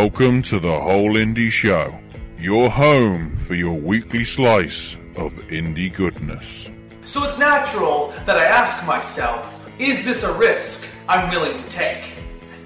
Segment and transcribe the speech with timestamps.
[0.00, 1.98] Welcome to the Whole Indie Show,
[2.36, 6.68] your home for your weekly slice of indie goodness.
[7.06, 12.04] So it's natural that I ask myself, is this a risk I'm willing to take?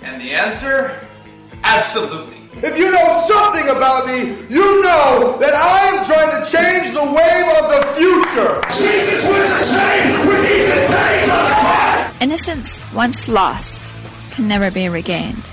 [0.03, 1.07] And the answer?
[1.63, 2.39] Absolutely.
[2.69, 7.07] If you know something about me, you know that I am trying to change the
[7.15, 8.61] wave of the future.
[8.77, 12.25] Jesus was the same with Ethan Page on the.
[12.25, 13.95] Innocence once lost
[14.33, 15.49] can never be regained.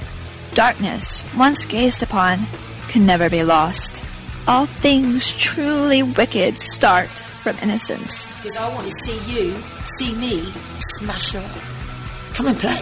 [0.58, 2.48] Darkness once gazed upon
[2.88, 4.04] can never be lost.
[4.48, 8.34] All things truly wicked start from innocence.
[8.42, 9.54] Because I want to see you,
[10.00, 10.52] see me,
[10.98, 12.34] smash her up.
[12.34, 12.82] Come and play.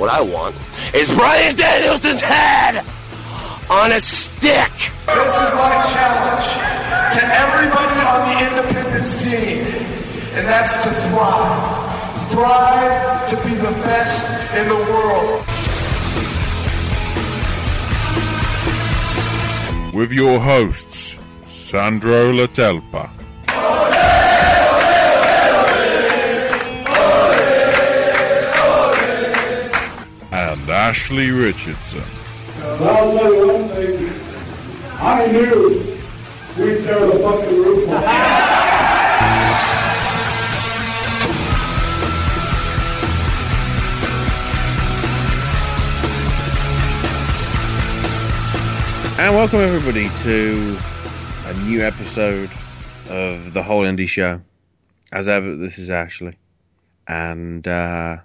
[0.00, 0.56] What I want
[0.94, 2.82] is Brian Danielson's head
[3.68, 4.72] on a stick.
[5.04, 6.48] This is my challenge
[7.12, 9.66] to everybody on the Independence team,
[10.32, 12.30] and that's to thrive.
[12.30, 15.61] Thrive to be the best in the world.
[19.92, 23.10] With your hosts, Sandro Latelpa.
[30.32, 32.02] And Ashley Richardson.
[34.98, 35.98] I knew
[36.56, 38.71] we'd tear the fucking roof off.
[49.22, 50.76] And welcome everybody to
[51.46, 52.50] a new episode
[53.08, 54.40] of the Whole Indie Show.
[55.12, 56.36] As ever, this is Ashley.
[57.06, 58.16] And uh,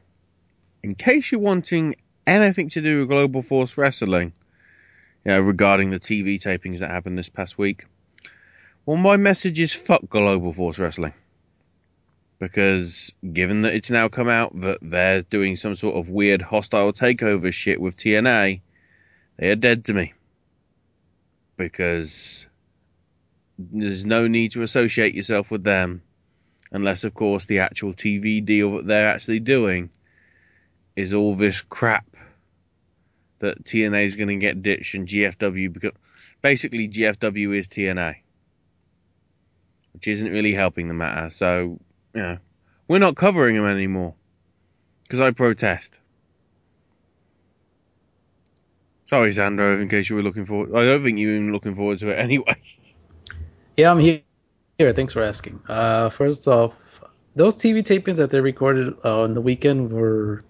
[0.82, 4.34] in case you're wanting anything to do with Global Force Wrestling,
[5.24, 7.86] you know, regarding the TV tapings that happened this past week,
[8.88, 11.14] well, my message is fuck Global Force Wrestling.
[12.40, 16.92] Because given that it's now come out that they're doing some sort of weird hostile
[16.92, 18.62] takeover shit with TNA,
[19.38, 20.14] they are dead to me
[21.58, 22.48] because
[23.58, 26.04] there's no need to associate yourself with them
[26.72, 29.90] unless of course the actual TV deal that they're actually doing
[30.96, 32.06] is all this crap
[33.40, 35.92] that TNA is going to get ditched and GFW because
[36.42, 38.18] basically GFW is TNA
[39.94, 41.28] which isn't really helping the matter.
[41.32, 41.80] So
[42.14, 42.38] you know
[42.88, 44.14] we're not covering them anymore
[45.04, 46.00] because I protest
[49.08, 50.76] Sorry, Sandro, in case you were looking forward.
[50.76, 52.56] I don't think you were even looking forward to it anyway.
[53.78, 54.22] Yeah, I'm here.
[54.78, 55.62] Here, thanks for asking.
[55.70, 57.02] Uh, first off,
[57.34, 60.42] those TV tapings that they recorded uh, on the weekend were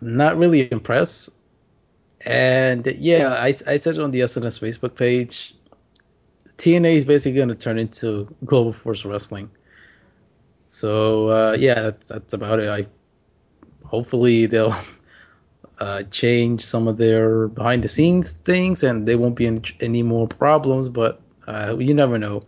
[0.00, 1.30] not really impressed.
[2.22, 5.54] And yeah, I, I said on the SNS Facebook page.
[6.58, 9.50] TNA is basically going to turn into Global Force Wrestling.
[10.66, 12.68] So uh, yeah, that's, that's about it.
[12.68, 12.86] I
[13.86, 14.74] hopefully they'll
[15.78, 20.02] uh, change some of their behind the scenes things and there won't be any, any
[20.02, 22.42] more problems, but uh, you never know.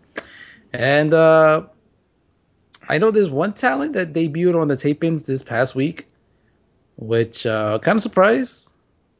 [0.73, 1.65] And uh,
[2.89, 6.07] I know there's one talent that debuted on the tapings this past week,
[6.97, 8.75] which uh, kind of surprised,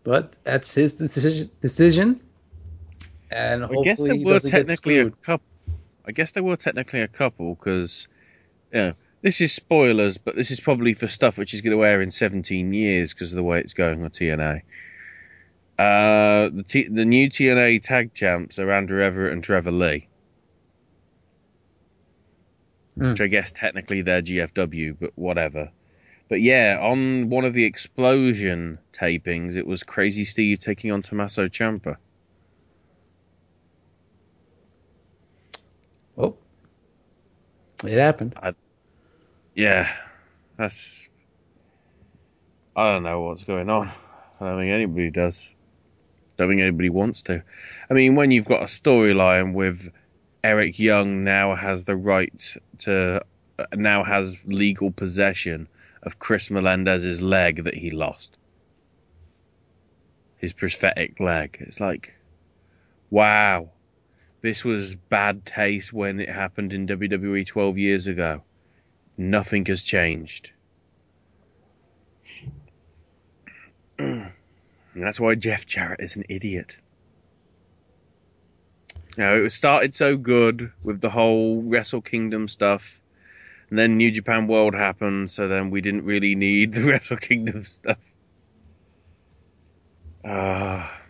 [0.05, 1.51] but that's his decision.
[1.61, 2.21] decision.
[3.31, 5.47] And I guess there were technically a couple.
[6.07, 8.07] I guess there were technically a couple because,
[8.73, 11.85] you know, this is spoilers, but this is probably for stuff which is going to
[11.85, 14.63] air in 17 years because of the way it's going on TNA.
[15.79, 20.09] Uh, the, T- the new TNA tag champs are Andrew Everett and Trevor Lee.
[22.99, 23.11] Mm.
[23.11, 25.71] Which I guess technically they're GFW, but whatever.
[26.29, 31.47] But yeah, on one of the Xplosion tapings, it was Crazy Steve taking on Tommaso
[31.49, 31.97] Ciampa.
[36.19, 36.37] Oh,
[37.85, 38.35] it happened.
[38.43, 38.55] I,
[39.57, 39.91] yeah,
[40.59, 41.09] that's.
[42.77, 43.89] I don't know what's going on.
[44.39, 45.49] I don't think anybody does.
[45.51, 47.43] I Don't think anybody wants to.
[47.91, 49.91] I mean, when you've got a storyline with
[50.45, 53.23] Eric Young now has the right to,
[53.75, 55.69] now has legal possession
[56.03, 58.37] of Chris Melendez's leg that he lost.
[60.37, 61.57] His prosthetic leg.
[61.61, 62.13] It's like,
[63.09, 63.71] wow.
[64.43, 68.43] This was bad taste when it happened in WWE 12 years ago
[69.17, 70.53] nothing has changed.
[73.99, 74.33] and
[74.95, 76.79] that's why Jeff Jarrett is an idiot.
[79.17, 83.01] Now, it started so good with the whole Wrestle Kingdom stuff,
[83.71, 87.65] and then New Japan World happened, so then we didn't really need the Wrestle Kingdom
[87.65, 87.99] stuff.
[90.25, 90.93] Ah.
[90.93, 91.03] Uh,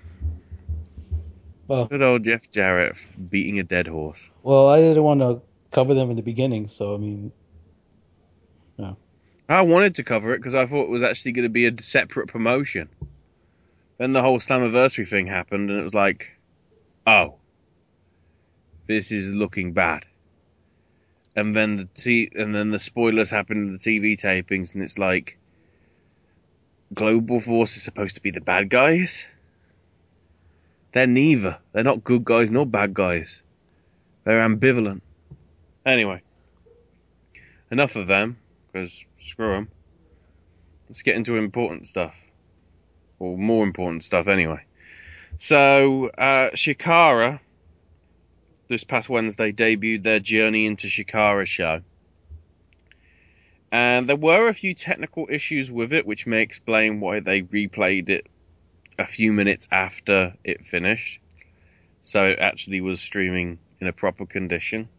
[1.69, 4.31] well, good old Jeff Jarrett beating a dead horse.
[4.45, 5.41] Well, I didn't want to
[5.73, 7.33] cover them in the beginning, so I mean,
[9.49, 11.81] I wanted to cover it because I thought it was actually going to be a
[11.81, 12.89] separate promotion.
[13.99, 16.33] Then the whole Slammiversary thing happened, and it was like,
[17.07, 17.37] oh,
[18.87, 20.05] this is looking bad.
[21.35, 24.99] And then the t- and then the spoilers happened in the TV tapings, and it's
[24.99, 25.39] like,
[26.93, 29.27] Global Force is supposed to be the bad guys.
[30.93, 31.59] They're neither.
[31.73, 33.43] They're not good guys nor bad guys.
[34.25, 35.03] They're ambivalent.
[35.85, 36.23] Anyway,
[37.71, 38.39] enough of them,
[38.77, 39.69] because screw them.
[40.89, 42.31] Let's get into important stuff.
[43.19, 44.67] Or more important stuff, anyway.
[45.39, 47.41] So, uh, Chikara,
[48.69, 51.81] this past Wednesday, debuted their Journey into Chikara show.
[53.73, 58.11] And there were a few technical issues with it, which may explain why they replayed
[58.11, 58.27] it
[58.99, 61.19] a few minutes after it finished.
[62.03, 64.91] So it actually was streaming in a proper condition.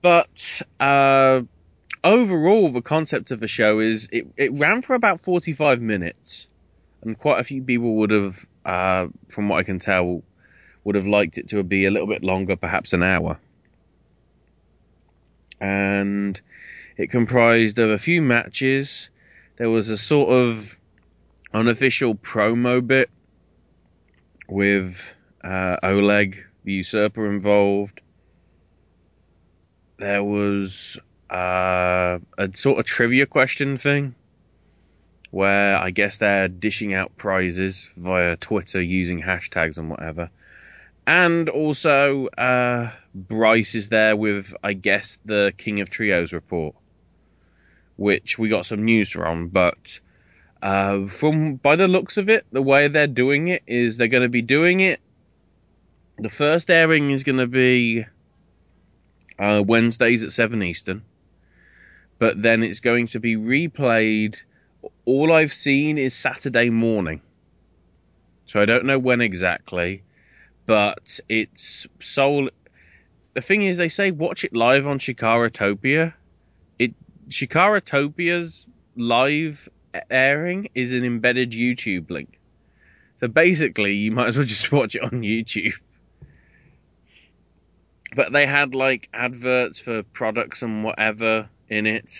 [0.00, 1.42] But uh,
[2.04, 6.48] overall, the concept of the show is it, it ran for about 45 minutes.
[7.02, 10.22] And quite a few people would have, uh, from what I can tell,
[10.84, 13.38] would have liked it to be a little bit longer, perhaps an hour.
[15.60, 16.40] And
[16.96, 19.10] it comprised of a few matches.
[19.56, 20.78] There was a sort of
[21.52, 23.10] unofficial promo bit
[24.48, 28.00] with uh, Oleg the usurper involved.
[29.98, 30.98] There was
[31.30, 34.14] uh, a sort of trivia question thing
[35.30, 40.30] where I guess they're dishing out prizes via Twitter using hashtags and whatever.
[41.06, 46.74] And also, uh, Bryce is there with, I guess, the King of Trios report,
[47.96, 50.00] which we got some news from, but
[50.62, 54.22] uh, from by the looks of it, the way they're doing it is they're going
[54.22, 55.00] to be doing it.
[56.18, 58.04] The first airing is going to be
[59.38, 61.04] uh, Wednesdays at seven Eastern,
[62.18, 64.42] but then it's going to be replayed.
[65.04, 67.20] All I've seen is Saturday morning,
[68.46, 70.02] so I don't know when exactly,
[70.66, 72.50] but it's soul.
[73.34, 76.14] The thing is, they say watch it live on Chikaratopia.
[76.78, 76.94] It
[77.28, 79.68] Chikaratopia's live
[80.10, 82.38] airing is an embedded YouTube link.
[83.16, 85.74] So basically, you might as well just watch it on YouTube.
[88.14, 92.10] But they had like adverts for products and whatever in it.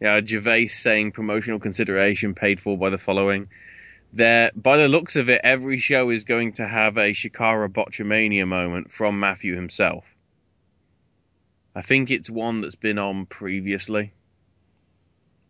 [0.00, 3.48] Yeah, Gervais saying promotional consideration paid for by the following.
[4.12, 8.46] There, by the looks of it, every show is going to have a Chikara Botchamania
[8.46, 10.16] moment from Matthew himself.
[11.74, 14.12] I think it's one that's been on previously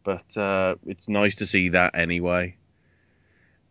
[0.07, 2.57] but uh, it's nice to see that anyway.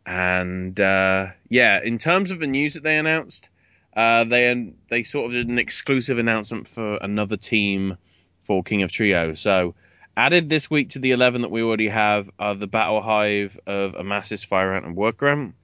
[0.05, 3.49] And uh, yeah, in terms of the news that they announced,
[3.95, 7.97] uh, they they sort of did an exclusive announcement for another team
[8.43, 9.33] for King of Trio.
[9.33, 9.75] So
[10.17, 13.93] added this week to the eleven that we already have are the Battle Hive of
[13.95, 15.55] Amasis, Fire Ant, and Worker Ant,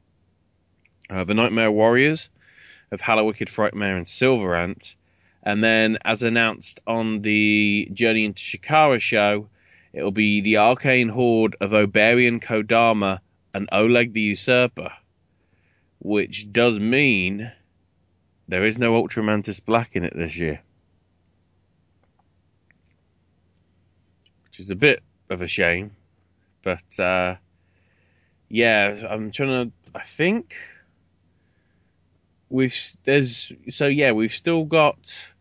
[1.10, 2.30] uh, the Nightmare Warriors
[2.92, 4.96] of Hallowicked, Frightmare, and Silver Ant,
[5.44, 9.48] and then as announced on the Journey into Chikara show
[9.94, 13.20] It'll be the arcane horde of Obariyon Kodama
[13.54, 14.94] and Oleg the Usurper,
[16.00, 17.52] which does mean
[18.52, 20.62] there is no Ultramantis Black in it this year.
[24.44, 25.92] Which is a bit of a shame.
[26.62, 27.36] But, uh,
[28.50, 30.56] yeah, I'm trying to, I think
[32.50, 35.32] we've, there's, so yeah, we've still got,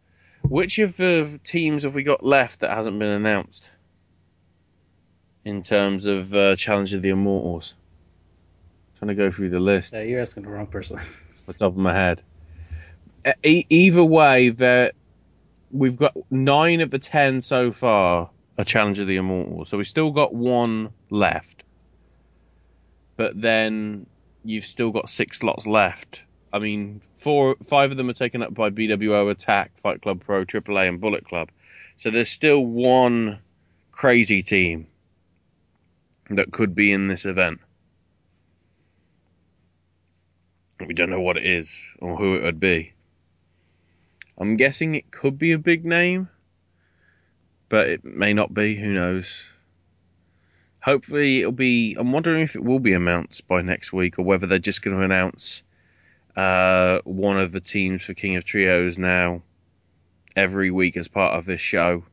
[0.42, 3.70] which of the teams have we got left that hasn't been announced?
[5.44, 7.74] in terms of uh, Challenge of the Immortals?
[8.94, 9.92] I'm trying to go through the list.
[9.92, 10.96] Yeah, you're asking the wrong person.
[10.98, 12.22] Off the top of my head.
[13.44, 14.50] Either way,
[15.70, 19.86] we've got nine of the ten so far are Challenge of the Immortals, so we've
[19.86, 21.64] still got one left.
[23.16, 24.06] But then
[24.44, 26.22] you've still got six slots left.
[26.52, 30.44] I mean, four, five of them are taken up by BWO Attack, Fight Club Pro,
[30.44, 31.50] AAA, and Bullet Club.
[31.96, 33.40] So there's still one
[33.92, 34.86] crazy team
[36.30, 37.60] that could be in this event.
[40.86, 42.94] We don't know what it is or who it would be.
[44.40, 46.30] I'm guessing it could be a big name,
[47.68, 48.74] but it may not be.
[48.76, 49.52] Who knows?
[50.82, 51.94] Hopefully, it'll be.
[51.98, 54.96] I'm wondering if it will be announced by next week or whether they're just going
[54.96, 55.62] to announce
[56.36, 59.42] uh, one of the teams for King of Trios now
[60.34, 62.04] every week as part of this show.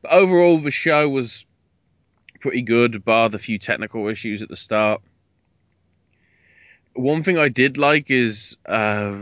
[0.00, 1.44] But overall, the show was
[2.38, 5.02] pretty good, bar the few technical issues at the start.
[6.92, 9.16] One thing I did like is uh,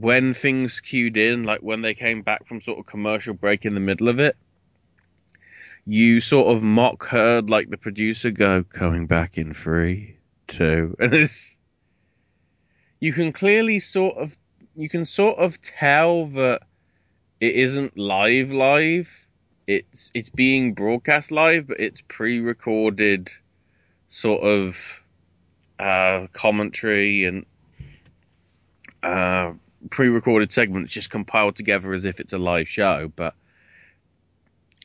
[0.00, 3.72] when things queued in, like when they came back from sort of commercial break in
[3.72, 4.36] the middle of it,
[5.86, 11.14] you sort of mock heard like the producer go coming back in three, two, and
[11.14, 11.56] it's
[13.00, 14.36] you can clearly sort of
[14.74, 16.60] you can sort of tell that
[17.40, 19.26] it isn't live live.
[19.66, 23.30] It's it's being broadcast live, but it's pre-recorded
[24.08, 25.02] sort of
[25.78, 27.46] uh, commentary and
[29.02, 29.52] uh,
[29.90, 33.12] pre-recorded segments just compiled together as if it's a live show.
[33.14, 33.34] But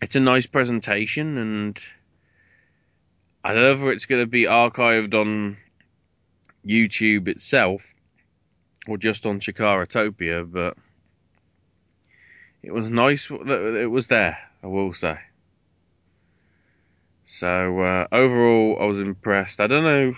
[0.01, 1.79] it's a nice presentation, and
[3.43, 5.57] I don't know if it's going to be archived on
[6.65, 7.93] YouTube itself
[8.87, 10.77] or just on Chikaratopia, but
[12.63, 15.19] it was nice that it was there, I will say.
[17.25, 19.59] So uh, overall, I was impressed.
[19.59, 20.15] I don't know,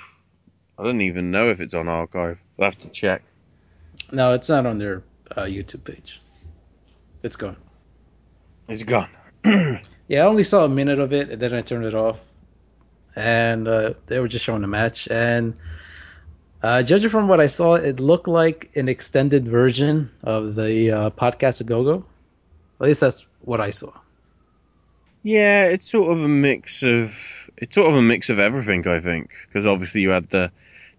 [0.78, 2.40] I don't even know if it's on archive.
[2.58, 3.24] I'll have to check.
[4.14, 5.02] No, it's not on their
[5.36, 6.22] uh, YouTube page.
[7.24, 7.58] It's gone.
[8.68, 9.10] It's gone.
[9.44, 12.20] yeah, I only saw a minute of it, and then I turned it off.
[13.16, 15.60] And uh, they were just showing the match, and
[16.62, 21.10] uh, judging from what I saw, it looked like an extended version of the uh,
[21.10, 22.06] Podcast-a-Go-Go.
[22.80, 23.92] At least that's what I saw.
[25.24, 28.88] Yeah, it's sort of a mix of it's sort of a mix of everything.
[28.88, 30.52] I think because obviously you had the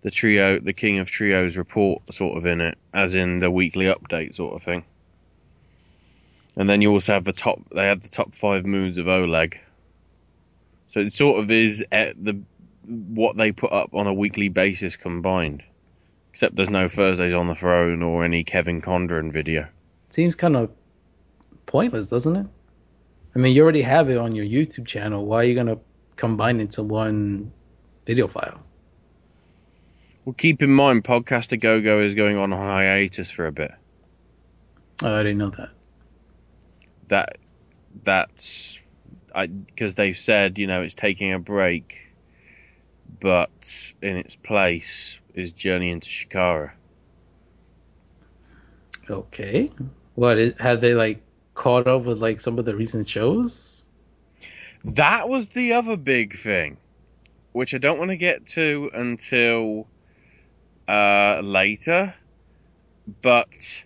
[0.04, 3.87] the trio, the King of Trios report sort of in it, as in the weekly
[3.87, 4.84] update sort of thing.
[6.56, 7.58] And then you also have the top.
[7.75, 9.58] They had the top five moves of Oleg.
[10.88, 12.38] So it sort of is at the
[12.87, 15.64] what they put up on a weekly basis combined.
[16.30, 19.68] Except there's no Thursdays on the Throne or any Kevin Condron video.
[20.11, 20.70] Seems kind of
[21.64, 22.46] pointless, doesn't it?
[23.34, 25.25] I mean, you already have it on your YouTube channel.
[25.25, 25.78] Why are you going to
[26.16, 27.52] combine it to one
[28.06, 28.61] video file?
[30.25, 33.73] Well, keep in mind, Podcast-a-Go-Go is going on hiatus for a bit.
[35.02, 35.71] Oh, I didn't know that.
[37.09, 37.38] That
[38.02, 38.81] that's
[39.35, 42.04] I because they've said you know it's taking a break
[43.21, 46.73] but in its place is Journey into Chikara.
[49.09, 49.71] Okay.
[50.14, 51.23] What is, have they like
[51.54, 53.85] caught up with like some of the recent shows?
[54.85, 56.76] That was the other big thing,
[57.52, 59.87] which I don't want to get to until
[60.88, 62.14] uh, later,
[63.23, 63.85] but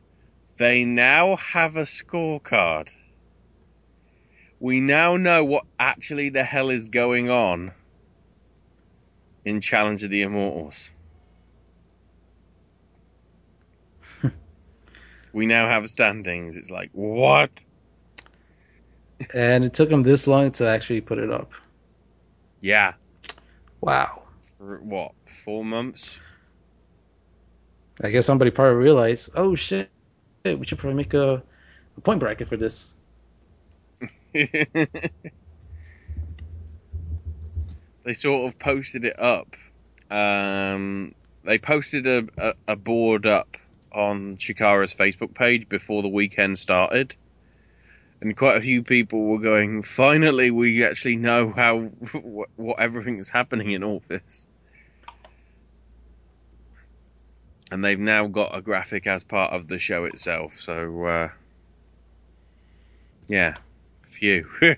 [0.56, 2.94] they now have a scorecard.
[4.60, 7.72] We now know what actually the hell is going on
[9.44, 10.90] in Challenge of the Immortals.
[15.32, 16.56] we now have standings.
[16.56, 17.50] It's like, what?
[19.32, 21.52] And it took them this long to actually put it up.
[22.60, 22.94] Yeah.
[23.80, 24.22] Wow.
[24.42, 26.18] For what, four months?
[28.00, 29.90] I guess somebody probably realized, oh shit,
[30.44, 31.42] we should probably make a,
[31.96, 32.94] a point bracket for this.
[34.32, 34.92] they
[38.12, 39.56] sort of posted it up.
[40.10, 41.14] Um,
[41.44, 43.56] they posted a, a, a board up
[43.92, 47.16] on Chikara's Facebook page before the weekend started.
[48.20, 51.78] And quite a few people were going, finally, we actually know how
[52.22, 54.48] what, what everything is happening in all this.
[57.70, 60.54] And they've now got a graphic as part of the show itself.
[60.54, 61.28] So, uh,
[63.28, 63.54] yeah,
[64.06, 64.48] phew.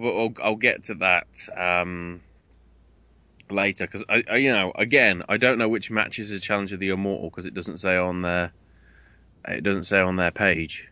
[0.00, 1.26] I'll, I'll get to that
[1.56, 2.20] um,
[3.50, 6.72] later because I, I, you know, again, I don't know which match is a challenge
[6.72, 8.52] of the immortal because it doesn't say on their,
[9.48, 10.88] it doesn't say on their page.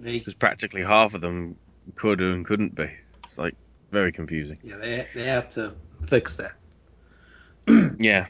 [0.00, 1.56] Because practically half of them
[1.94, 2.90] could and couldn't be.
[3.24, 3.54] It's like
[3.90, 4.58] very confusing.
[4.62, 5.74] Yeah, they they have to
[6.06, 6.52] fix that.
[8.00, 8.26] yeah.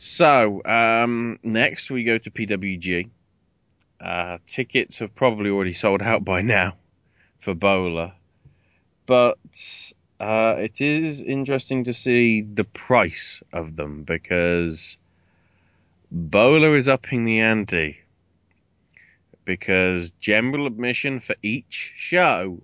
[0.00, 3.10] So um, next we go to PWG.
[4.00, 6.76] Uh, tickets have probably already sold out by now
[7.40, 8.14] for BOLA,
[9.06, 9.82] But
[10.20, 14.98] uh, it is interesting to see the price of them because
[16.12, 17.98] BOLA is upping the ante.
[19.44, 22.62] Because general admission for each show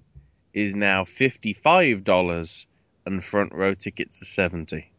[0.53, 2.67] is now $55
[3.05, 4.93] and front row tickets are 70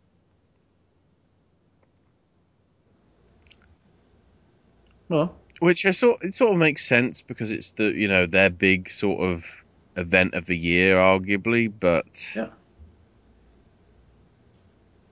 [5.09, 8.49] Well, which I sort it sort of makes sense because it's the you know their
[8.49, 9.63] big sort of
[9.95, 12.47] event of the year, arguably, but yeah.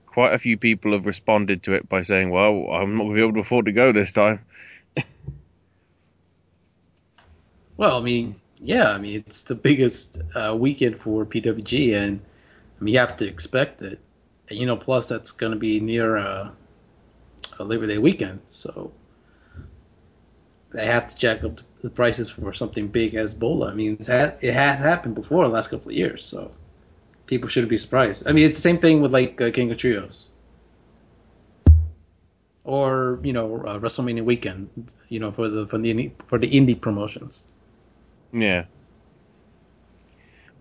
[0.05, 3.15] quite a few people have responded to it by saying, "Well, I'm not going to
[3.15, 4.43] be able to afford to go this time."
[7.77, 12.19] well, I mean, yeah, I mean it's the biggest uh, weekend for PWG, and
[12.79, 13.99] I mean you have to expect it.
[14.49, 16.49] And, you know, plus that's going to be near uh,
[17.59, 18.91] a Labor Day weekend, so
[20.73, 23.71] they have to jack up the prices for something big as Ebola.
[23.71, 26.51] I mean, it has happened before the last couple of years, so
[27.25, 28.27] people shouldn't be surprised.
[28.27, 30.29] I mean, it's the same thing with like uh, King of Trios
[32.63, 36.79] or you know uh, WrestleMania weekend, you know for the for the for the indie
[36.79, 37.47] promotions.
[38.31, 38.65] Yeah.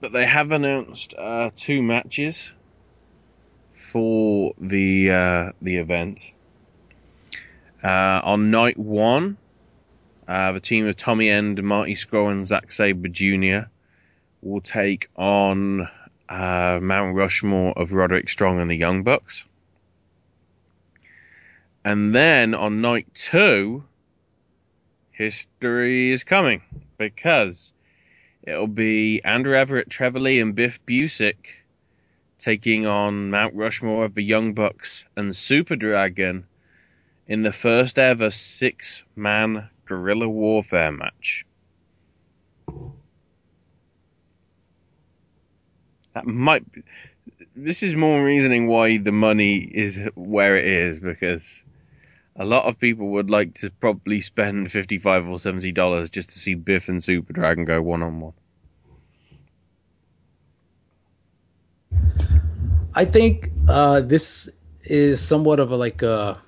[0.01, 2.53] But they have announced uh, two matches
[3.73, 6.33] for the uh, the event.
[7.83, 9.39] Uh, on night one,
[10.29, 13.69] uh, the team of Tommy End, Marty Scurll, and Zack Sabre Jr.
[14.41, 15.89] will take on
[16.29, 19.45] uh, Mount Rushmore of Roderick Strong and the Young Bucks.
[21.85, 23.85] And then on night two,
[25.11, 26.63] history is coming
[26.97, 27.73] because
[28.43, 31.57] it'll be Andrew Everett, Trevor Lee, and Biff Busick
[32.39, 36.47] taking on Mount Rushmore of the Young Bucks and Super Dragon
[37.27, 41.45] in the first ever six man guerrilla warfare match.
[46.15, 46.83] That might be,
[47.55, 51.65] this is more reasoning why the money is where it is because
[52.37, 56.39] a lot of people would like to probably spend 55 or 70 dollars just to
[56.39, 58.33] see Biff and Super Dragon go one on one.
[62.95, 64.49] I think uh, this
[64.85, 66.39] is somewhat of a like a,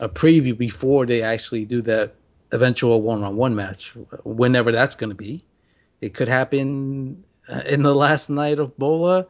[0.00, 2.14] a preview before they actually do that
[2.52, 5.44] eventual one-on-one match, whenever that's going to be.
[6.00, 9.26] It could happen uh, in the last night of Bola.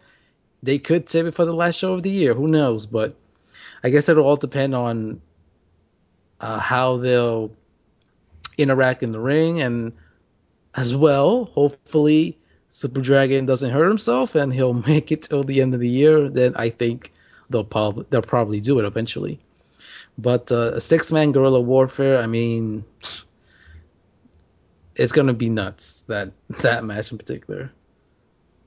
[0.62, 2.34] They could save it for the last show of the year.
[2.34, 2.86] Who knows?
[2.86, 3.16] But
[3.82, 5.20] I guess it'll all depend on
[6.40, 7.50] uh, how they'll
[8.58, 9.92] interact in the ring, and
[10.74, 15.74] as well, hopefully, Super Dragon doesn't hurt himself and he'll make it till the end
[15.74, 16.28] of the year.
[16.28, 17.12] Then I think
[17.50, 19.40] they'll probably they'll probably do it eventually.
[20.20, 22.84] But uh, a six man guerrilla warfare, I mean,
[24.94, 27.72] it's gonna be nuts that that match in particular.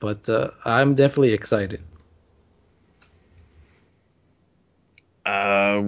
[0.00, 1.80] But uh, I'm definitely excited.
[5.24, 5.82] Uh,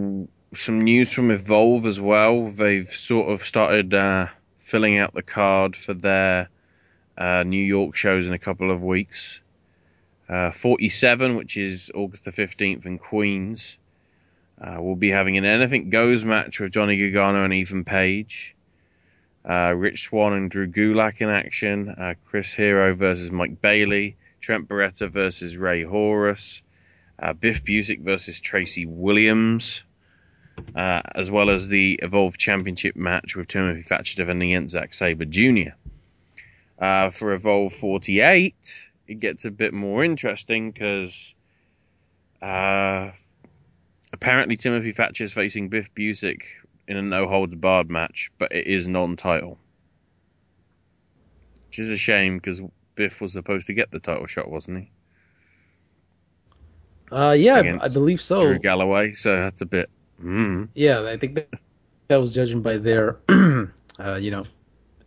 [0.54, 2.48] some news from Evolve as well.
[2.48, 4.26] They've sort of started uh,
[4.58, 6.48] filling out the card for their
[7.18, 9.42] uh, New York shows in a couple of weeks.
[10.28, 13.78] Uh, 47, which is August the 15th in Queens.
[14.60, 18.56] Uh, we'll be having an Anything Goes match with Johnny Gargano and Ethan Page.
[19.48, 21.88] Uh, Rich Swann and Drew Gulak in action.
[21.88, 24.16] Uh, Chris Hero versus Mike Bailey.
[24.40, 26.62] Trent Beretta versus Rey Horus.
[27.18, 29.84] Uh, Biff Busick versus Tracy Williams.
[30.74, 35.26] Uh, as well as the Evolve Championship match with Timothy Thatcher defending against Zack Sabre
[35.26, 35.70] Jr.
[36.78, 41.34] Uh, for Evolve 48, it gets a bit more interesting because
[42.40, 43.10] uh,
[44.16, 46.42] apparently Timothy Thatcher is facing Biff Busick
[46.88, 49.58] in a no holds barred match, but it is non title.
[51.66, 52.62] Which is a shame because
[52.94, 54.90] Biff was supposed to get the title shot, wasn't he?
[57.12, 58.40] Uh, yeah, I, I believe so.
[58.40, 59.90] Drew Galloway, so that's a bit.
[60.22, 60.68] Mm.
[60.74, 61.48] Yeah, I think that,
[62.08, 64.44] that was judging by their, uh, you know,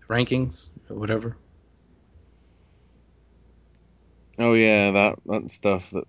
[0.08, 1.36] rankings or whatever.
[4.38, 5.90] Oh yeah, that that stuff.
[5.90, 6.06] That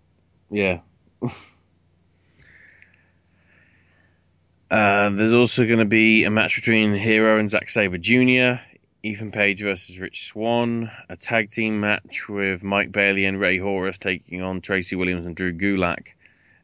[0.50, 0.80] yeah.
[4.70, 8.62] uh, there's also going to be a match between Hero and Zack Sabre Jr.
[9.02, 13.98] Ethan Page versus Rich Swann, A tag team match with Mike Bailey and Rey Horus
[13.98, 16.08] taking on Tracy Williams and Drew Gulak.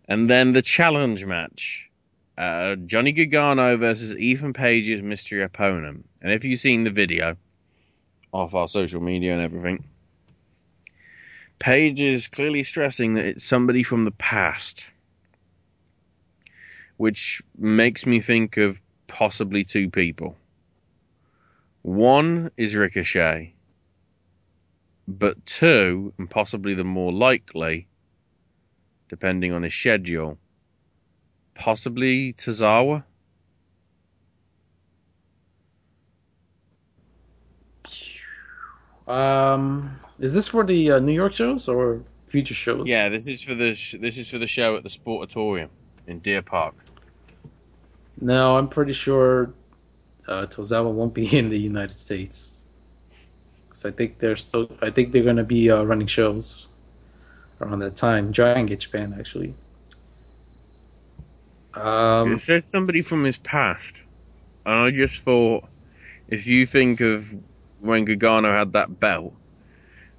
[0.07, 1.91] And then the challenge match.
[2.39, 6.07] Uh, Johnny Gargano versus Ethan Page's mystery opponent.
[6.21, 7.37] And if you've seen the video
[8.33, 9.85] off our social media and everything,
[11.59, 14.87] Page is clearly stressing that it's somebody from the past,
[16.97, 20.37] which makes me think of possibly two people.
[21.83, 23.55] One is Ricochet,
[25.07, 27.89] but two, and possibly the more likely,
[29.09, 30.39] depending on his schedule,
[31.55, 33.05] possibly Tozawa.
[39.07, 42.89] Um, is this for the uh, New York shows or future shows?
[42.89, 45.69] Yeah, this is for the sh- this is for the show at the Sportatorium
[46.07, 46.75] in Deer Park.
[48.21, 49.53] No, I'm pretty sure
[50.27, 52.65] uh, Tozawa won't be in the United States.
[53.69, 54.71] Cause I think they're still.
[54.81, 56.67] I think they're gonna be uh, running shows
[57.61, 58.33] around that time.
[58.33, 59.55] Dragon Gate Japan, actually.
[61.75, 64.03] Um, it says somebody from his past,
[64.65, 65.65] and I just thought,
[66.29, 67.37] if you think of
[67.81, 69.35] when Gargano had that belt,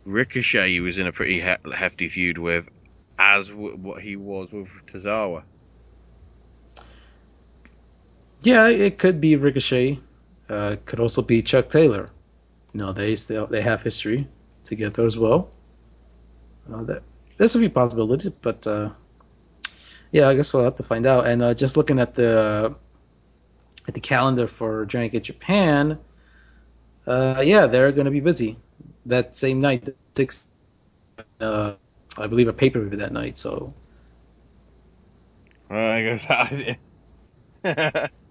[0.06, 2.70] Ricochet he was in a pretty he- hefty feud with,
[3.18, 5.44] as w- what he was with Tozawa.
[8.42, 10.00] Yeah, it could be Ricochet.
[10.50, 12.10] Uh, could also be Chuck Taylor.
[12.74, 14.28] You know, they still they have history
[14.64, 15.50] together as well.
[16.72, 17.04] Uh, that,
[17.38, 18.90] there's a few possibilities, but uh,
[20.12, 21.28] yeah, I guess we'll have to find out.
[21.28, 22.76] And uh, just looking at the
[23.88, 26.00] at the calendar for Dragon Gate Japan,
[27.06, 28.58] uh, yeah, they're going to be busy
[29.06, 29.90] that same night.
[31.40, 31.74] Uh,
[32.18, 33.38] I believe a pay per view that night.
[33.38, 33.74] So
[35.70, 36.26] Well, I guess
[37.64, 38.12] that.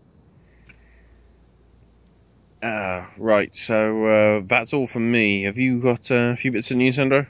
[2.67, 5.43] uh, right, so uh, that's all from me.
[5.43, 7.27] Have you got uh, a few bits of news, Sandro?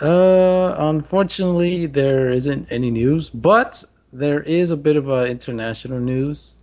[0.00, 6.58] Uh, unfortunately, there isn't any news, but there is a bit of uh, international news,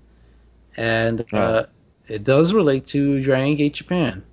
[0.77, 1.65] and uh,
[2.08, 4.23] it does relate to Dragon Gate Japan.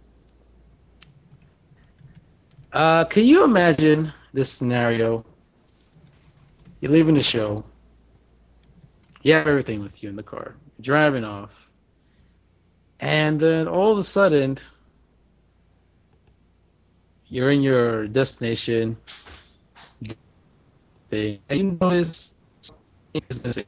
[2.72, 5.24] Uh, can you imagine this scenario?
[6.80, 7.64] You're leaving the show.
[9.22, 10.54] You have everything with you in the car.
[10.78, 11.61] You're driving off.
[13.02, 14.58] And then all of a sudden,
[17.26, 18.96] you're in your destination
[21.10, 22.36] thing, and notice
[23.28, 23.64] is missing.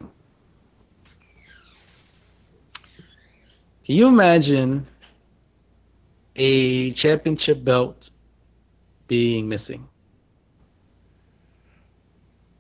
[3.85, 4.87] Can you imagine
[6.37, 8.11] a championship belt
[9.09, 9.89] being missing?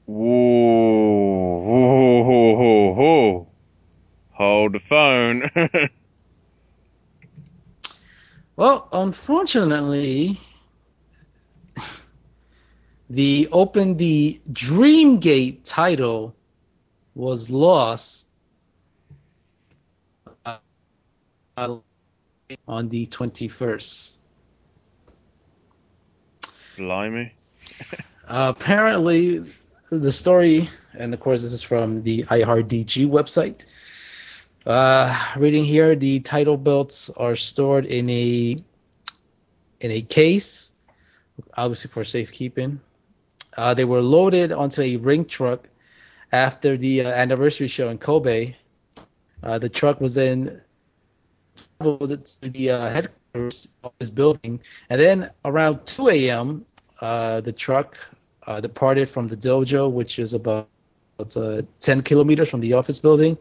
[0.07, 0.25] Whoa,
[1.63, 3.49] whoa, whoa, whoa.
[4.33, 5.49] Hold the phone.
[8.57, 10.39] Well, unfortunately,
[13.11, 16.35] the Open the Dreamgate title
[17.17, 18.29] was lost
[20.47, 20.59] uh,
[21.57, 24.19] on the 21st.
[26.77, 27.33] Blimey.
[28.29, 29.45] Uh, apparently,
[29.91, 33.65] the story, and of course, this is from the IRDG website.
[34.67, 38.57] Uh, reading here, the title belts are stored in a
[39.81, 40.73] in a case,
[41.59, 42.81] obviously for safekeeping.
[43.59, 45.69] Uh, they were loaded onto a ring truck
[46.33, 48.55] after the uh, anniversary show in Kobe.
[49.43, 50.63] Uh, the truck was then
[51.79, 56.65] traveled to the uh, headquarters of this building, and then around 2 a.m.,
[57.03, 57.99] uh, the truck
[58.47, 60.67] uh, departed from the dojo, which is about
[61.37, 63.37] uh, 10 kilometers from the office building.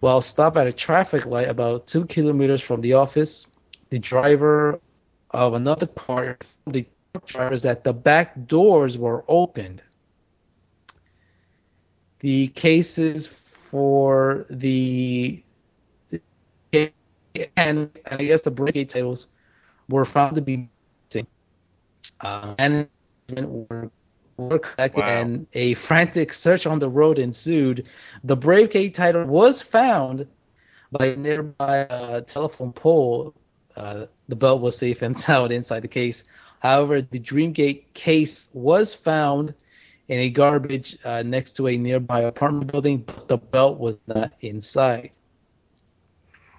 [0.00, 3.46] While stopped at a traffic light about two kilometers from the office,
[3.90, 4.80] the driver
[5.30, 6.86] of another car, the
[7.26, 9.82] drivers that the back doors were opened.
[12.20, 13.30] The cases
[13.70, 15.42] for the
[17.56, 19.28] and, I guess the Brave Gate titles
[19.88, 20.68] were found to be
[21.08, 21.26] missing.
[22.20, 22.54] Uh,
[23.28, 23.90] were
[24.36, 25.20] were collected Wow.
[25.20, 27.88] and a frantic search on the road ensued.
[28.24, 30.26] The Brave Gate title was found
[30.92, 33.34] by a nearby uh, telephone pole.
[33.76, 36.24] Uh, the belt was safe and sound inside the case.
[36.60, 39.54] However, the Dreamgate case was found
[40.08, 44.32] in a garbage uh, next to a nearby apartment building, but the belt was not
[44.40, 45.10] inside.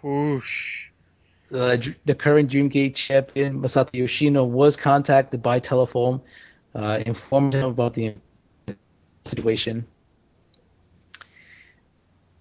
[0.04, 0.90] Whoosh.
[1.50, 6.22] The, the current Dreamgate champion, Masato Yoshino, was contacted by telephone,
[6.78, 8.16] uh, informed him about the
[9.26, 9.86] situation.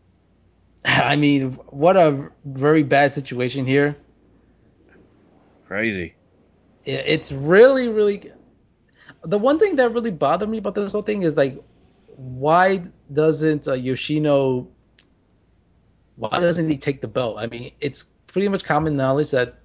[0.84, 3.96] I mean, what a very bad situation here.
[5.66, 6.14] Crazy.
[6.84, 8.32] It's really, really
[9.24, 11.62] the one thing that really bothered me about this whole thing is like,
[12.16, 14.66] why doesn't uh, Yoshino?
[16.16, 17.36] Why doesn't he take the belt?
[17.38, 19.60] I mean, it's pretty much common knowledge that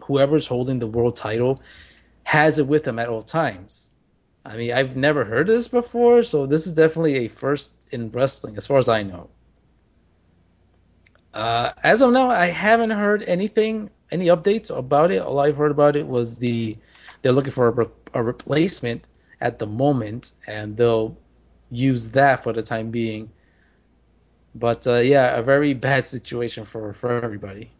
[0.00, 1.60] whoever's holding the world title
[2.28, 3.90] has it with them at all times.
[4.44, 8.10] I mean, I've never heard of this before, so this is definitely a first in
[8.10, 9.30] wrestling, as far as I know.
[11.32, 15.22] Uh, as of now, I haven't heard anything, any updates about it.
[15.22, 16.76] All I've heard about it was the
[17.22, 19.04] they're looking for a, re- a replacement
[19.40, 21.16] at the moment, and they'll
[21.70, 23.30] use that for the time being.
[24.54, 27.70] But uh, yeah, a very bad situation for for everybody.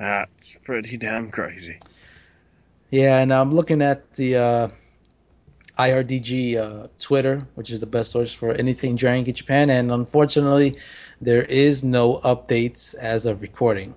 [0.00, 1.78] That's pretty damn crazy.
[2.90, 4.68] Yeah, and I'm looking at the uh,
[5.78, 10.78] IRDG uh, Twitter, which is the best source for anything Dragon Japan, and unfortunately,
[11.20, 13.94] there is no updates as of recording.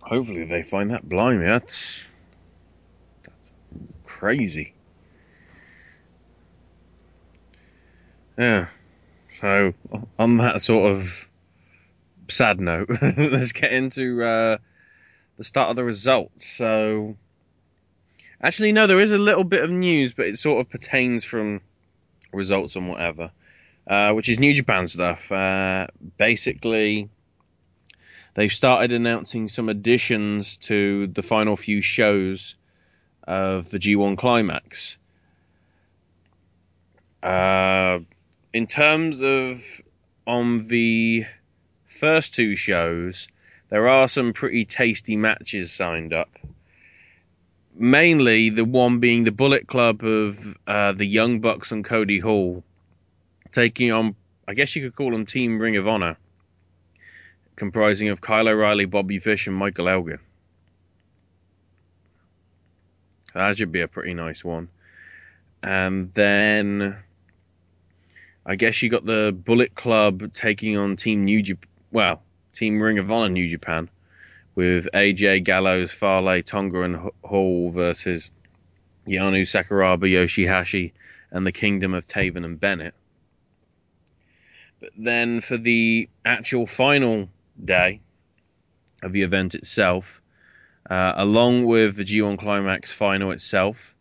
[0.00, 1.44] Hopefully, they find that blimey.
[1.44, 2.08] That's
[3.24, 3.50] that's
[4.06, 4.72] crazy.
[8.38, 8.68] Yeah.
[9.28, 9.74] So
[10.18, 11.27] on that sort of
[12.30, 14.58] sad note, let's get into uh,
[15.36, 16.46] the start of the results.
[16.46, 17.16] So,
[18.42, 21.60] actually, no, there is a little bit of news, but it sort of pertains from
[22.32, 23.30] results and whatever,
[23.86, 25.30] uh, which is New Japan stuff.
[25.32, 25.86] Uh,
[26.16, 27.08] basically,
[28.34, 32.56] they've started announcing some additions to the final few shows
[33.24, 34.98] of the G1 Climax.
[37.22, 38.00] Uh,
[38.52, 39.60] in terms of
[40.26, 41.26] on the
[41.88, 43.28] first two shows,
[43.70, 46.30] there are some pretty tasty matches signed up.
[47.74, 52.62] Mainly the one being the Bullet Club of uh, the Young Bucks and Cody Hall,
[53.52, 54.14] taking on,
[54.46, 56.16] I guess you could call them Team Ring of Honor,
[57.56, 60.18] comprising of Kyle O'Reilly, Bobby Fish, and Michael Elgin.
[63.34, 64.68] That should be a pretty nice one.
[65.62, 66.96] And then
[68.44, 71.67] I guess you got the Bullet Club taking on Team New Japan.
[71.90, 72.22] Well,
[72.52, 73.88] Team Ring of Honor New Japan
[74.54, 78.30] with AJ Gallows, Fale, Tonga, and Hall versus
[79.06, 80.92] Yano Sakuraba, Yoshihashi,
[81.30, 82.94] and the Kingdom of Taven and Bennett.
[84.80, 87.30] But then for the actual final
[87.64, 88.00] day
[89.02, 90.20] of the event itself,
[90.90, 93.94] uh, along with the G1 Climax final itself,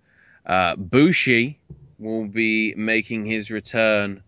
[0.45, 1.60] uh, Bushi
[2.00, 4.23] will be making his return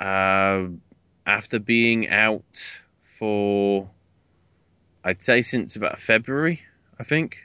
[0.00, 0.64] uh,
[1.30, 3.88] after being out for,
[5.04, 6.62] I'd say, since about February,
[6.98, 7.44] I think.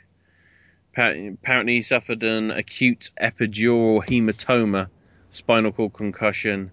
[0.93, 4.89] Apparently, he suffered an acute epidural hematoma,
[5.30, 6.71] spinal cord concussion,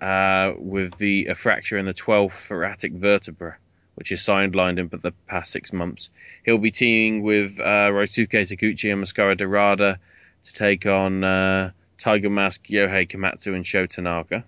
[0.00, 3.56] uh, with the a fracture in the 12th thoracic vertebra,
[3.94, 6.10] which has sidelined him for the past six months.
[6.44, 9.98] He'll be teaming with uh, Ryusuke Taguchi and Mascara Dorada
[10.42, 14.44] to take on uh, Tiger Mask, Yohei Komatsu, and Sho Tanaka.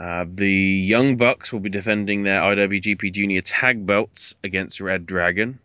[0.00, 5.58] Uh, the Young Bucks will be defending their IWGP Junior Tag Belts against Red Dragon.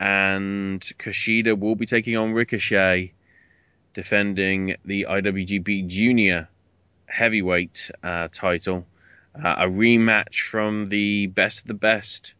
[0.00, 3.12] And Kushida will be taking on Ricochet,
[3.92, 6.48] defending the IWGP Junior
[7.04, 8.86] Heavyweight uh, title.
[9.34, 12.32] Uh, a rematch from the Best of the Best,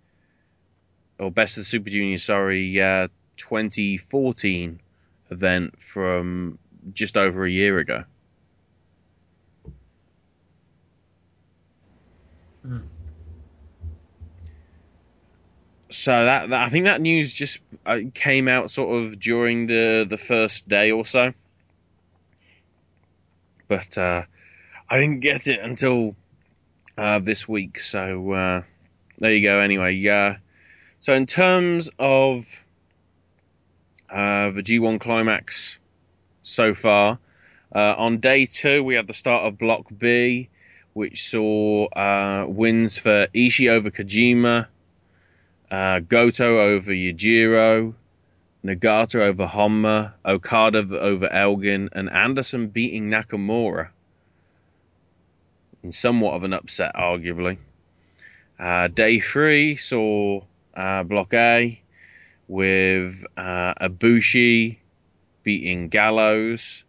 [1.19, 4.81] or Best of the Super Junior, sorry, uh, 2014
[5.31, 6.59] event from
[6.95, 8.05] just over a year ago.
[12.67, 12.83] Mm.
[15.89, 20.05] So that, that I think that news just uh, came out sort of during the
[20.09, 21.33] the first day or so,
[23.69, 24.23] but uh,
[24.91, 26.17] I didn't get it until
[26.99, 27.79] uh, this week.
[27.79, 28.63] So uh,
[29.19, 29.61] there you go.
[29.61, 30.39] Anyway, yeah.
[30.99, 32.67] So in terms of
[34.11, 35.79] uh, the G1 climax
[36.43, 37.21] so far,
[37.73, 40.49] uh, on day two we had the start of Block B
[40.97, 44.67] which saw uh, wins for Ishii over Kojima,
[45.71, 47.93] uh, Goto over Yujiro,
[48.65, 53.91] Nagata over Honma, Okada over Elgin, and Anderson beating Nakamura.
[55.83, 57.59] In somewhat of an upset, arguably.
[58.59, 60.41] Uh, day three saw
[60.75, 61.79] uh, Block A
[62.49, 64.79] with uh, Ibushi
[65.43, 66.85] beating Gallows,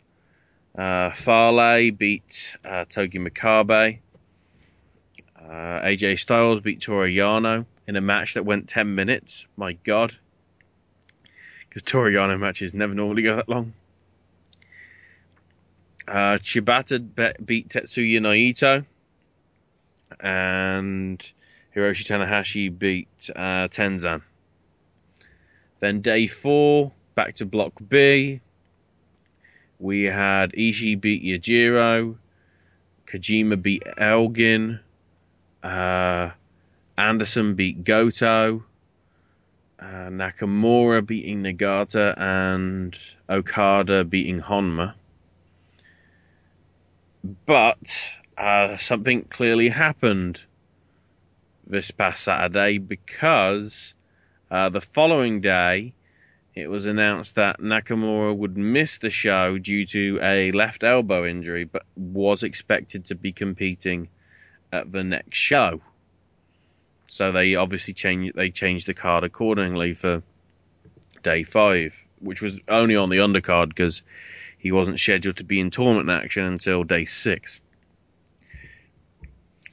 [0.77, 3.99] uh, Fale beat uh, Togi Makabe.
[5.39, 9.47] Uh, AJ Styles beat Toru Yano in a match that went 10 minutes.
[9.55, 10.17] My God.
[11.67, 13.73] Because Toru Yano matches never normally go that long.
[16.07, 18.85] Uh, Shibata be- beat Tetsuya Naito.
[20.19, 21.19] And
[21.75, 24.21] Hiroshi Tanahashi beat uh, Tenzan.
[25.79, 28.41] Then day four, back to Block B.
[29.79, 32.17] We had Ishii beat Yujiro.
[33.05, 34.79] Kojima beat Elgin.
[35.61, 36.31] Uh,
[36.97, 38.63] Anderson beat Goto.
[39.79, 42.97] Uh, Nakamura beating Nagata and
[43.29, 44.95] Okada beating Honma.
[47.45, 50.41] But uh, something clearly happened
[51.65, 53.93] this past Saturday because
[54.49, 55.93] uh, the following day
[56.57, 61.65] it was announced that Nakamura would miss the show due to a left elbow injury,
[61.65, 64.09] but was expected to be competing
[64.71, 65.81] at the next show.
[67.05, 70.23] So they obviously changed they changed the card accordingly for
[71.21, 74.01] day five, which was only on the undercard because
[74.57, 77.61] he wasn't scheduled to be in tournament action until day six.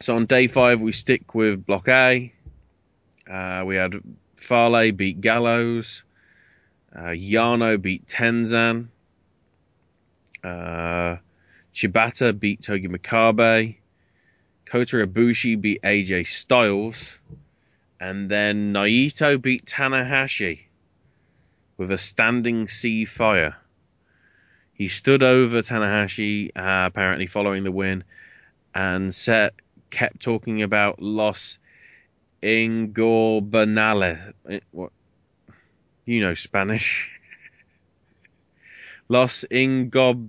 [0.00, 2.30] So on day five we stick with Block A.
[3.28, 3.94] Uh, we had
[4.36, 6.04] Fale beat Gallows.
[6.94, 8.88] Uh, Yano beat Tenzan.
[10.42, 11.16] Uh,
[11.74, 13.76] Shibata beat Togi Makabe.
[14.66, 17.18] Kota Ibushi beat AJ Styles.
[17.98, 20.60] And then Naito beat Tanahashi
[21.76, 23.56] with a standing sea fire.
[24.72, 28.04] He stood over Tanahashi, uh, apparently following the win,
[28.74, 29.54] and set,
[29.90, 31.58] kept talking about Los
[32.42, 34.32] Ingobernales.
[34.72, 34.92] What?
[36.04, 37.20] You know Spanish.
[39.08, 40.28] Los Ingob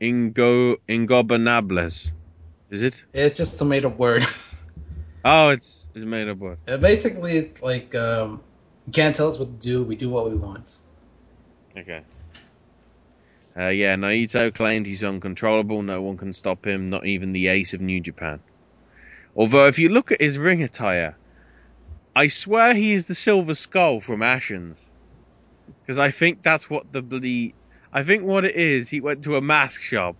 [0.00, 2.12] Ingo Ingobernables.
[2.70, 3.04] Is it?
[3.12, 4.26] It's just a made up word.
[5.24, 6.58] Oh, it's it's a made up word.
[6.66, 8.40] Uh, basically, it's like um,
[8.86, 9.82] you can't tell us what to do.
[9.82, 10.76] We do what we want.
[11.76, 12.02] Okay.
[13.54, 15.82] Uh, yeah, Naito claimed he's uncontrollable.
[15.82, 18.40] No one can stop him, not even the ace of New Japan.
[19.36, 21.17] Although, if you look at his ring attire,
[22.14, 24.92] I swear he is the Silver Skull from Ashens.
[25.82, 27.54] Because I think that's what the.
[27.92, 30.16] I think what it is, he went to a mask shop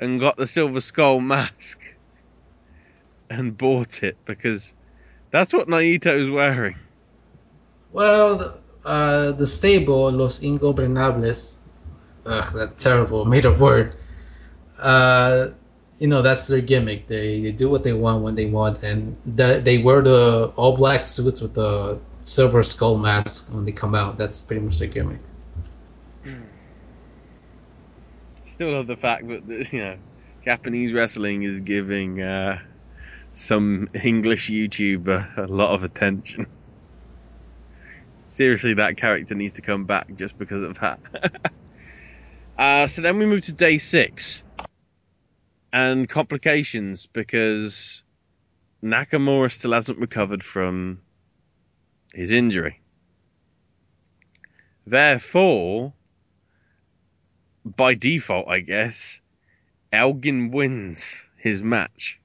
[0.00, 1.96] and got the Silver Skull mask
[3.30, 4.74] and bought it because
[5.30, 6.76] that's what Naito's wearing.
[7.92, 8.54] Well, the-
[8.84, 11.60] uh, the stable Los Ingobernables,
[12.26, 13.96] ugh, that terrible made up word.
[14.78, 15.48] Uh,
[15.98, 17.06] you know that's their gimmick.
[17.06, 20.76] They they do what they want when they want, and the, they wear the all
[20.76, 24.18] black suits with the silver skull mask when they come out.
[24.18, 25.20] That's pretty much their gimmick.
[28.44, 29.96] Still love the fact that you know
[30.42, 32.60] Japanese wrestling is giving uh,
[33.32, 36.46] some English YouTuber a lot of attention.
[38.20, 40.98] Seriously, that character needs to come back just because of that.
[42.58, 44.43] uh, so then we move to day six
[45.74, 48.04] and complications because
[48.80, 51.00] Nakamura still hasn't recovered from
[52.14, 52.80] his injury.
[54.86, 55.92] Therefore,
[57.64, 59.20] by default, I guess,
[59.92, 62.20] Elgin wins his match.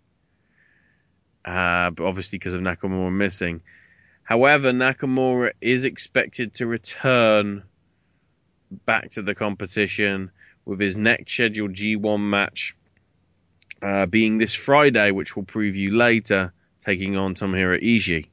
[1.44, 3.62] Uh, but obviously because of Nakamura missing.
[4.22, 7.64] However, Nakamura is expected to return
[8.86, 10.30] back to the competition
[10.66, 12.76] with his next scheduled G1 match
[13.82, 18.28] uh, being this Friday, which we'll preview later, taking on Tomohiro Ishii.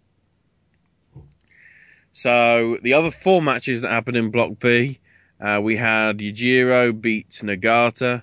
[2.13, 5.01] So the other four matches that happened in Block B,
[5.41, 8.23] uh, we had Yujiro beat Nagata,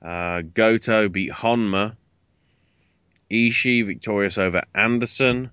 [0.00, 1.96] uh, Goto beat Honma,
[3.30, 5.50] Ishii victorious over Anderson,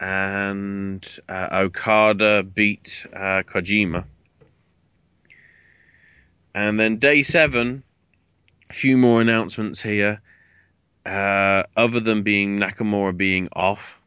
[0.00, 4.04] and uh, Okada beat uh, Kojima.
[6.54, 7.84] And then day seven,
[8.70, 10.22] a few more announcements here.
[11.04, 14.00] Uh, other than being Nakamura being off,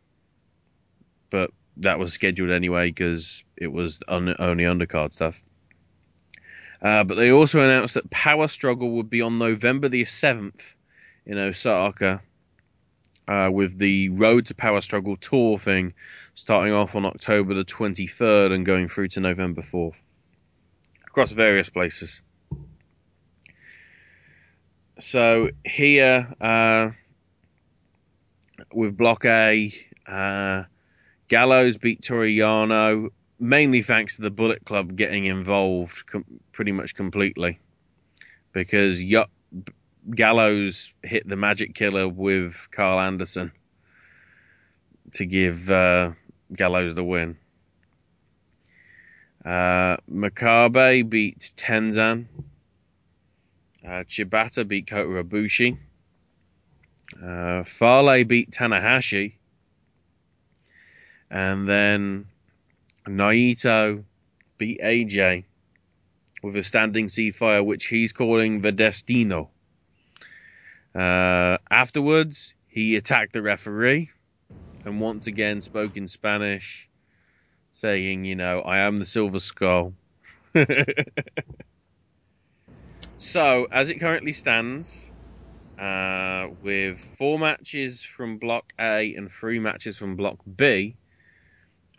[1.29, 5.43] but that was scheduled anyway because it was un- only undercard stuff.
[6.81, 10.75] Uh, but they also announced that Power Struggle would be on November the 7th
[11.25, 12.21] in Osaka,
[13.27, 15.93] uh, with the Road to Power Struggle tour thing
[16.35, 20.01] starting off on October the 23rd and going through to November 4th
[21.07, 22.21] across various places.
[24.99, 26.91] So here, uh,
[28.73, 29.73] with Block A,
[30.07, 30.63] uh,
[31.27, 36.95] Gallows beat Toru Yano, mainly thanks to the Bullet Club getting involved com- pretty much
[36.95, 37.59] completely.
[38.51, 39.25] Because y-
[40.11, 43.51] Gallows hit the Magic Killer with Karl Anderson
[45.13, 46.11] to give uh,
[46.53, 47.37] Gallows the win.
[49.43, 52.27] Uh, Makabe beat Tenzan.
[53.85, 55.77] Uh, Shibata beat Kota Ibushi.
[57.21, 59.33] Uh, Fale beat Tanahashi.
[61.29, 62.27] And then
[63.05, 64.03] Naito
[64.57, 65.45] beat AJ
[66.41, 69.49] with a standing sea fire, which he's calling the Destino.
[70.95, 74.09] Uh, afterwards, he attacked the referee
[74.85, 76.89] and once again spoke in Spanish,
[77.71, 79.93] saying, you know, I am the Silver Skull.
[83.23, 85.13] so, as it currently stands,
[85.79, 90.97] uh, with four matches from Block A and three matches from Block B,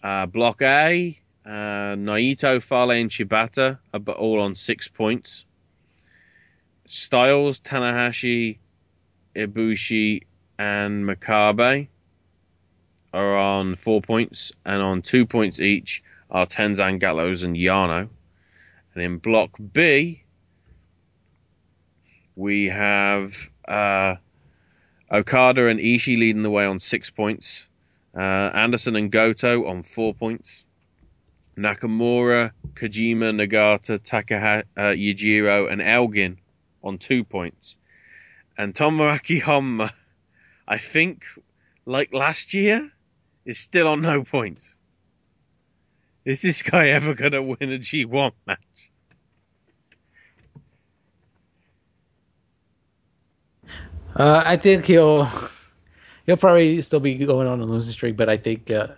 [0.02, 5.46] uh, Block A, uh, Naito, Fale, and Shibata are all on six points.
[6.86, 8.58] Styles, Tanahashi,
[9.34, 10.24] Ibushi,
[10.58, 11.88] and Makabe
[13.14, 18.10] are on four points, and on two points each are Tenzan Gallows and Yano.
[18.94, 20.23] And in Block B,
[22.36, 24.16] we have uh,
[25.10, 27.68] Okada and Ishii leading the way on six points.
[28.16, 28.20] Uh,
[28.54, 30.66] Anderson and Goto on four points.
[31.56, 36.38] Nakamura, Kojima, Nagata, Takahashi, uh, Yujiro, and Elgin
[36.82, 37.76] on two points.
[38.58, 39.92] And Tomoaki Honma,
[40.66, 41.24] I think,
[41.86, 42.90] like last year,
[43.44, 44.76] is still on no points.
[46.24, 48.58] Is this guy ever going to win a G1 match?
[54.16, 55.28] Uh, I think he'll
[56.26, 58.88] he'll probably still be going on a losing streak, but I think uh,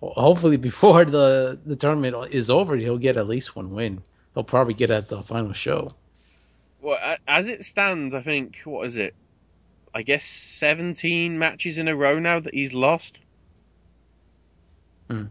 [0.00, 4.02] hopefully before the the tournament is over, he'll get at least one win.
[4.34, 5.94] He'll probably get at the final show.
[6.80, 9.14] Well, as it stands, I think what is it?
[9.94, 13.20] I guess seventeen matches in a row now that he's lost.
[15.10, 15.24] Hmm.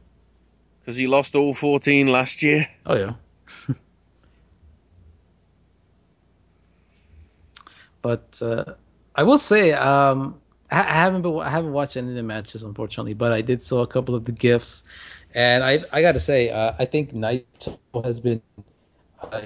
[0.82, 2.68] Because he lost all fourteen last year.
[2.86, 3.14] Oh yeah.
[8.02, 8.74] but uh,
[9.16, 10.40] I will say, um,
[10.72, 13.82] I haven't been, I haven't watched any of the matches unfortunately, but I did saw
[13.82, 14.84] a couple of the gifs,
[15.34, 18.42] and I I got to say, uh, I think Naito has been
[19.22, 19.42] uh,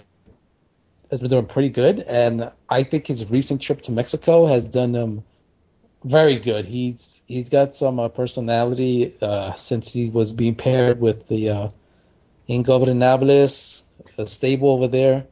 [1.11, 4.95] has been doing pretty good, and I think his recent trip to Mexico has done
[4.95, 5.23] him
[6.03, 6.65] very good.
[6.65, 11.69] He's he's got some uh, personality uh, since he was being paired with the uh,
[12.49, 13.83] Ingobernables,
[14.25, 15.25] stable over there,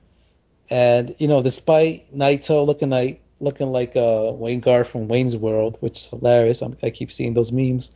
[0.69, 5.77] and you know, despite Naito looking like looking like uh, Wayne Garth from Wayne's World,
[5.79, 6.61] which is hilarious.
[6.61, 7.91] I'm, i keep seeing those memes.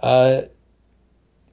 [0.00, 0.42] Uh,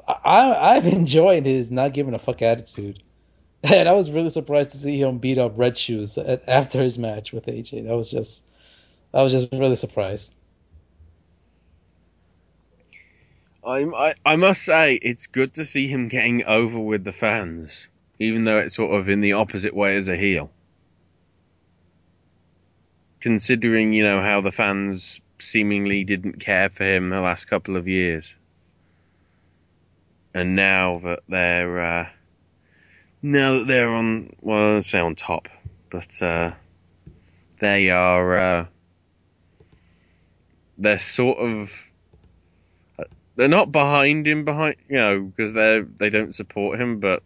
[0.08, 3.02] I I've enjoyed his not giving a fuck attitude,
[3.64, 7.34] and I was really surprised to see him beat up Red Shoes after his match
[7.34, 7.86] with AJ.
[7.88, 8.44] That was just,
[9.14, 10.34] I was just really surprised.
[13.66, 17.90] I, I I must say it's good to see him getting over with the fans,
[18.18, 20.52] even though it's sort of in the opposite way as a heel
[23.22, 27.88] considering you know how the fans seemingly didn't care for him the last couple of
[27.88, 28.36] years,
[30.34, 32.10] and now that they're uh,
[33.22, 35.48] now that they're on well, say on top,
[35.90, 36.52] but uh,
[37.60, 38.66] they are uh,
[40.78, 41.92] they're sort of
[43.36, 47.24] they're not behind him behind you know because they they don't support him, but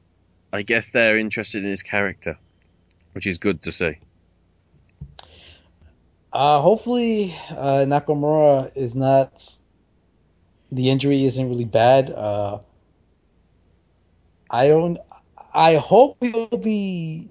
[0.53, 2.37] I guess they're interested in his character,
[3.13, 3.97] which is good to see.
[6.33, 9.41] Uh, hopefully, uh, Nakamura is not.
[10.71, 12.09] The injury isn't really bad.
[12.11, 12.59] Uh,
[14.49, 14.97] I don't.
[15.53, 17.29] I hope he'll be.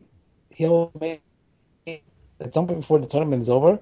[0.51, 1.22] He'll make
[2.40, 3.78] at some point before the tournament is over.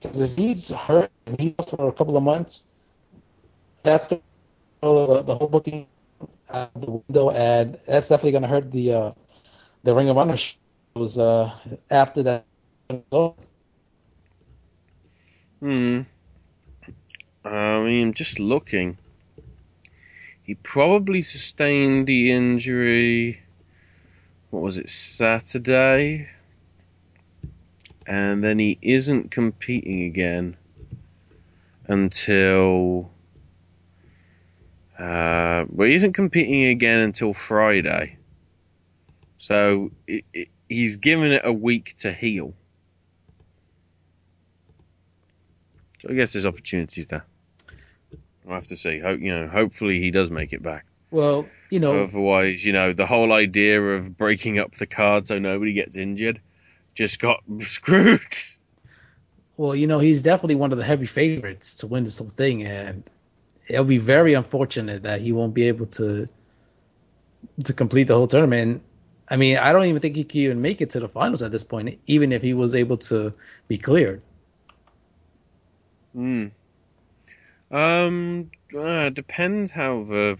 [0.00, 2.66] Because if he's hurt, and he's for a couple of months,
[3.82, 4.20] that's the
[4.80, 5.86] the whole booking
[6.50, 9.12] out the window, and that's definitely going to hurt the uh,
[9.84, 11.52] the Ring of Honor shows uh,
[11.90, 12.44] after that.
[15.62, 16.00] Hmm.
[17.44, 18.98] I mean, just looking.
[20.42, 23.42] He probably sustained the injury.
[24.50, 26.28] What was it, Saturday?
[28.08, 30.56] And then he isn't competing again
[31.86, 33.12] until.
[34.98, 38.16] Uh, well, he isn't competing again until Friday.
[39.38, 42.52] So it, it, he's given it a week to heal.
[46.02, 47.24] So I guess there's opportunities there.
[48.48, 48.98] I'll have to see.
[48.98, 49.46] Hope you know.
[49.46, 50.84] Hopefully he does make it back.
[51.12, 52.02] Well, you know.
[52.02, 56.40] Otherwise, you know, the whole idea of breaking up the card so nobody gets injured
[56.96, 58.20] just got screwed.
[59.56, 62.64] Well, you know, he's definitely one of the heavy favorites to win this whole thing,
[62.64, 63.08] and
[63.68, 66.26] it'll be very unfortunate that he won't be able to
[67.62, 68.82] to complete the whole tournament.
[69.28, 71.52] I mean, I don't even think he can even make it to the finals at
[71.52, 73.32] this point, even if he was able to
[73.68, 74.20] be cleared.
[76.14, 76.46] Hmm.
[77.70, 80.38] Um, uh, depends how the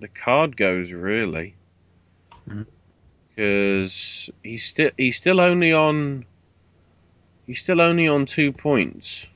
[0.00, 1.54] the card goes, really.
[3.28, 6.24] Because he's still he's still only on
[7.46, 9.26] he's still only on two points.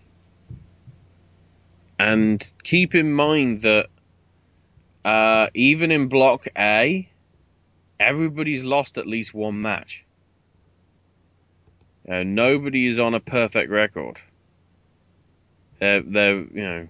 [1.98, 3.88] And keep in mind that
[5.04, 7.08] uh, even in Block A,
[8.00, 10.04] everybody's lost at least one match.
[12.08, 14.20] Uh, nobody is on a perfect record.
[15.78, 16.88] They're, they're you know.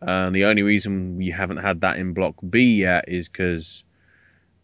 [0.00, 3.84] And the only reason we haven't had that in Block B yet is because,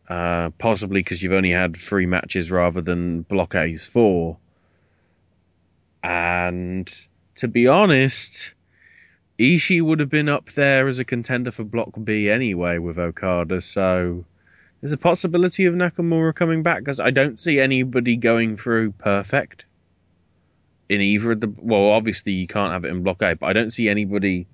[0.08, 4.36] uh, possibly because you've only had three matches rather than Block A's four.
[6.02, 6.90] And
[7.36, 8.54] to be honest,
[9.38, 13.62] Ishii would have been up there as a contender for Block B anyway with Okada,
[13.62, 14.26] so
[14.80, 19.64] there's a possibility of Nakamura coming back because I don't see anybody going through perfect
[20.90, 21.54] in either of the.
[21.56, 24.46] Well, obviously you can't have it in Block A, but I don't see anybody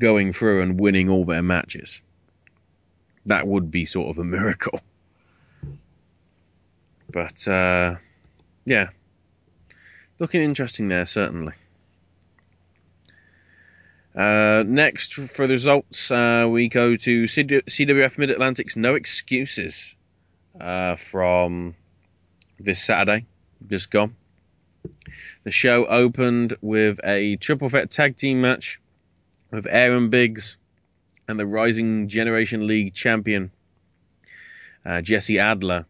[0.00, 2.02] going through and winning all their matches.
[3.24, 4.80] That would be sort of a miracle.
[7.08, 7.96] But uh,
[8.64, 8.88] yeah,
[10.18, 11.52] looking interesting there certainly.
[14.14, 19.94] Uh, next, for the results, uh, we go to CWF Mid Atlantic's No Excuses
[20.60, 21.74] uh, from
[22.58, 23.24] this Saturday,
[23.68, 24.16] just gone.
[25.44, 28.80] The show opened with a triple threat tag team match
[29.50, 30.58] with Aaron Biggs
[31.28, 33.50] and the Rising Generation League champion
[34.84, 35.86] uh, Jesse Adler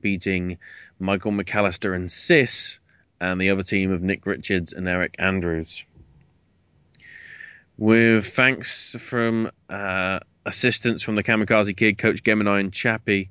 [0.00, 0.58] beating
[0.98, 2.78] Michael McAllister and Sis
[3.20, 5.84] and the other team of Nick Richards and Eric Andrews
[7.78, 13.30] with thanks from uh, assistance from the Kamikaze Kid, Coach Gemini, and Chappie.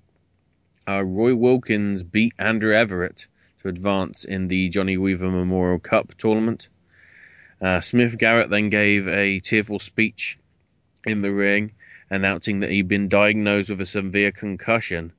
[0.88, 3.28] Uh, Roy Wilkins beat Andrew Everett
[3.62, 6.70] to advance in the Johnny Weaver Memorial Cup tournament.
[7.62, 10.40] Uh, Smith Garrett then gave a tearful speech
[11.06, 11.72] in the ring,
[12.10, 15.14] announcing that he'd been diagnosed with a severe concussion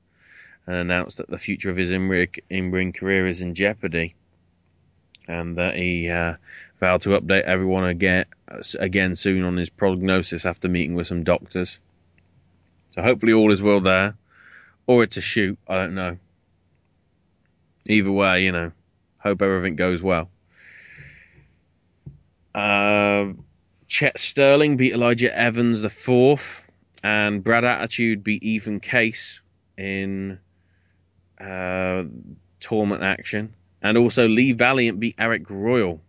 [0.65, 4.15] and announced that the future of his in-ring career is in jeopardy
[5.27, 6.35] and that he uh,
[6.79, 8.25] vowed to update everyone again
[8.79, 11.79] again soon on his prognosis after meeting with some doctors.
[12.91, 14.15] So hopefully all is well there,
[14.85, 15.57] or it's a shoot.
[15.67, 16.17] I don't know.
[17.87, 18.71] Either way, you know,
[19.17, 20.29] hope everything goes well.
[22.55, 23.33] Uh,
[23.87, 26.65] Chet Sterling beat Elijah Evans the fourth,
[27.03, 29.41] and Brad Attitude beat Ethan Case
[29.77, 30.39] in
[31.39, 32.03] uh,
[32.59, 33.53] tournament action.
[33.81, 36.01] And also Lee Valiant beat Eric Royal.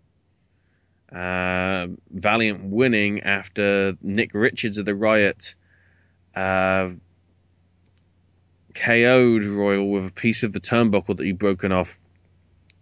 [1.12, 5.54] Uh, Valiant winning after Nick Richards of the Riot
[6.34, 6.90] uh,
[8.74, 11.98] KO'd Royal with a piece of the turnbuckle that he'd broken off,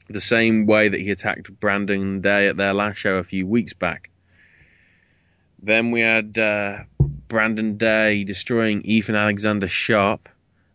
[0.08, 3.72] the same way that he attacked Brandon Day at their last show a few weeks
[3.72, 4.10] back.
[5.60, 6.80] Then we had uh,
[7.28, 10.28] Brandon Day destroying Ethan Alexander Sharp,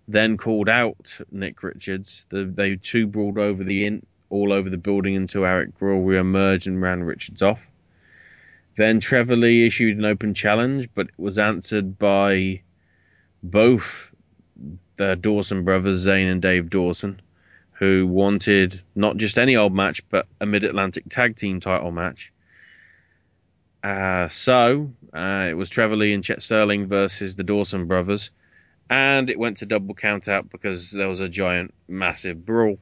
[0.08, 2.26] then called out Nick Richards.
[2.30, 6.68] The, they two brawled over the in, all over the building until Eric Royal re-emerged
[6.68, 7.68] and ran Richards off.
[8.76, 12.62] Then Trevor Lee issued an open challenge, but it was answered by
[13.42, 14.14] both
[14.98, 17.22] the Dawson brothers, Zane and Dave Dawson,
[17.74, 22.32] who wanted not just any old match, but a Mid Atlantic Tag Team title match.
[23.84, 28.32] Uh, so uh, it was Trevor Lee and Chet Sterling versus the Dawson brothers,
[28.90, 32.80] and it went to double count out because there was a giant, massive brawl.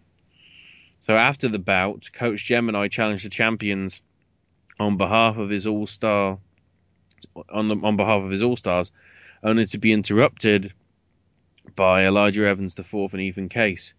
[1.01, 4.01] So after the bout, Coach Gemini challenged the champions
[4.80, 6.39] on behalf of his all star
[7.49, 8.91] on the, on behalf of his all stars,
[9.43, 10.74] only to be interrupted
[11.76, 13.93] by Elijah Evans IV and Ethan Case,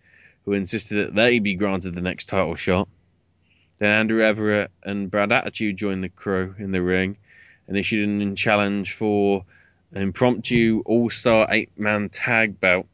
[0.44, 2.88] who insisted that they be granted the next title shot.
[3.78, 7.18] Then Andrew Everett and Brad Attitude joined the crew in the ring
[7.68, 9.44] and issued a challenge for
[9.92, 12.86] an impromptu all star eight man tag bout,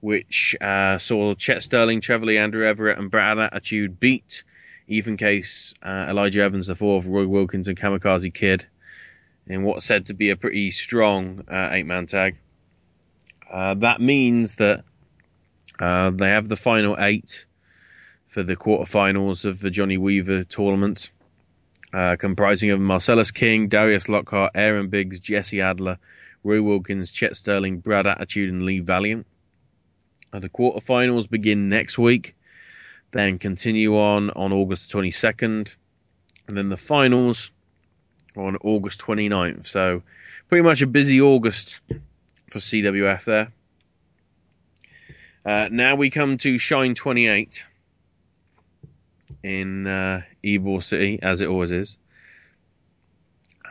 [0.00, 4.42] which uh, saw Chet Sterling, Trevor Lee, Andrew Everett, and Brad Attitude beat
[4.86, 8.66] Ethan Case, uh, Elijah Evans IV, Roy Wilkins, and Kamikaze Kid
[9.46, 12.38] in what's said to be a pretty strong uh, eight man tag.
[13.54, 14.82] Uh, that means that
[15.78, 17.46] uh, they have the final eight
[18.26, 21.12] for the quarterfinals of the Johnny Weaver tournament,
[21.92, 25.98] uh, comprising of Marcellus King, Darius Lockhart, Aaron Biggs, Jesse Adler,
[26.42, 29.24] Roy Wilkins, Chet Sterling, Brad Attitude, and Lee Valiant.
[30.32, 32.34] Uh, the quarterfinals begin next week,
[33.12, 35.76] then continue on on August 22nd,
[36.48, 37.52] and then the finals
[38.36, 39.64] on August 29th.
[39.64, 40.02] So,
[40.48, 41.82] pretty much a busy August
[42.54, 43.52] for CWF there.
[45.44, 47.66] Uh, now we come to Shine 28
[49.42, 51.98] in uh, Ybor City, as it always is.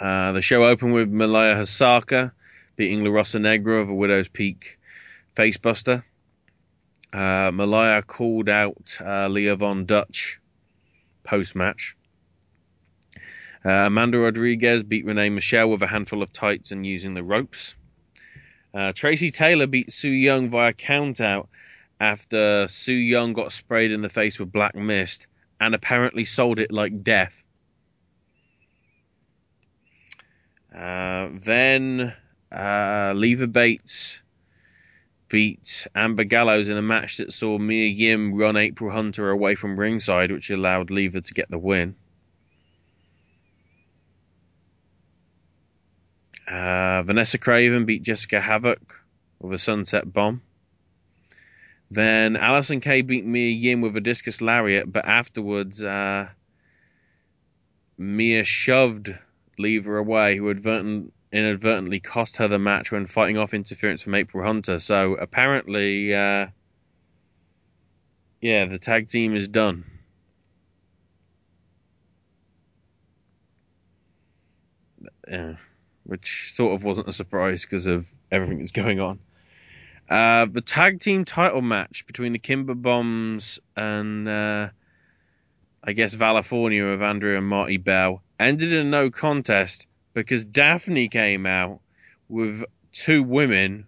[0.02, 2.34] Uh, the show opened with Malia Hosaka
[2.76, 4.78] beating La Rosa Negra of a Widow's Peak
[5.34, 6.04] facebuster.
[7.14, 10.42] Uh, Malia called out uh, Leah Von Dutch
[11.24, 11.96] post match.
[13.64, 17.78] Uh, Amanda Rodriguez beat Renee Michelle with a handful of tights and using the ropes.
[18.74, 21.48] Uh, Tracy Taylor beat Su Yung via countout
[22.00, 25.28] after Su Yung got sprayed in the face with black mist
[25.60, 27.44] and apparently sold it like death.
[30.76, 32.14] Uh, then
[32.52, 34.22] uh, Bates
[35.30, 39.80] beat Amber Gallows in a match that saw Mia Yim run April Hunter away from
[39.80, 41.96] ringside, which allowed Leva to get the win.
[46.54, 49.01] Uh, Vanessa Craven beat Jessica Havoc
[49.39, 50.43] with a sunset bomb.
[51.89, 56.30] Then Allysin Kay beat Mia Yim with a discus lariat, but afterwards, uh,
[57.97, 59.18] Mia shoved
[59.58, 64.45] Leva away, who advertent, inadvertently cost her the match when fighting off interference from April
[64.45, 64.78] Hunter.
[64.78, 66.47] So apparently, uh,
[68.41, 69.86] yeah, the tag team is done.
[75.28, 75.56] Yeah,
[76.04, 79.20] which sort of wasn't a surprise because of everything that's going on.
[80.10, 84.70] Uh, the tag team title match between the Kimber Bombs and uh,
[85.84, 91.45] I guess California of Andrea and Marti Belle ended in no contest because Daffney came
[91.45, 91.80] out
[92.30, 93.88] with two women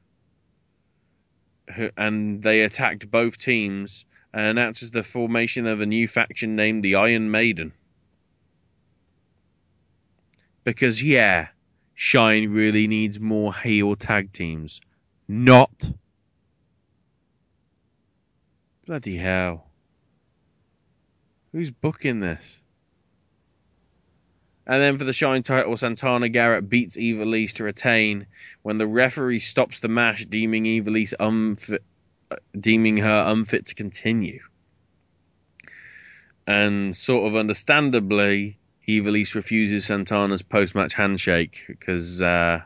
[1.76, 6.84] who, and they attacked both teams and announces the formation of a new faction named
[6.84, 7.74] the Iron Maiden.
[10.63, 11.47] Because, yeah,
[11.96, 14.82] Shine really needs more heel tag teams.
[15.28, 15.91] Not.
[18.86, 19.70] Bloody hell.
[21.54, 22.60] Who's booking this?
[24.68, 28.28] And then for the Shine title, Santana Garrett beats Evilise to retain
[28.64, 31.84] when the referee stops the match, deeming Evilise unfit,
[32.60, 34.41] deeming her unfit to continue.
[36.48, 42.62] And sort of understandably, Evilise refuses Santana's post-match handshake because uh,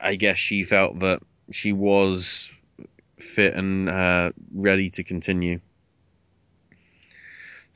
[0.00, 2.50] I guess she felt that she was
[3.18, 5.60] fit and uh, ready to continue.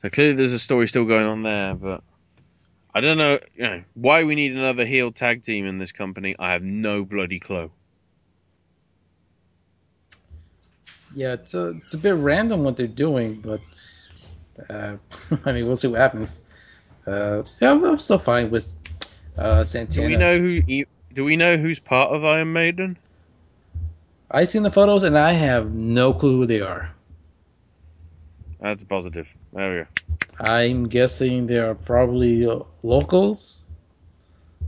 [0.01, 2.03] So clearly, there's a story still going on there, but
[2.93, 6.35] I don't know, you know why we need another heel tag team in this company.
[6.39, 7.71] I have no bloody clue.
[11.15, 14.04] Yeah, it's a it's a bit random what they're doing, but
[14.69, 14.95] uh,
[15.45, 16.41] I mean, we'll see what happens.
[17.05, 18.75] Uh, yeah, I'm still fine with
[19.37, 20.07] uh, Santana.
[20.07, 20.85] Do we know who?
[21.13, 22.97] Do we know who's part of Iron Maiden?
[24.31, 26.89] I seen the photos and I have no clue who they are.
[28.59, 29.35] That's positive.
[29.53, 29.87] There we go.
[30.39, 32.47] I'm guessing they are probably
[32.83, 33.65] locals.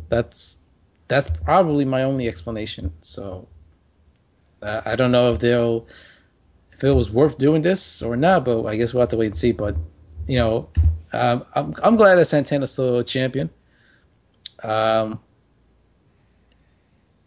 [0.10, 0.62] That's
[1.08, 2.94] that's probably my only explanation.
[3.02, 3.48] So
[4.62, 5.88] uh, I don't know if they'll
[6.78, 9.28] if it was worth doing this or not, but I guess we'll have to wait
[9.28, 9.52] and see.
[9.52, 9.76] But
[10.28, 10.70] you know,
[11.12, 13.50] um, I'm I'm glad that Santana's still a champion.
[14.64, 15.20] Um,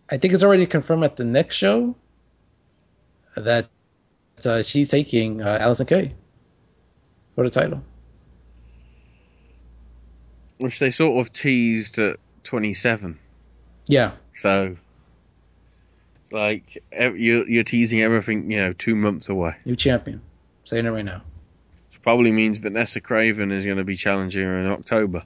[0.08, 1.96] I think it's already confirmed at the next show
[3.36, 3.68] that
[4.44, 6.14] uh, she's taking uh, Allysin Kay
[7.34, 7.82] for the title.
[10.58, 13.18] Which they sort of teased at 27.
[13.86, 14.12] Yeah.
[14.34, 14.76] So,
[16.32, 19.56] like, you're, you're teasing everything, you know, two months away.
[19.64, 20.20] New champion.
[20.64, 21.22] Saying it right now.
[21.88, 25.24] Which probably means Vanessa Craven is going to be challenging her in October.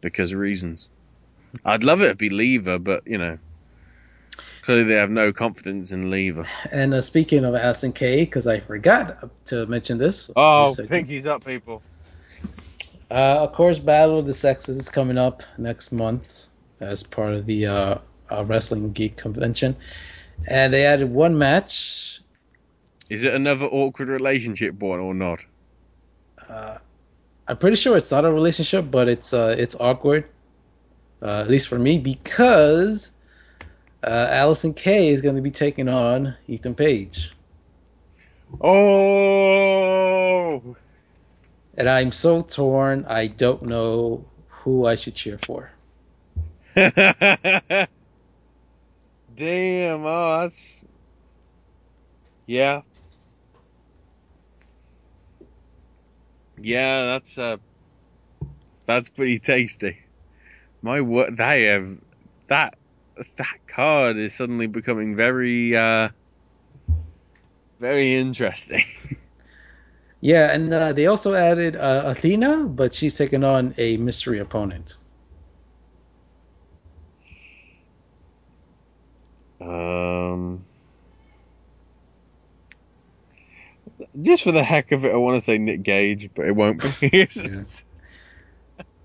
[0.00, 0.90] Because of reasons.
[1.64, 3.38] I'd love it to be Leva, but, you know.
[4.62, 6.46] Clearly, they have no confidence in Leva.
[6.70, 10.30] And uh, speaking of Allysin Kay, because I forgot to mention this.
[10.36, 11.82] Oh, pinkies up, people.
[13.10, 16.48] Uh, of course, Battle of the Sexes is coming up next month
[16.80, 17.98] as part of the uh,
[18.30, 19.76] uh, Wrestling Geek Convention.
[20.46, 22.20] And they added one match.
[23.10, 25.44] Is it another awkward relationship one or not?
[26.48, 26.78] Uh,
[27.46, 30.24] I'm pretty sure it's not a relationship, but it's uh, it's awkward.
[31.20, 33.10] Uh, at least for me, because
[34.04, 37.32] uh, Allysin Kay is going to be taking on Ethan Page.
[38.60, 39.16] Oh!
[41.76, 43.04] And I'm so torn.
[43.08, 45.70] I don't know who I should cheer for.
[49.34, 50.04] Damn!
[50.04, 50.84] Oh, that's
[52.46, 52.82] yeah,
[56.56, 57.06] yeah.
[57.06, 57.56] That's uh,
[58.86, 59.98] that's pretty tasty.
[60.82, 61.98] My what they have
[62.48, 62.74] that
[63.36, 66.10] that card is suddenly becoming very uh
[67.80, 68.84] very interesting.
[70.20, 74.98] Yeah, and uh, they also added uh, Athena, but she's taking on a mystery opponent.
[79.60, 80.64] Um,
[84.22, 86.82] just for the heck of it, I want to say Nick Gage, but it won't
[87.00, 87.08] be.
[87.26, 87.84] Just-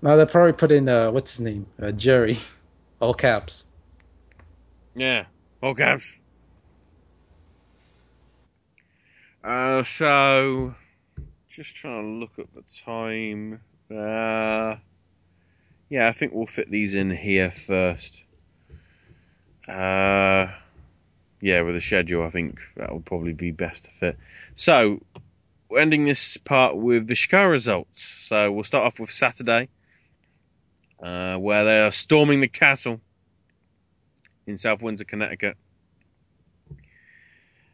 [0.02, 2.38] Now they'll probably put in uh, what's his name, uh, Jerry,
[3.00, 3.66] all caps.
[4.94, 5.26] yeah,
[5.62, 6.18] all caps.
[9.42, 10.74] Uh, so
[11.48, 13.60] just trying to look at the time.
[13.90, 14.76] Uh,
[15.90, 18.23] yeah, I think we'll fit these in here first.
[19.68, 20.52] Uh,
[21.40, 24.18] yeah, with the schedule, I think that would probably be best to fit.
[24.54, 25.00] So,
[25.68, 28.00] we're ending this part with the Chikara results.
[28.02, 29.68] So we'll start off with Saturday,
[31.02, 33.00] uh, where they are storming the castle
[34.46, 35.56] in South Windsor, Connecticut.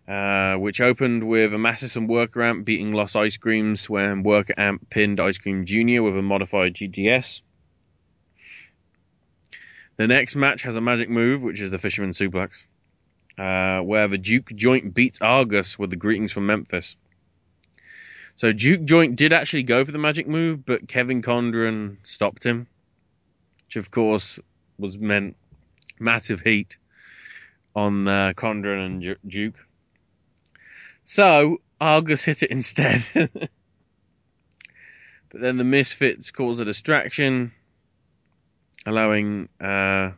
[0.09, 4.55] Uh, which opened with a Amasis and Worker Ant beating Los Ice Creams when Worker
[4.57, 6.03] Ant pinned Ice Cream Jr.
[6.03, 7.43] with a modified GTS.
[10.01, 12.66] The next match has a magic move, which is the Fisherman Suplex,
[13.36, 16.96] uh, where the Duke Joint beats Argus with the Greetings from Memphis.
[18.34, 22.66] So Duke Joint did actually go for the magic move, but Kevin Condron stopped him,
[23.66, 24.40] which of course
[24.78, 25.36] was meant
[25.98, 26.78] massive heat
[27.76, 29.66] on uh, Condron and Duke.
[31.05, 33.03] So Argus hit it instead.
[33.34, 33.51] but
[35.30, 37.53] then the Misfits cause a distraction,
[38.87, 40.12] allowing uh,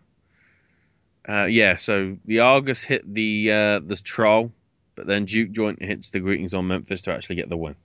[1.29, 4.53] uh, yeah, so the Argus hit the uh, the troll,
[4.97, 7.77] but then Duke Joint hits the greetings on Memphis to actually get the win.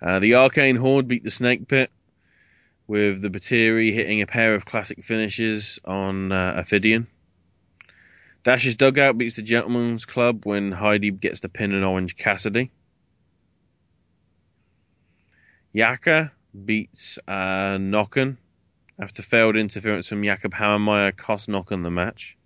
[0.00, 1.90] Uh, the Arcane Horde beat the Snake Pit,
[2.86, 6.62] with the Batiri hitting a pair of classic finishes on uh.
[8.44, 12.70] Dash's Dugout beats the Gentleman's Club when Heidi gets the pin on Orange Cassidy.
[15.72, 16.30] Yaka
[16.64, 18.36] beats uh, Nocken
[18.98, 22.36] after failed interference from Jakob Hammermeyer cost Nocken the match.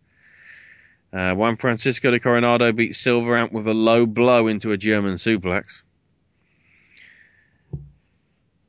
[1.12, 5.14] Uh, Juan Francisco de Coronado beats Silver Ant with a low blow into a German
[5.14, 5.82] suplex.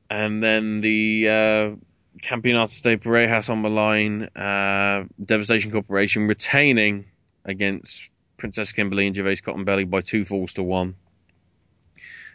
[0.09, 1.75] And then the uh,
[2.21, 7.05] Campeonato de Parejas on the line, uh, Devastation Corporation retaining
[7.45, 10.95] against Princess Kimberly and Gervais Cottonbelly by two falls to one.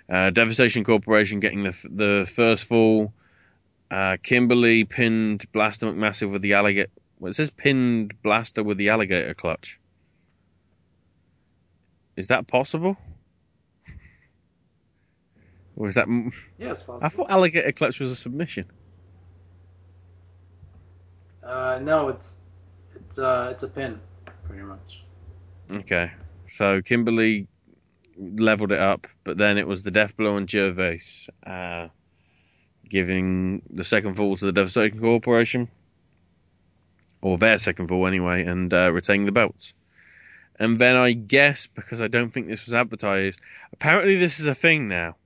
[0.08, 3.12] Uh, Devastation Corporation getting the the first fall.
[3.94, 6.90] Uh, Kimberly pinned Blaster McMassive with the alligator.
[7.20, 9.78] Well, it says pinned Blaster with the alligator clutch.
[12.16, 12.96] Is that possible?
[15.76, 16.08] Or is that?
[16.58, 17.06] Yeah, it's possible.
[17.06, 18.64] I thought alligator clutch was a submission.
[21.44, 22.46] Uh, no, it's
[22.96, 24.00] it's uh it's a pin,
[24.42, 25.04] pretty much.
[25.72, 26.10] Okay,
[26.48, 27.46] so Kimberly
[28.18, 31.88] leveled it up, but then it was the Death Blow and Gervais uh,
[32.94, 35.68] giving the second fall to the Devastating Corporation,
[37.20, 39.74] or their second fall anyway, and uh, retaining the belts.
[40.60, 43.40] And then I guess because I don't think this was advertised,
[43.72, 45.16] apparently this is a thing now.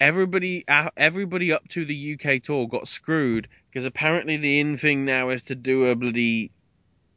[0.00, 5.04] Everybody, uh, everybody up to the UK tour got screwed because apparently the in thing
[5.04, 6.52] now is to do a bloody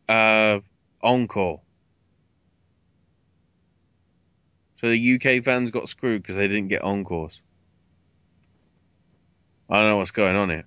[0.09, 0.59] uh,
[1.01, 1.61] encore.
[4.75, 7.41] So the UK fans got screwed because they didn't get encores.
[9.71, 10.65] I don't know what's going on here.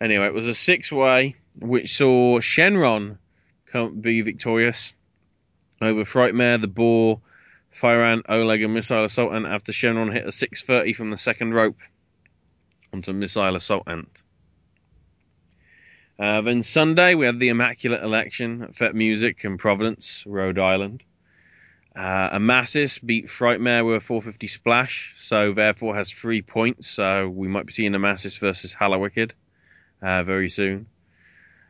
[0.00, 3.18] Anyway, it was a six way which saw Shynron
[4.00, 4.94] be victorious
[5.82, 7.20] over Frightmare, the Boar,
[7.70, 11.76] Fireant, Oleg, and Missile Assault Ant after Shynron hit a 630 from the second rope
[12.90, 14.24] onto Missile Assault Ant.
[16.18, 21.02] Uh, then Sunday, we had the Immaculate Election at Fete Music in Providence, Rhode Island.
[21.96, 26.88] Uh, Amasis beat Frightmare with a 450 splash, so therefore has three points.
[26.88, 29.32] So we might be seeing Amasis versus Hallowicked
[30.02, 30.88] uh, very soon.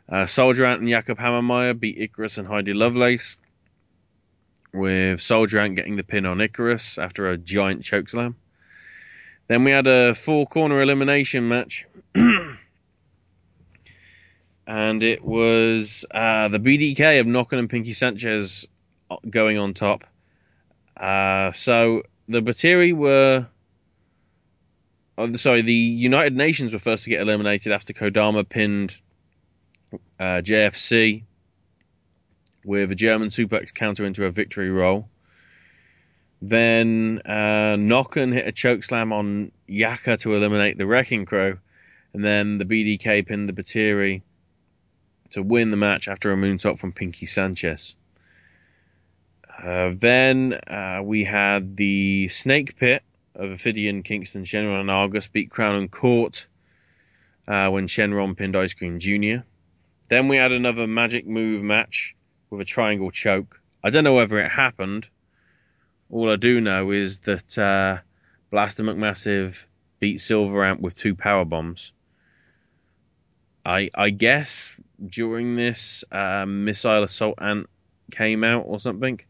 [0.08, 3.38] Uh, Soldier Ant and Jakob Hammermeyer beat Icarus and Heidi Lovelace,
[4.72, 8.34] with Soldier Ant getting the pin on Icarus after a giant chokeslam.
[9.46, 11.86] Then we had a four corner elimination match.
[14.66, 18.66] and it was uh, the BDK of Knockin and Pinky Sanchez
[19.30, 20.04] going on top.
[20.96, 23.48] Uh, so the Batiri were.
[25.18, 29.00] Oh, sorry, the United Nations were first to get eliminated after Kodama pinned
[30.20, 31.24] uh, JFC
[32.64, 35.08] with a German suplex counter into a victory roll.
[36.42, 41.58] Then uh, Nocken hit a choke slam on Yaka to eliminate the Wrecking Crew.
[42.12, 44.22] And then the BDK pinned the Batiri
[45.30, 47.96] to win the match after a moonsault from Pinky Sanchez.
[49.62, 53.02] Uh, then uh, we had the Snake Pit
[53.34, 56.46] of Ophidian, Kingston, Shynron, and Argus beat Crown and Court
[57.48, 59.44] uh, when Shynron pinned Ice Cream Jr.
[60.08, 62.14] Then we had another Magic Move match
[62.50, 63.60] with a triangle choke.
[63.82, 65.08] I don't know whether it happened.
[66.10, 68.02] All I do know is that uh,
[68.50, 69.66] Blaster McMassive
[69.98, 71.92] beat Silver Ant with two power bombs.
[73.64, 77.68] I I guess during this uh, missile assault ant
[78.12, 79.20] came out or something,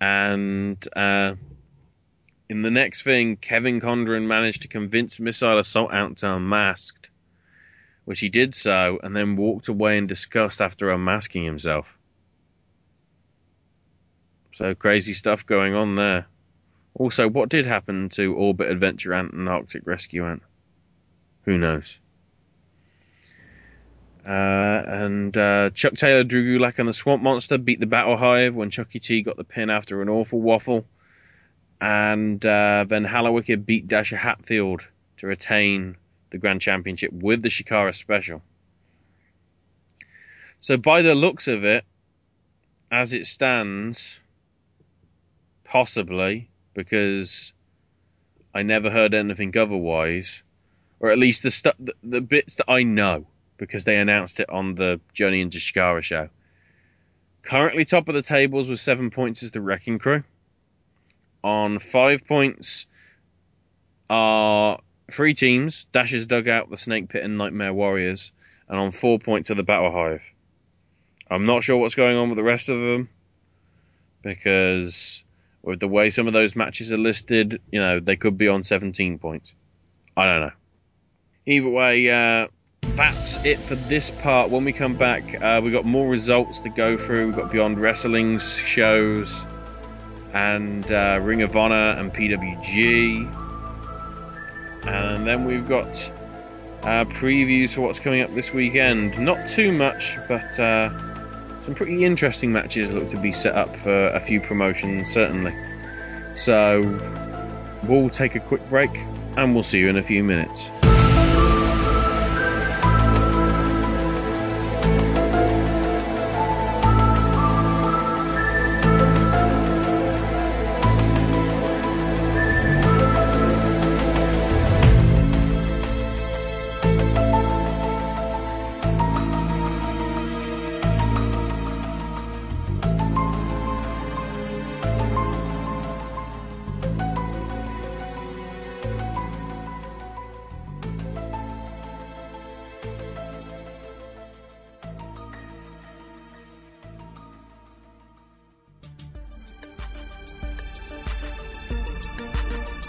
[0.00, 1.34] and uh,
[2.48, 7.10] in the next thing, Kevin Condron managed to convince Missile Assault Ant to unmasked,
[8.04, 11.98] which he did so, and then walked away in disgust after unmasking himself.
[14.52, 16.26] So crazy stuff going on there.
[16.94, 20.42] Also, what did happen to Orbit Adventure Ant and Arctic Rescue Ant?
[21.42, 22.00] Who knows?
[24.26, 28.56] Uh, and uh, Chuck Taylor, Drew Gulak, and the Swamp Monster beat the Battle Hive
[28.56, 30.84] when Chucky T got the pin after an awful waffle.
[31.80, 35.96] And uh, then Hallowicked beat Dasher Hatfield to retain
[36.30, 38.42] the Grand Championship with the Chikara Special.
[40.58, 41.84] So, by the looks of it,
[42.90, 44.20] as it stands,
[45.62, 47.52] possibly, because
[48.52, 50.42] I never heard anything otherwise,
[50.98, 53.26] or at least the, stu- the, the bits that I know
[53.56, 56.28] because they announced it on the Journey into Chikara show.
[57.42, 60.24] Currently top of the tables with seven points is the Wrecking Crew.
[61.44, 62.86] On five points
[64.10, 64.80] are
[65.10, 68.32] three teams, Dash's Dugout, the Snake Pit, and Nightmare Warriors.
[68.68, 70.32] And on four points are the Battle Hive.
[71.30, 73.08] I'm not sure what's going on with the rest of them
[74.22, 75.24] because
[75.62, 78.62] with the way some of those matches are listed, you know, they could be on
[78.62, 79.54] 17 points.
[80.16, 80.52] I don't know.
[81.46, 82.48] Either way, uh,
[82.94, 84.50] that's it for this part.
[84.50, 87.26] When we come back, uh, we've got more results to go through.
[87.26, 89.46] We've got Beyond Wrestling's shows
[90.32, 93.44] and uh, Ring of Honor and PWG.
[94.86, 96.12] And then we've got
[96.82, 99.18] uh, previews for what's coming up this weekend.
[99.18, 100.90] Not too much, but uh,
[101.60, 105.54] some pretty interesting matches look to be set up for a few promotions, certainly.
[106.34, 106.80] So
[107.84, 108.96] we'll take a quick break
[109.36, 110.70] and we'll see you in a few minutes.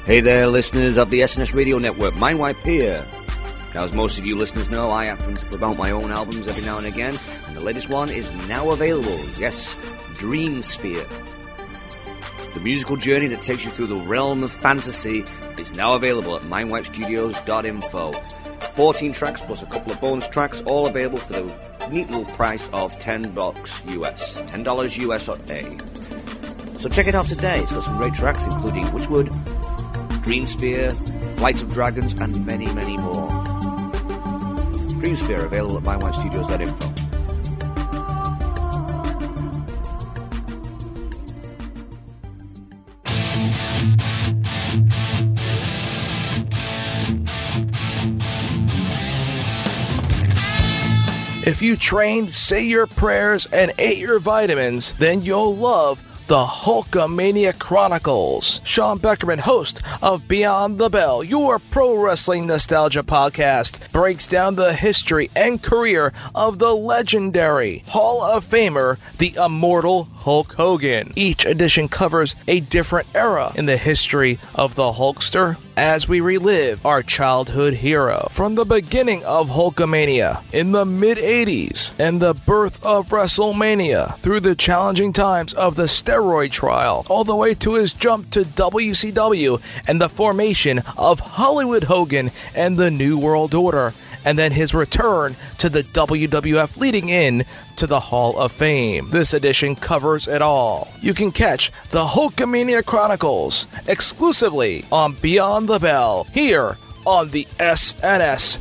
[0.07, 2.13] Hey there, listeners of the SNS Radio Network.
[2.13, 3.05] Mindwipe here.
[3.75, 6.63] Now, as most of you listeners know, I happen to promote my own albums every
[6.63, 7.13] now and again,
[7.45, 9.19] and the latest one is now available.
[9.37, 9.75] Yes,
[10.13, 11.05] Dream Sphere.
[12.53, 15.25] The musical journey that takes you through the realm of fantasy
[15.59, 18.13] is now available at mindwipestudios.info.
[18.61, 22.69] 14 tracks plus a couple of bonus tracks, all available for the neat little price
[22.71, 24.41] of 10 bucks US.
[24.43, 25.77] $10 US or A.
[26.79, 27.59] So check it out today.
[27.59, 29.56] It's got some great tracks, including Witchwood,
[30.27, 30.91] Dreamsphere,
[31.37, 33.29] Flights of Dragons, and many, many more.
[34.99, 36.93] Dreamsphere available at mindwipestudios.info.
[51.49, 57.57] If you trained, say your prayers, and ate your vitamins, then you'll love the Hulkamania
[57.57, 58.59] Chronicles.
[58.65, 64.73] Sean Beckerman, host of Beyond the Bell, your pro wrestling nostalgia podcast, breaks down the
[64.73, 71.13] history and career of the legendary Hall of Famer, the immortal Hulk Hogan.
[71.15, 76.83] Each edition covers a different era in the history of the Hulkster as we relive
[76.83, 78.27] our childhood hero.
[78.31, 84.39] From the beginning of Hulkamania in the mid 80s and the birth of WrestleMania through
[84.39, 89.61] the challenging times of the steroid trial, all the way to his jump to WCW
[89.87, 93.93] and the formation of Hollywood Hogan and the New World Order
[94.27, 97.45] and then his return to the WWF leading in
[97.77, 99.09] to the Hall of Fame.
[99.09, 100.91] This edition covers it all.
[101.01, 108.59] You can catch the Hulkamania Chronicles exclusively on Beyond the Bell here on the SNS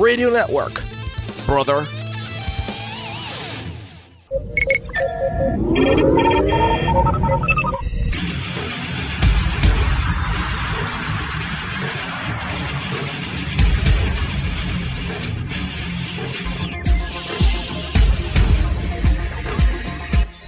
[0.00, 0.82] Radio Network.
[1.44, 1.86] Brother.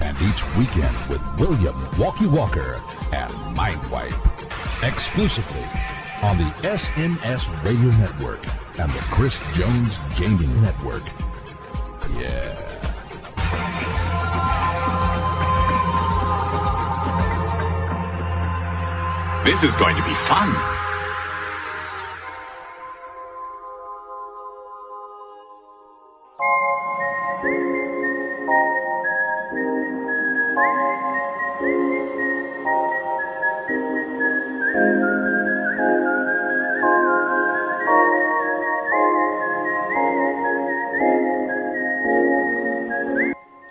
[0.00, 2.80] And each weekend with William Walkie Walker
[3.12, 4.16] and Mindwipe.
[4.82, 5.64] Exclusively
[6.22, 8.40] on the SNS Radio Network
[8.78, 11.02] and the Chris Jones Gaming Network.
[12.14, 12.70] Yeah.
[19.44, 20.89] This is going to be fun.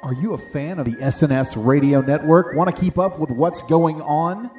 [0.09, 2.55] Are you a fan of the SNS radio network?
[2.55, 4.49] Want to keep up with what's going on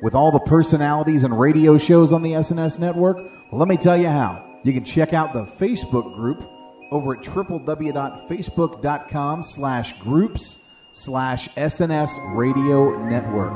[0.00, 3.18] with all the personalities and radio shows on the SNS network?
[3.18, 4.60] Well, let me tell you how.
[4.64, 6.48] You can check out the Facebook group
[6.90, 10.56] over at www.facebook.com slash groups
[10.92, 13.52] slash SNS radio network.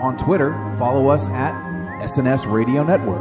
[0.00, 1.52] On Twitter, follow us at
[2.00, 3.20] SNS radio network.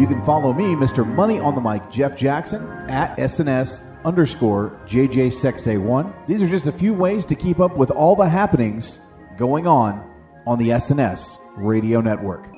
[0.00, 1.06] You can follow me, Mr.
[1.06, 6.26] Money on the Mic, Jeff Jackson, at SNS underscore JJ6A1.
[6.26, 8.98] These are just a few ways to keep up with all the happenings
[9.36, 10.04] going on
[10.46, 12.57] on the SNS radio network.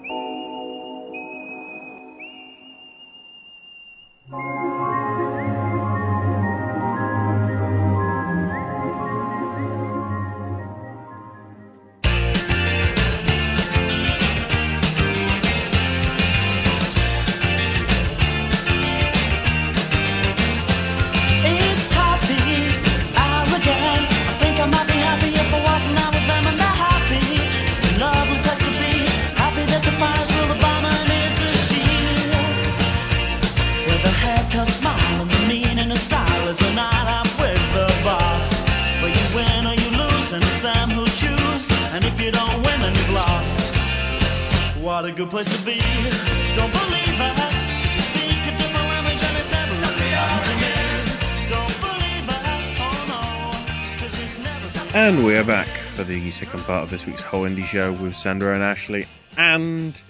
[56.41, 60.01] Second part of this week's whole indie show with Sandro and Ashley and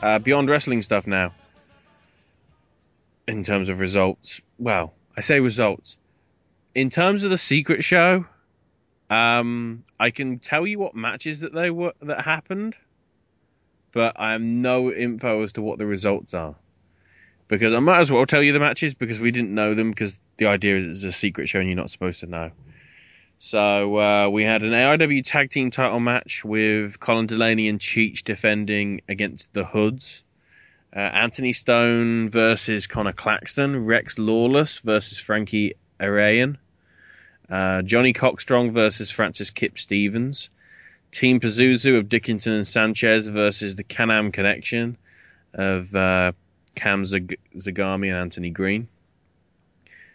[0.00, 1.34] uh, Beyond Wrestling stuff now.
[3.28, 5.98] In terms of results, well, I say results.
[6.74, 8.24] In terms of the secret show,
[9.10, 12.76] um, I can tell you what matches that they were that happened,
[13.92, 16.54] but I have no info as to what the results are.
[17.46, 20.18] Because I might as well tell you the matches because we didn't know them because
[20.38, 22.52] the idea is it's a secret show and you're not supposed to know.
[23.44, 28.22] So uh, we had an AIW tag team title match with Colin Delaney and Cheech
[28.22, 30.24] defending against the Hoods.
[30.96, 33.84] Uh, Anthony Stone versus Connor Claxton.
[33.84, 36.56] Rex Lawless versus Frankie Arion.
[37.50, 40.48] Uh, Johnny Cockstrong versus Francis Kip Stevens.
[41.10, 44.96] Team Pazuzu of Dickinson and Sanchez versus the Canam Connection
[45.52, 46.32] of uh,
[46.76, 48.88] Cam Zag- Zagami and Anthony Green.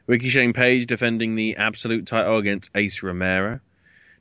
[0.10, 3.60] Ricky Shane Page defending the Absolute title against Ace Romero.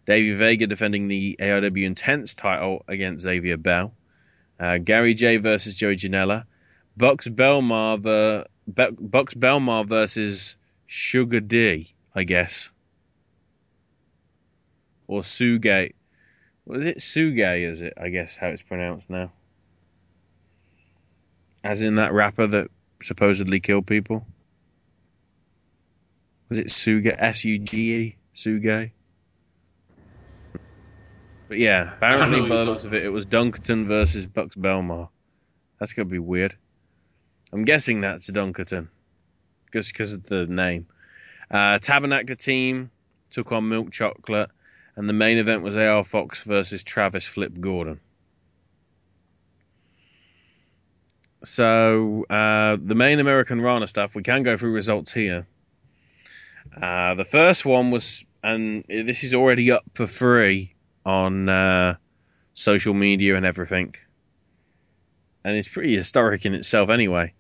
[0.05, 3.95] Davey Vega defending the AIW Intense title against Xavier Bell.
[4.61, 6.45] Uh, Gary J versus Joey Janela.
[6.95, 12.71] Buxx Belmar, ver- Be- Buxx Belmar versus Sugar D, I guess.
[15.07, 15.95] Or Sugay.
[16.65, 16.99] What is it?
[16.99, 17.95] Sugay, is it?
[17.97, 19.33] I guess how it's pronounced now.
[21.65, 22.69] As in that rapper that
[23.01, 24.27] supposedly killed people.
[26.49, 27.15] Was it Suga?
[27.19, 28.17] S U G E?
[28.35, 28.93] Sugay?
[31.49, 35.09] But yeah, apparently by the looks of it, it was Dunkerton versus Buxx Belmar.
[35.79, 36.57] That's gonna be weird.
[37.53, 38.89] I'm guessing that's Dunkerton,
[39.73, 40.87] just because of the name.
[41.51, 42.91] Uh, Tabernacle team
[43.31, 44.51] took on Milk Chocolate,
[44.97, 48.01] and the main event was AR Fox versus Travis Flip Gordon.
[51.43, 55.47] So uh, the main Americanrana stuff, we can go through results here.
[56.77, 61.97] Uh, the first one was, and this is already up for free on uh,
[62.55, 63.95] social media and everything.
[65.45, 67.33] and it's pretty historic in itself anyway.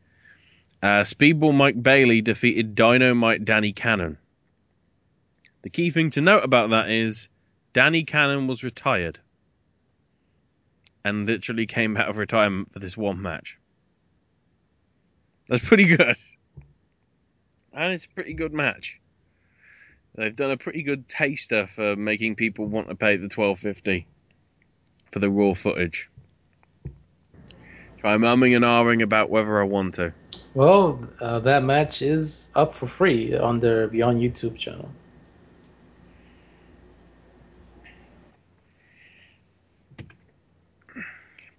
[0.82, 4.16] Uh, Speedball Mike Bailey defeated Dynamite Danny Cannon.
[5.62, 7.28] The key thing to note about that is
[7.72, 9.18] Danny Cannon was retired
[11.04, 13.58] and literally came out of retirement for this one match.
[15.48, 16.16] That's pretty good.
[17.72, 19.00] And it's a pretty good match.
[20.18, 24.08] They've done a pretty good taster for making people want to pay the twelve fifty
[25.12, 26.10] for the raw footage.
[28.02, 30.12] I'm umming and ahhing about whether I want to.
[30.54, 34.90] Well, uh, that match is up for free on their Beyond YouTube channel.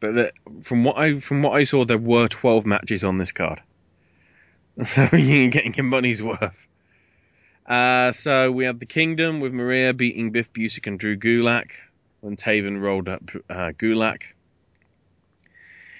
[0.01, 0.31] But the,
[0.63, 3.61] from what I from what I saw, there were twelve matches on this card,
[4.81, 6.67] so you're getting your money's worth.
[7.69, 11.69] Uh, so we had the Kingdom with Maria beating Biff Busick and Drew Gulak
[12.19, 14.33] when Taven rolled up uh, Gulak.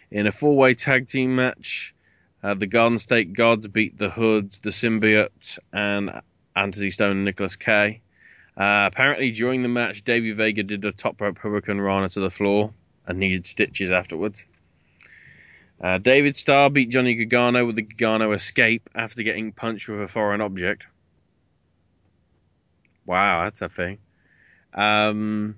[0.09, 1.93] In a four-way tag team match,
[2.41, 6.21] uh, the Garden State Gods beat the Hoods, the Symbiote, and
[6.55, 8.01] Anthony Stone and Nicholas K.
[8.57, 12.31] Uh, apparently, during the match, Davey Vega did a top rope Hurricane Rana to the
[12.31, 12.73] floor
[13.05, 14.47] and needed stitches afterwards.
[15.79, 20.07] Uh, David Starr beat Johnny Gargano with the Gargano escape after getting punched with a
[20.07, 20.87] foreign object.
[23.09, 23.97] Wow, that's a thing.
[24.71, 25.57] Um,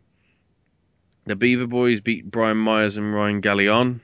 [1.25, 3.99] the Beaver Boys beat Brian Myers and Ryan Galeone.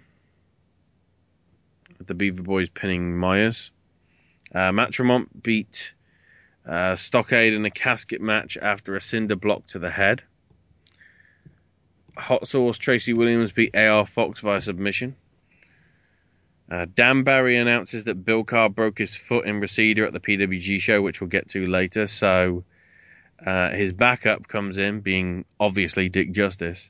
[2.05, 3.71] The Beaver Boys pinning Myers.
[4.53, 4.73] Uh,
[5.41, 5.93] beat
[6.67, 10.23] uh, Stockade in a casket match after a cinder block to the head.
[12.17, 15.15] Hot Sauce Tracy Williams beat AR Fox via submission.
[16.69, 20.81] Uh, Dan Barry announces that Bill Carr broke his foot in Reseda at the PWG
[20.81, 22.07] show, which we'll get to later.
[22.07, 22.65] So
[23.45, 26.89] uh, his backup comes in, being obviously Dick Justice.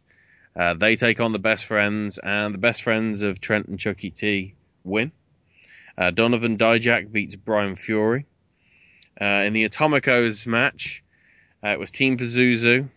[0.56, 4.10] Uh, they take on the best friends, and the best friends of Trent and Chucky
[4.10, 5.12] T win.
[5.98, 8.26] Uh, Donovan Dijak beats Brian Fury.
[9.20, 11.04] Uh, in the Atomicos match,
[11.64, 12.88] uh, it was Team Pazuzu,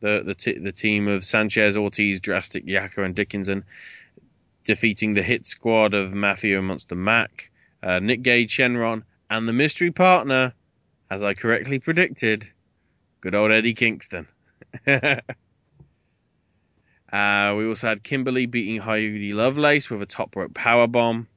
[0.00, 3.64] the the, t- the team of Sanchez, Ortiz, Drastic, Yaka, and Dickinson,
[4.64, 7.50] defeating the hit squad of Mafia and Monster Mac,
[7.82, 10.52] uh, Nick Gage, Shynron, and the mystery partner,
[11.10, 12.50] as I correctly predicted,
[13.24, 14.28] good old Eddie Kingston.
[17.12, 21.28] Uh, we also had Kimber Lee beating Heidi Lovelace with a top rope power bomb,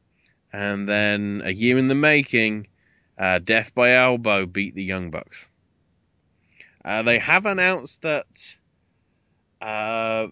[0.51, 2.65] and then a year in the making,
[3.15, 5.49] uh, Death by Elbow beat the Young Bucks.
[6.83, 8.55] Uh, they have announced that
[9.61, 10.25] uh,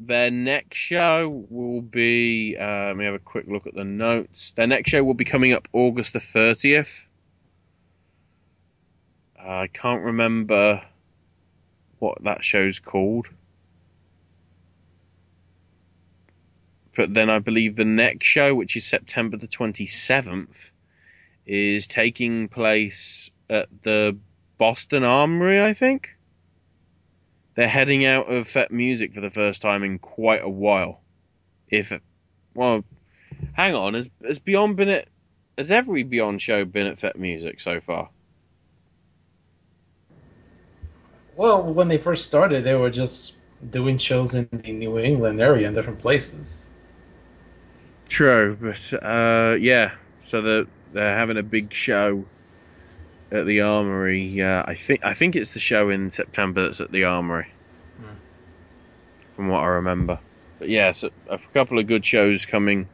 [0.00, 2.56] their next show will be.
[2.56, 4.50] Uh, let me have a quick look at the notes.
[4.56, 7.06] Their next show will be coming up August the thirtieth.
[9.38, 10.82] I can't remember
[11.98, 13.28] what that show's called.
[16.98, 20.72] but then I believe the next show, which is September the 27th,
[21.46, 24.18] is taking place at the
[24.58, 26.16] Boston Armory, I think.
[27.54, 31.00] They're heading out of Fete Music for the first time in quite a while.
[31.68, 31.92] If,
[32.52, 32.82] well,
[33.52, 35.06] hang on, has, has Beyond been at,
[35.56, 38.10] has every Beyond show been at Fete Music so far?
[41.38, 43.40] Well, when they first started, they were just
[43.70, 46.70] doing shows in the New England area in different places.
[48.08, 49.92] True, but uh, yeah.
[50.20, 52.26] So they're they're having a big show
[53.30, 54.40] at the Armory.
[54.42, 57.48] Uh, I think I think it's the show in September that's at the Armory,
[57.98, 58.16] Hmm.
[59.32, 60.20] from what I remember.
[60.58, 62.88] But yeah, so a couple of good shows coming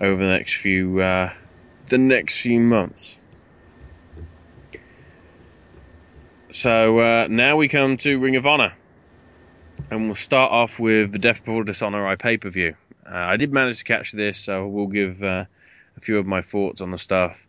[0.00, 1.32] over the next few uh,
[1.88, 3.20] the next few months.
[6.56, 8.72] So uh, now we come to Ring of Honor,
[9.90, 12.76] and we'll start off with the Death Before Dishonor I pay per view.
[13.04, 15.44] Uh, I did manage to catch this, so I will give uh,
[15.98, 17.46] a few of my thoughts on the stuff.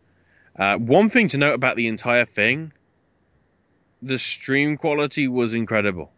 [0.60, 2.74] Uh, one thing to note about the entire thing
[4.02, 6.12] the stream quality was incredible.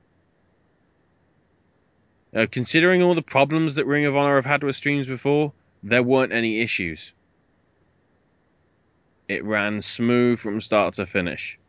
[2.36, 5.53] Uh, considering all the problems that Ring of Honor have had with streams before,
[5.84, 7.14] there weren't any issues.
[9.28, 11.60] It ran smooth from start to finish.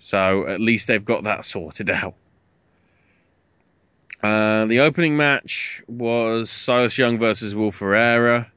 [0.00, 2.14] So at least they've got that sorted out.
[4.22, 8.50] Uh, the opening match was Silas Young versus Will Ferrara,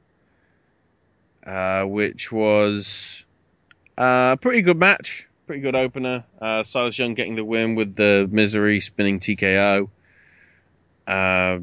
[1.45, 3.25] uh, which was
[3.97, 6.25] a pretty good match, pretty good opener.
[6.41, 9.89] Uh, Silas Young getting the win with the misery spinning TKO.
[11.05, 11.59] Uh,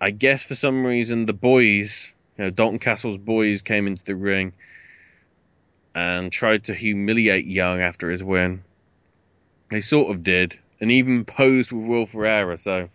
[0.00, 4.16] I guess for some reason the boys, you know, Dalton Castle's boys came into the
[4.16, 4.52] ring
[5.94, 8.62] and tried to humiliate Young after his win.
[9.70, 12.88] They sort of did, and even posed with Will Ferrara, so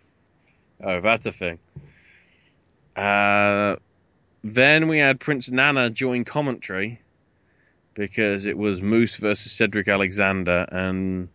[0.84, 1.60] Oh, that's a thing.
[2.96, 3.76] Uh,
[4.44, 7.02] then we had Prince Nana join commentary
[7.94, 11.30] because it was Moose versus Cedric Alexander, and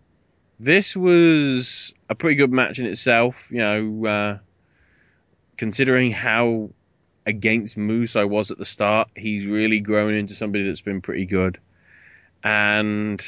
[0.58, 3.50] this was a pretty good match in itself.
[3.52, 4.38] You know, uh,
[5.56, 6.70] considering how
[7.24, 11.26] against Moose I was at the start, he's really grown into somebody that's been pretty
[11.26, 11.58] good.
[12.42, 13.24] And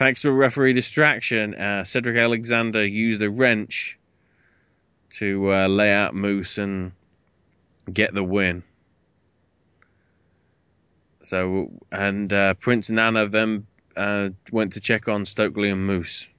[0.00, 3.98] thanks to a referee distraction, uh, Cedric Alexander used a wrench
[5.10, 6.92] to uh, lay out Moose and
[7.92, 8.62] get the win.
[11.20, 16.30] So, and uh, Prince Nana then uh, went to check on Stokely and Moose.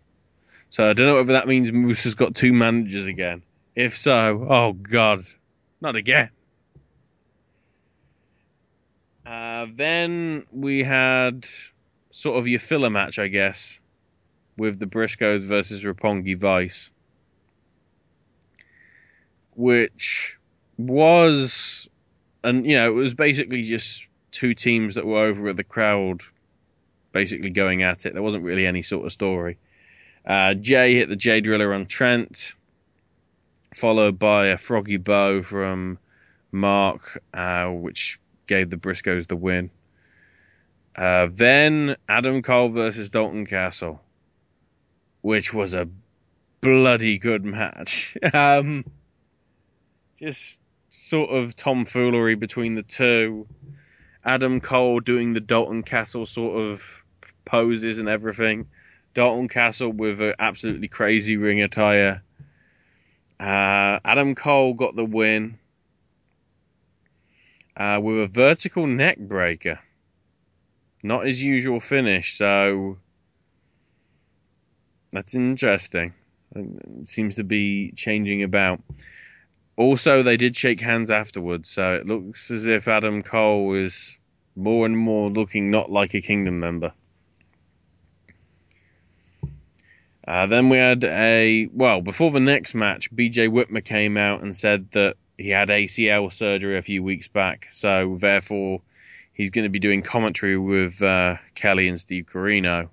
[0.72, 3.44] So I don't know whether that means Moose has got two managers again.
[3.76, 5.22] If so, oh god,
[5.80, 6.32] not again.
[9.24, 11.46] Uh, then we had
[12.12, 13.80] sort of your filler match, I guess,
[14.58, 16.92] with the Briscoes versus Roppongi Vice,
[19.56, 20.38] which
[20.78, 21.90] was,
[22.44, 26.22] and you know, it was basically just two teams that were over at the crowd,
[27.12, 28.14] basically going at it.
[28.14, 29.58] There wasn't really any sort of story.
[30.26, 32.54] Uh, Jay hit the Jay Driller on Trent,
[33.74, 35.98] followed by a Froggy Bow from
[36.52, 39.72] Mark, uh, which gave the Briscoes the win.
[41.02, 44.00] Uh, then Adam Cole versus Dalton Castle,
[45.22, 45.90] which was a
[46.62, 48.16] bloody good match.
[48.36, 48.86] um,
[50.20, 50.62] just
[50.92, 53.48] sort of tomfoolery between the two.
[54.24, 57.04] Adam Cole doing the Dalton Castle sort of
[57.46, 58.68] poses and everything.
[59.16, 62.22] Dalton Castle with an absolutely crazy ring attire.
[63.40, 65.58] Uh, Adam Cole got the win
[67.76, 69.80] uh, with a vertical neck breaker.
[71.04, 72.98] Not his usual finish, so
[75.12, 76.14] that's interesting.
[76.56, 78.82] It seems to be changing about.
[79.78, 84.20] Also, they did shake hands afterwards, so it looks as if Adam Cole is
[84.56, 86.94] more and more looking not like a Kingdom member.
[90.28, 94.56] Uh, then we had a well before the next match, BJ Whitmer came out and
[94.56, 98.82] said that he had ACL surgery a few weeks back, so therefore
[99.42, 102.90] he's going to be doing commentary with uh, Kelly and Steve Corino,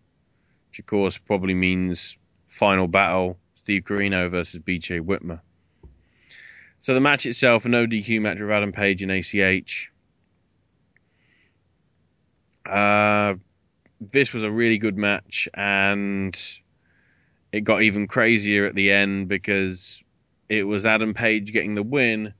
[0.70, 2.16] which of course probably means
[2.46, 5.42] final battle Steve Corino versus BJ Whitmer.
[6.80, 9.92] So the match itself, an ODQ match with Adam Page and ACH.
[12.64, 13.34] Uh,
[14.00, 16.34] this was a really good match, and
[17.52, 20.02] it got even crazier at the end because
[20.48, 22.32] it was Adam Page getting the win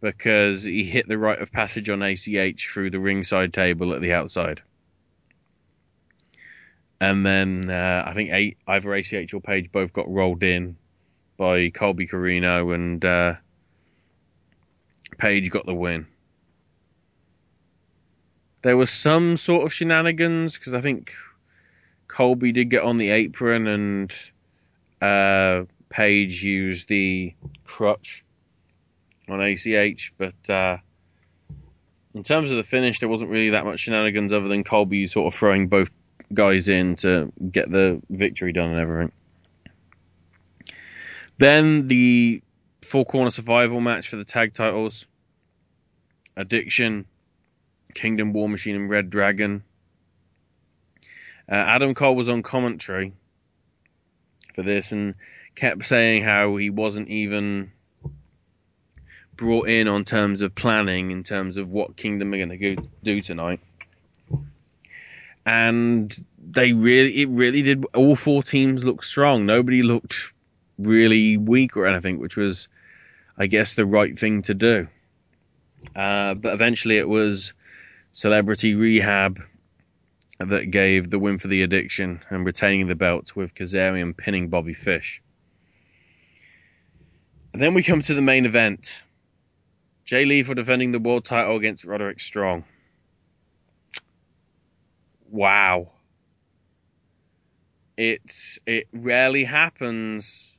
[0.00, 4.12] because he hit the rite of passage on ACH through the ringside table at the
[4.12, 4.62] outside.
[7.00, 10.76] And then uh, I think eight, either ACH or Page both got rolled in
[11.38, 13.34] by Colby Corino, and uh,
[15.16, 16.06] Page got the win.
[18.62, 21.14] There was some sort of shenanigans because I think
[22.08, 24.14] Colby did get on the apron and
[25.00, 28.22] uh, Page used the crutch
[29.30, 30.78] on ACH, but uh,
[32.14, 35.32] in terms of the finish, there wasn't really that much shenanigans other than Colby sort
[35.32, 35.90] of throwing both
[36.32, 39.12] guys in to get the victory done and everything.
[41.38, 42.42] Then the
[42.82, 45.06] four corner survival match for the tag titles
[46.36, 47.06] Addiction,
[47.94, 49.64] Kingdom War Machine, and Red Dragon.
[51.50, 53.12] Uh, Adam Cole was on commentary
[54.54, 55.16] for this and
[55.54, 57.72] kept saying how he wasn't even
[59.40, 62.82] brought in on terms of planning, in terms of what Kingdom are going to go,
[63.02, 63.58] do tonight.
[65.46, 67.86] And they really, it really did.
[67.94, 69.46] All four teams looked strong.
[69.46, 70.34] Nobody looked
[70.78, 72.68] really weak or anything, which was,
[73.38, 74.88] I guess, the right thing to do.
[75.96, 77.54] Uh, but eventually it was
[78.12, 79.40] Celebrity Rehab
[80.38, 84.74] that gave the win for the addiction and retaining the belt with Kazarian pinning Bobby
[84.74, 85.22] Fish.
[87.54, 89.04] And then we come to the main event.
[90.10, 92.64] Jay Lethal defending the world title against Roderick Strong.
[95.30, 95.92] Wow.
[97.96, 100.58] It's it rarely happens,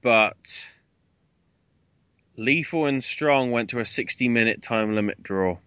[0.00, 0.70] but
[2.34, 5.58] Lethal and Strong went to a 60 minute time limit draw.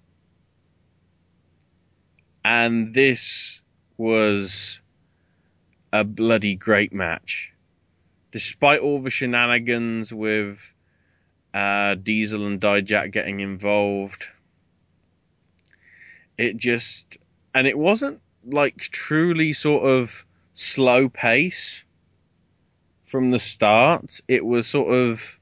[2.44, 3.62] And this
[3.98, 4.82] was
[5.92, 7.54] a bloody great match.
[8.32, 10.74] Despite all the shenanigans with
[11.54, 14.28] uh, Diesel and Dijak getting involved,
[16.38, 17.18] it just,
[17.54, 21.84] and it wasn't like truly sort of slow pace
[23.04, 24.20] from the start.
[24.28, 25.40] It was sort of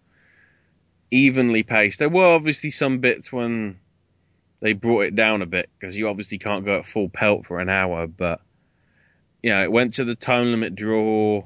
[1.10, 2.00] evenly paced.
[2.00, 3.80] There were obviously some bits when
[4.60, 7.60] they brought it down a bit because you obviously can't go at full pelt for
[7.60, 8.42] an hour, but
[9.44, 11.46] you know, it went to the time limit draw.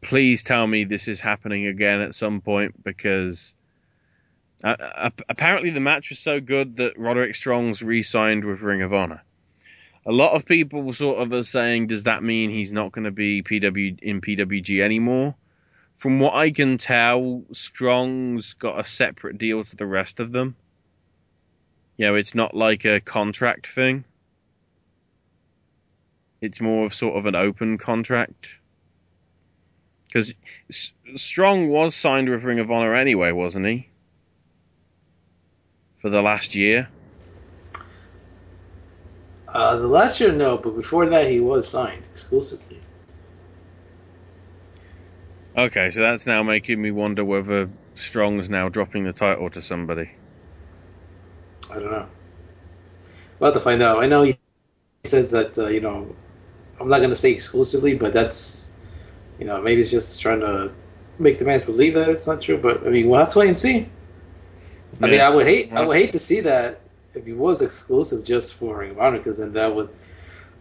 [0.00, 3.54] Please tell me this is happening again at some point because
[4.64, 9.22] uh, apparently the match was so good that Roderick Strong's re-signed with Ring of Honor.
[10.04, 13.10] A lot of people sort of are saying, does that mean he's not going to
[13.10, 15.34] be PW in PWG anymore?
[15.94, 20.56] From what I can tell, Strong's got a separate deal to the rest of them.
[21.96, 24.04] You know, it's not like a contract thing.
[26.40, 28.60] It's more of sort of an open contract.
[30.08, 30.34] Because
[31.14, 33.88] Strong was signed with Ring of Honor anyway, wasn't he?
[35.96, 36.88] For the last year.
[39.48, 42.80] Uh, the last year, no, but before that, he was signed exclusively.
[45.56, 50.10] Okay, so that's now making me wonder whether Strong's now dropping the title to somebody.
[51.70, 52.06] I don't know.
[53.38, 53.98] We'll have to find out.
[54.02, 54.38] I know he
[55.04, 56.14] says that, uh, you know,
[56.80, 58.67] I'm not going to say exclusively, but that's,
[59.38, 60.72] you know, maybe it's just trying to
[61.18, 62.58] make the fans believe that it's not true.
[62.58, 63.88] But I mean, we'll have to wait and see.
[65.00, 66.80] I mean, I would hate, I would hate to see that
[67.14, 69.90] if he was exclusive just for Ring of Honor, because then that would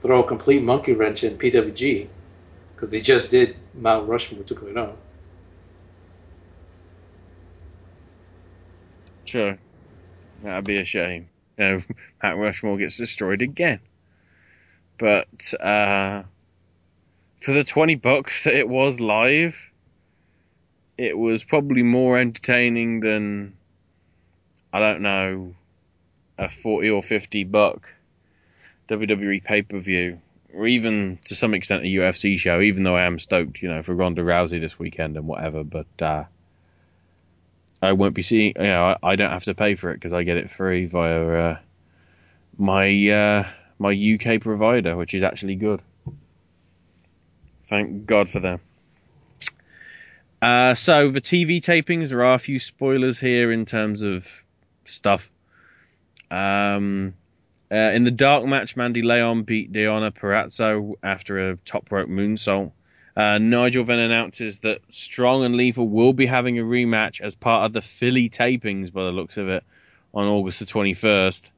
[0.01, 2.07] throw a complete monkey wrench in PWG,
[2.75, 4.95] because they just did Mount Rushmore 2.0.
[9.25, 9.57] Sure,
[10.43, 11.29] that'd be a shame.
[11.57, 11.79] You know,
[12.23, 13.79] Mount Rushmore gets destroyed again.
[14.97, 16.23] But uh,
[17.37, 19.71] for the twenty bucks that it was live,
[20.97, 23.55] it was probably more entertaining than
[24.73, 25.55] I don't know
[26.37, 27.93] a forty or fifty buck
[28.87, 30.21] WWE pay per view,
[30.53, 32.61] or even to some extent a UFC show.
[32.61, 35.87] Even though I am stoked, you know, for Ronda Rousey this weekend and whatever, but
[36.01, 36.23] uh,
[37.81, 38.53] I won't be seeing.
[38.57, 40.85] You know, I, I don't have to pay for it because I get it free
[40.85, 41.57] via uh,
[42.57, 43.47] my uh,
[43.77, 45.81] my UK provider, which is actually good.
[47.67, 48.59] Thank God for them.
[50.41, 54.43] Uh, so the TV tapings, there are a few spoilers here in terms of
[54.85, 55.31] stuff.
[56.29, 57.15] Um,
[57.71, 62.71] uh, in the dark match, Mandy Leon beat Deonna Purrazzo after a top rope moonsault.
[63.15, 67.65] Uh, Nigel then announces that Strong and Lethal will be having a rematch as part
[67.65, 69.63] of the Philly tapings, by the looks of it,
[70.13, 71.49] on August the 21st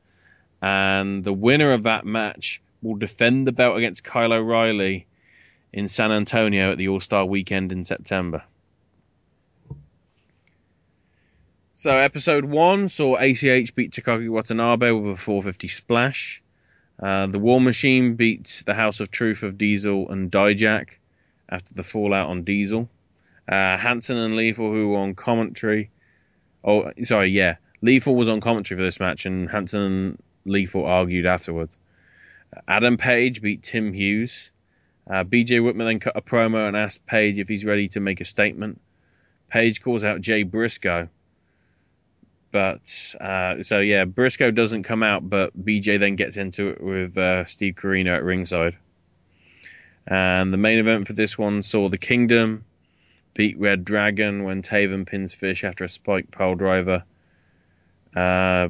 [0.62, 5.06] and the winner of that match will defend the belt against Kyle O'Reilly
[5.72, 8.44] in San Antonio at the All Star Weekend in September.
[11.76, 16.44] So, episode one saw ACH beat Takaaki Watanabe with a 450 splash.
[17.02, 20.90] Uh, the War Machine beat the House of Truth of Diesel and Dijak
[21.48, 22.90] after the fallout on Diesel.
[23.48, 25.90] Uh, Hanson and Lethal, who were on commentary.
[26.64, 27.56] Oh, sorry, yeah.
[27.82, 31.78] Lethal was on commentary for this match, and Hanson Lethal argued afterwards.
[32.68, 34.52] Adam Page beat Tim Hughes.
[35.10, 38.22] Uh, BJ Whitmer then cut a promo and asked Page if he's ready to make
[38.22, 38.80] a statement.
[39.50, 41.10] Page calls out Jay Briscoe.
[42.52, 47.18] But, uh, so yeah, Briscoe doesn't come out, but BJ then gets into it with
[47.18, 48.78] uh, Steve Corino at ringside.
[50.06, 52.66] And the main event for this one saw the Kingdom
[53.36, 57.04] beat Red Dragon when Taven pins Fish after a spike pile driver.
[58.16, 58.70] Uh,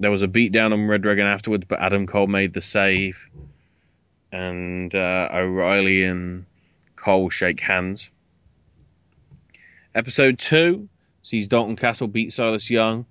[0.00, 3.28] there was a beatdown on Red Dragon afterwards, but Adam Cole made the save,
[4.32, 6.46] and uh, O'Reilly and
[6.96, 8.10] Cole shake hands.
[9.94, 10.88] Episode two
[11.22, 13.06] sees Dalton Castle beat Silas Young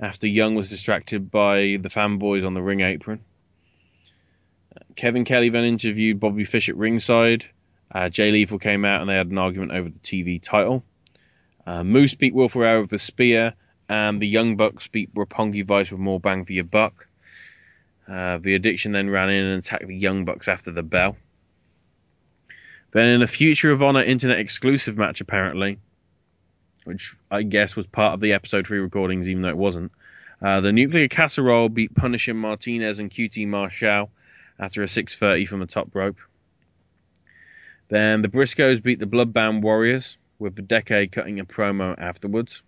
[0.00, 3.24] after Young was distracted by the fanboys on the ring apron.
[4.96, 7.46] Kevin Kelly then interviewed Bobby Fish at ringside.
[7.92, 10.84] Uh, Jay Lethal came out and they had an argument over the TV title.
[11.66, 13.54] Uh, Moose beat Will Ferrara with a spear
[13.88, 17.08] and the Young Bucks beat Roppongi Vice with more bang for your buck.
[18.08, 21.16] Uh, the Addiction then ran in and attacked the Young Bucks after the bell.
[22.92, 25.78] Then in a Future of Honor internet exclusive match, apparently,
[26.84, 29.90] which I guess was part of the episode 3 recordings, even though it wasn't,
[30.42, 34.10] uh, the Nuclear Casserole beat Punisher Martinez and QT Marshall
[34.58, 36.18] after a 630 from the top rope.
[37.88, 42.62] Then the Briscoes beat the Bloodbound Warriors, with the Decade cutting a promo afterwards.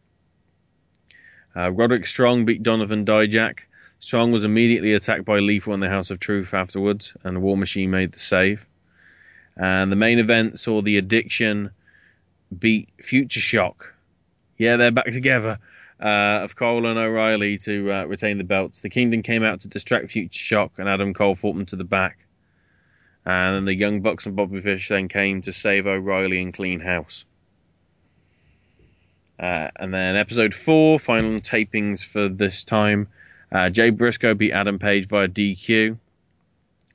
[1.55, 3.61] Uh, Roderick Strong beat Donovan Dijak.
[3.99, 7.91] Strong was immediately attacked by Lethal in the House of Truth afterwards, and War Machine
[7.91, 8.67] made the save.
[9.57, 11.71] And the main event saw the Addiction
[12.57, 13.95] beat Future Shock.
[14.59, 15.59] Yeah, they're back together.
[15.99, 18.81] Uh, of Cole and O'Reilly to uh, retain the belts.
[18.81, 21.85] The Kingdom came out to distract Future Shock, and Adam Cole fought them to the
[21.85, 22.27] back.
[23.25, 26.81] And then the Young Bucks and Bobby Fish then came to save O'Reilly and clean
[26.81, 27.25] house.
[29.41, 33.09] Uh, and then episode four, final tapings for this time.
[33.53, 35.99] Uh, Jay Briscoe beat Adam Page via DQ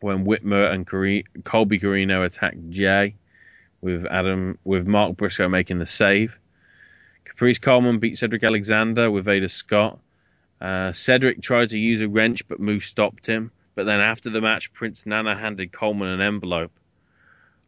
[0.02, 3.16] when Whitmer and Cari- Colby Corino attacked Jay,
[3.82, 6.40] with Adam with Mark Briscoe making the save.
[7.26, 10.00] Caprice Coleman beat Cedric Alexander with Vader Scott.
[10.60, 13.52] Uh, Cedric tried to use a wrench, but Moose stopped him.
[13.74, 16.72] But then after the match, Prince Nana handed Coleman an envelope.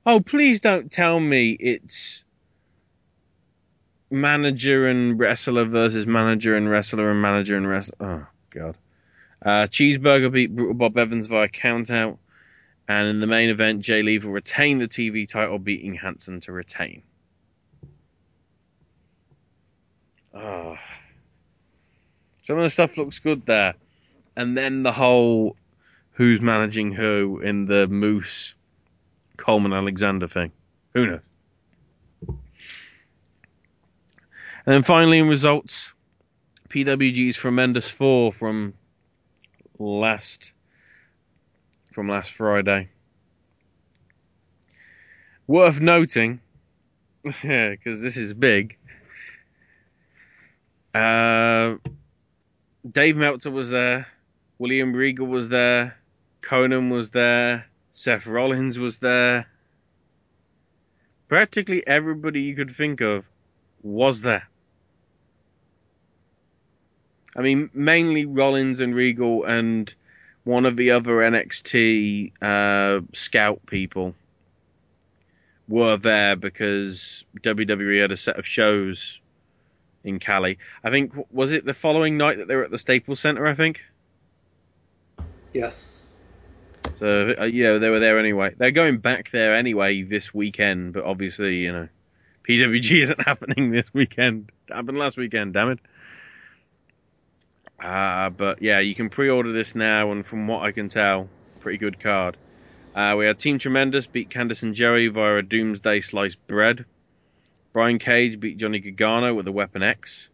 [0.05, 2.23] Oh, please don't tell me it's
[4.11, 7.95] manager and wrestler versus manager and wrestler and manager and wrestler.
[7.99, 8.77] Oh, God.
[9.41, 12.17] Uh, Cheeseburger beat Brutal Bob Evans via countout.
[12.87, 17.03] And in the main event, Jay Lever retained the TV title, beating Hanson to retain.
[20.33, 20.75] Oh.
[22.41, 23.75] Some of the stuff looks good there.
[24.35, 25.55] And then the whole
[26.13, 28.55] who's managing who in the Moose
[29.37, 30.51] Coleman Alexander thing.
[30.93, 31.19] Who knows?
[34.65, 35.92] And then finally, in results,
[36.73, 38.73] PWG's Tremendous Four from
[39.77, 40.53] last
[41.91, 42.89] from last Friday.
[45.45, 46.39] Worth noting,
[47.23, 48.79] because this is big.
[50.95, 51.75] Uh,
[52.89, 54.07] Dave Meltzer was there.
[54.57, 55.95] William Regal was there.
[56.41, 57.67] Conan was there.
[57.91, 59.45] Seth Rollins was there.
[61.27, 63.29] Practically everybody you could think of
[63.83, 64.47] was there.
[67.35, 69.93] I mean, mainly Rollins and Regal and
[70.43, 74.15] one of the other NXT uh, scout people
[75.67, 79.21] were there because WWE had a set of shows
[80.03, 80.57] in Cali.
[80.83, 83.47] I think was it the following night that they were at the Staples Center.
[83.47, 83.81] I think.
[85.53, 86.23] Yes.
[86.99, 88.53] So uh, yeah, they were there anyway.
[88.57, 91.87] They're going back there anyway this weekend, but obviously you know,
[92.47, 94.51] PWG isn't happening this weekend.
[94.67, 95.53] It happened last weekend.
[95.53, 95.79] Damn it.
[97.83, 101.27] Uh, but yeah, you can pre-order this now, and from what I can tell,
[101.59, 102.37] pretty good card.
[102.95, 106.85] Uh, we had Team Tremendous beat Candice and Joey via a Doomsday sliced bread.
[107.73, 110.29] Brian Cage beat Johnny Gargano with a Weapon X.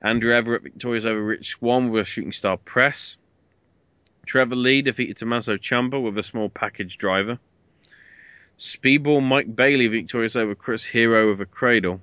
[0.00, 3.16] Andrew Everett victorious over Rich Swann with a Shooting Star Press.
[4.26, 7.38] Trevor Lee defeated Tommaso Ciampa with a small package driver.
[8.58, 12.00] Speedball Mike Bailey victorious over Chris Hero with a Cradle.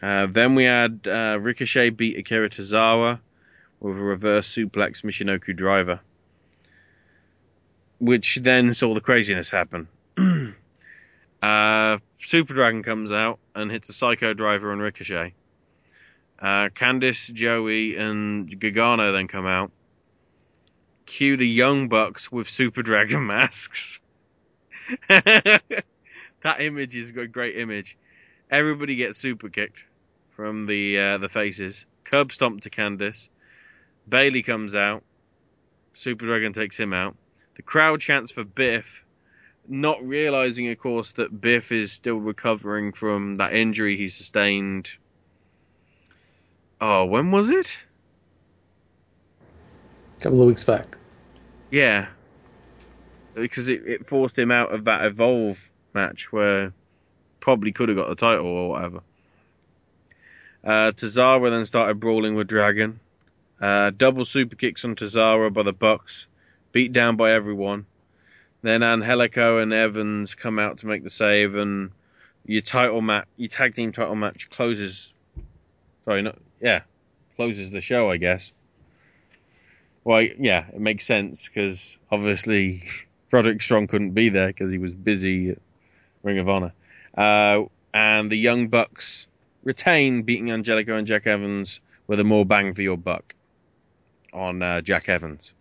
[0.00, 3.20] Uh, then we had uh, Ricochet beat Akira Tozawa
[3.84, 6.00] with a reverse suplex Michinoku driver.
[7.98, 9.88] Which then saw the craziness happen.
[11.42, 15.34] uh, Super Dragon comes out and hits a Psycho driver on Ricochet.
[16.38, 19.70] Uh, Candice, Joey, and Gargano then come out.
[21.04, 24.00] Cue the Young Bucks with Super Dragon masks.
[25.08, 25.62] that
[26.58, 27.98] image is a great image.
[28.50, 29.84] Everybody gets super kicked
[30.30, 31.84] from the uh, the faces.
[32.04, 33.28] Curb stomp to Candice.
[34.08, 35.02] Bailey comes out.
[35.92, 37.16] Super Dragon takes him out.
[37.54, 39.04] The crowd chants for Biff,
[39.68, 44.90] not realizing, of course, that Biff is still recovering from that injury he sustained.
[46.80, 47.78] Oh, when was it?
[50.18, 50.98] A couple of weeks back.
[51.70, 52.08] Yeah.
[53.34, 56.72] Because it, it forced him out of that Evolve match where
[57.40, 59.00] probably could have got the title or whatever.
[60.64, 63.00] Uh, Tozawa then started brawling with Dragon.
[63.64, 66.26] Uh, double super kicks on Tozawa by the Bucks,
[66.72, 67.86] beat down by everyone.
[68.60, 71.90] Then Angelico and Evans come out to make the save, and
[72.44, 75.14] your title match, your tag team title match closes.
[76.04, 76.82] Sorry, not yeah,
[77.36, 78.52] closes the show, I guess.
[80.04, 82.82] Well, yeah, it makes sense because obviously
[83.32, 85.58] Roderick Strong couldn't be there because he was busy at
[86.22, 86.74] Ring of Honor.
[87.16, 87.62] Uh,
[87.94, 89.26] and the Young Bucks
[89.62, 93.34] retain, beating Angelico and Jack Evans with a more bang for your buck
[94.34, 95.54] on uh, Jack Evans.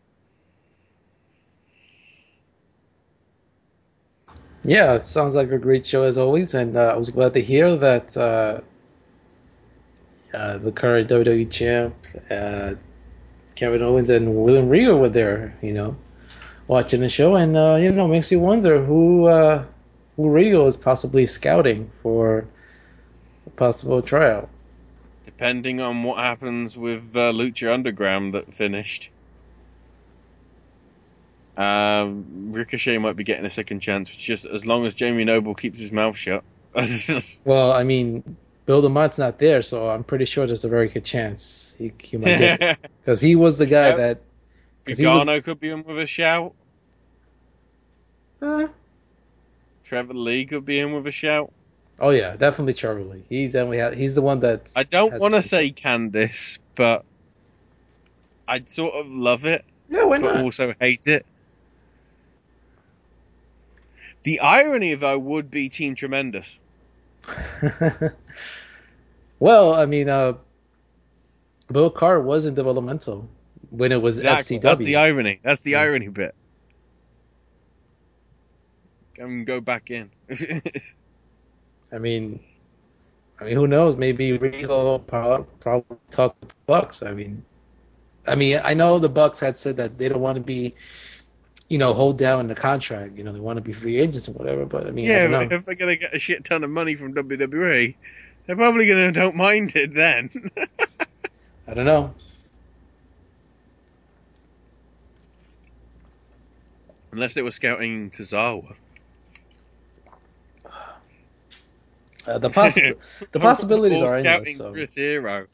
[4.63, 7.41] Yeah, it sounds like a great show as always, and uh, I was glad to
[7.41, 8.61] hear that uh,
[10.33, 11.95] uh, the current WWE champ,
[12.31, 12.75] uh,
[13.55, 15.97] Kevin Owens, and William Regal were there, you know,
[16.67, 19.27] watching the show, and uh, you know, makes you wonder who
[20.15, 22.45] who Regal is possibly scouting for
[23.45, 24.49] a possible tryout.
[25.37, 29.09] Depending on what happens with uh, Lucha Underground that finished.
[31.57, 35.79] Um, Ricochet might be getting a second chance, just as long as Jamie Noble keeps
[35.79, 36.43] his mouth shut.
[37.45, 38.35] Well, I mean,
[38.65, 42.17] Bill DeMott's not there, so I'm pretty sure there's a very good chance he, he
[42.17, 42.77] might get it.
[43.01, 44.21] Because he was the guy So, that.
[44.85, 46.53] he was- could be in with a shout.
[48.41, 48.67] Uh,
[49.83, 51.51] Trevor Lee could be in with a shout.
[51.99, 53.23] Oh yeah, definitely Charlie.
[53.29, 57.05] He definitely ha- he's the one that I don't want to say Candice, but
[58.47, 59.63] I'd sort of love it.
[59.89, 60.43] Yeah, why but not?
[60.43, 61.25] also hate it.
[64.23, 66.59] The irony, though, would be Team Tremendous.
[69.39, 70.33] well, I mean, uh,
[71.71, 73.29] Bill Carr was in developmental
[73.69, 74.57] when it was Exactly.
[74.57, 74.61] FCW.
[74.61, 75.39] That's the irony.
[75.43, 76.35] That's the irony bit.
[79.17, 80.11] And go back in.
[81.93, 82.39] I mean,
[83.39, 83.95] I mean, who knows?
[83.95, 87.03] Maybe Regal probably, probably talk to the Bucks.
[87.03, 87.43] I mean,
[88.25, 90.73] I mean, I know the Bucks had said that they don't want to be,
[91.67, 93.17] you know, hold down the contract.
[93.17, 94.65] You know, they want to be free agents and whatever.
[94.65, 95.41] But I mean, I yeah, know.
[95.41, 97.95] if they're gonna get a shit ton of money from WWE,
[98.45, 100.29] they're probably gonna don't mind it then.
[101.67, 102.13] I don't know.
[107.11, 108.75] Unless they were scouting Tozawa.
[112.27, 112.97] Uh, the possi-
[113.31, 114.57] the possibilities are endless.
[114.57, 114.71] So.
[114.71, 115.47] Chris Hero.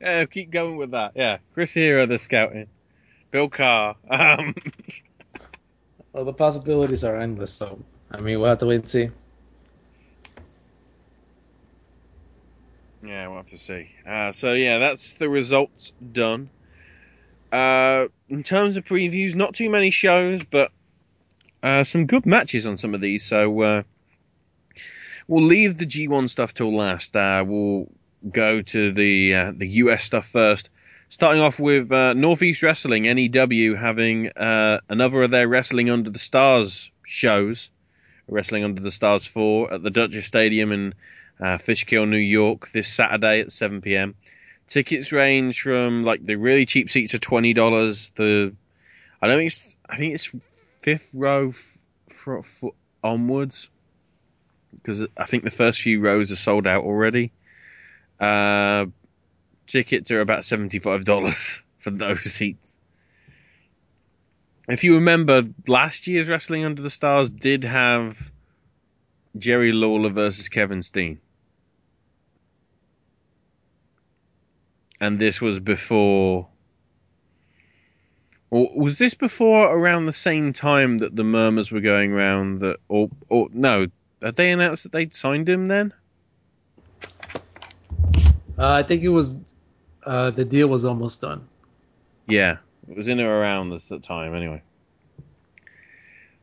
[0.00, 1.12] Yeah, keep going with that.
[1.14, 2.66] Yeah, Chris Hero, the scouting.
[3.30, 3.96] Bill Carr.
[4.08, 4.54] Um,
[6.12, 7.54] Well, the possibilities are endless.
[7.54, 7.78] So
[8.10, 9.10] I mean, we'll have to wait and see.
[13.02, 13.88] yeah, we'll have to see.
[14.06, 16.50] Uh, so yeah, that's the results done.
[17.50, 20.70] Uh, in terms of previews, not too many shows, but
[21.62, 23.24] uh, some good matches on some of these.
[23.24, 23.82] So uh,
[25.28, 27.16] we'll leave the G1 stuff till last.
[27.16, 27.88] Uh, we'll
[28.30, 30.70] go to the uh, the US stuff first.
[31.08, 36.18] Starting off with uh, Northeast Wrestling, NEW, having uh, another of their Wrestling Under the
[36.18, 37.70] Stars shows.
[38.28, 40.94] Wrestling Under the Stars 4 at the Dutchess Stadium in
[41.38, 44.14] uh, Fishkill, New York, this Saturday at 7 p.m.
[44.68, 48.10] Tickets range from like the really cheap seats are twenty dollars.
[48.16, 48.54] The
[49.20, 50.34] I don't think it's I think it's
[50.80, 51.78] fifth row f-
[52.08, 52.64] fr- f-
[53.04, 53.68] onwards
[54.72, 57.32] because I think the first few rows are sold out already.
[58.18, 58.86] Uh,
[59.66, 62.78] tickets are about seventy-five dollars for those seats.
[64.68, 68.30] If you remember, last year's Wrestling Under the Stars did have
[69.36, 71.20] Jerry Lawler versus Kevin Steen,
[75.00, 76.48] and this was before.
[78.50, 82.76] Or was this before around the same time that the murmurs were going around that,
[82.86, 83.86] or or no,
[84.22, 85.92] had they announced that they'd signed him then?
[88.58, 89.36] Uh, I think it was
[90.04, 91.48] uh, the deal was almost done.
[92.26, 92.58] Yeah,
[92.88, 94.62] it was in or around this time anyway.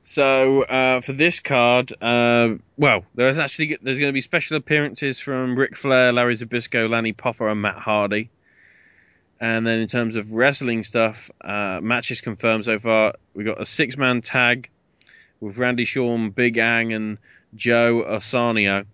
[0.02, 5.20] So uh, for this card, uh, well, there's actually there's going to be special appearances
[5.20, 8.32] from Ric Flair, Larry Zbyszko, Lanny Poffo, and Matt Hardy.
[9.40, 13.14] And then in terms of wrestling stuff, uh, matches confirmed so far.
[13.34, 14.70] We got a six man tag
[15.40, 17.18] with Randy Shawn, Big Ang, and
[17.56, 18.86] Joe Arsanio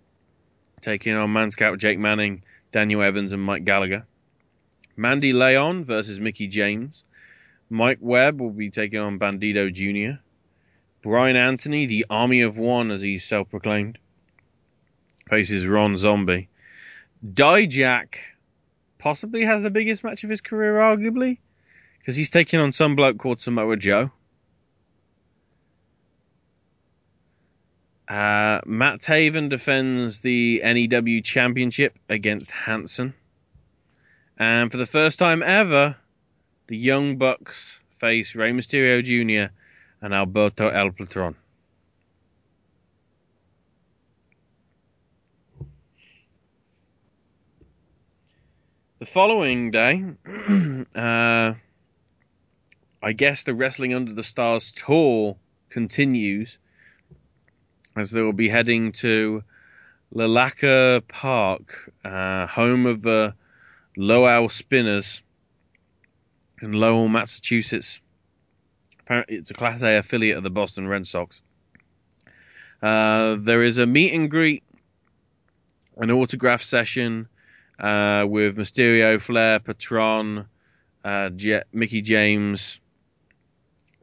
[0.80, 2.42] taking on Man Scout Jake Manning,
[2.72, 4.06] Daniel Evans, and Mike Gallagher.
[4.96, 7.04] Mandy Leon versus Mickie James.
[7.68, 10.20] Mike Webb will be taking on Bandido Jr.
[11.02, 13.98] Brian Anthony, the Army of One, as he's self proclaimed,
[15.28, 16.48] faces Ron Zombie.
[17.24, 18.16] Dijak
[18.98, 21.38] possibly has the biggest match of his career, arguably,
[21.98, 24.12] because he's taking on some bloke called Samoa Joe.
[28.08, 33.14] Uh, Matt Taven defends the NEW Championship against Hanson.
[34.38, 35.96] And for the first time ever,
[36.68, 39.52] the Young Bucks face Rey Mysterio Jr.
[40.00, 41.34] and Alberto El Patron.
[48.98, 50.04] The following day,
[50.94, 51.54] uh,
[53.02, 55.36] I guess the Wrestling Under the Stars tour
[55.68, 56.58] continues
[57.96, 59.42] as they will be heading to
[60.14, 63.34] LeLacheur Park, uh, home of the
[63.96, 65.22] Lowell Spinners
[66.62, 68.00] in Lowell, Massachusetts.
[69.00, 71.42] Apparently, it's a Class A affiliate of the Boston Red Sox.
[72.82, 74.62] Uh, there is a meet and greet,
[75.96, 77.28] an autograph session
[77.78, 80.46] uh, with Mysterio, Flair, Patron,
[81.04, 81.30] uh,
[81.72, 82.80] Mickie James,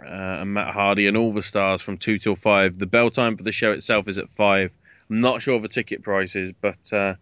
[0.05, 2.79] uh, and Matt Hardy, and all the stars from 2 till 5.
[2.79, 4.77] The bell time for the show itself is at 5.
[5.09, 7.15] I'm not sure of the ticket prices, but uh,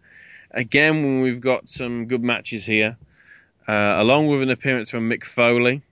[0.50, 2.96] again, we've got some good matches here.
[3.68, 5.82] Uh, along with an appearance from Mick Foley,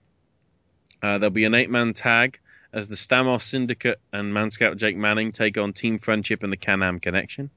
[1.01, 2.39] uh, there'll be an eight man tag
[2.73, 6.57] as the Stamos Syndicate and Man Scout Jake Manning take on Team Friendship and the
[6.57, 7.49] Can Am Connection.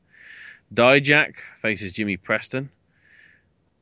[0.73, 2.71] Dijak faces Jimmy Preston.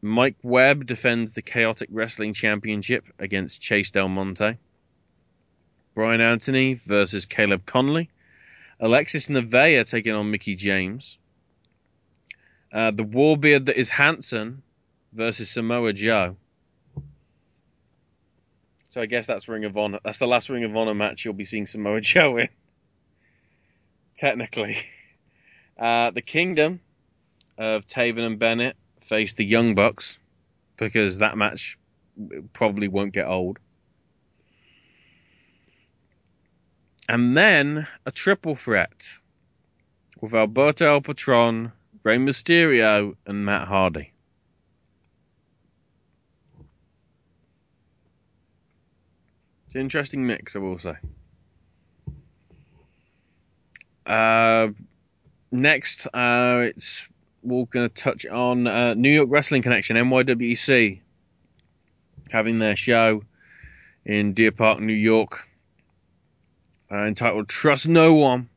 [0.02, 4.58] Mike Webb defends the Chaotic Wrestling Championship against Chase Del Monte.
[5.94, 8.10] Brian Anthony versus Caleb Conley.
[8.80, 11.18] Alexis Nevaeh taking on Mickie James.
[12.72, 14.62] Uh, the Warbeard that is Hanson
[15.12, 16.36] versus Samoa Joe.
[18.88, 20.00] So I guess that's Ring of Honor.
[20.04, 22.48] That's the last Ring of Honor match you'll be seeing Samoa Joe in.
[24.14, 24.76] Technically.
[25.78, 26.80] Uh, the Kingdom
[27.58, 30.18] of Taven and Bennett face the Young Bucks
[30.76, 31.78] because that match
[32.52, 33.58] probably won't get old.
[37.12, 39.18] And then a triple threat
[40.22, 41.72] with Alberto El Patron,
[42.04, 44.14] Rey Mysterio, and Matt Hardy.
[49.66, 50.94] It's an interesting mix, I will say.
[54.06, 54.68] Uh,
[55.50, 57.10] next, uh, it's
[57.42, 61.00] we're going to touch on uh, New York Wrestling Connection, NYWC,
[62.30, 63.22] having their show
[64.06, 65.50] in Deer Park, New York,
[66.92, 68.48] uh, entitled Trust No One.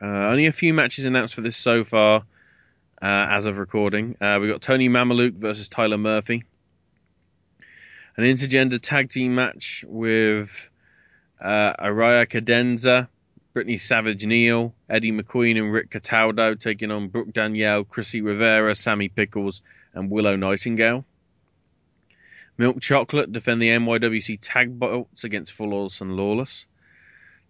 [0.00, 2.20] Uh, only a few matches announced for this so far,
[3.02, 4.16] uh, as of recording.
[4.20, 6.44] Uh, we've got Tony Mamaluke versus Tyler Murphy.
[8.16, 10.70] An intergender tag team match with
[11.40, 13.08] uh, Araya Cadenza,
[13.52, 19.08] Brittany Savage Neal, Eddie McQueen, and Rick Cataldo taking on Brooke Danielle, Chrissy Rivera, Sammy
[19.08, 19.62] Pickles,
[19.92, 21.04] and Willow Nightingale.
[22.60, 26.66] Milk Chocolate defend the NYWC tag belts against Flawless and Lawless.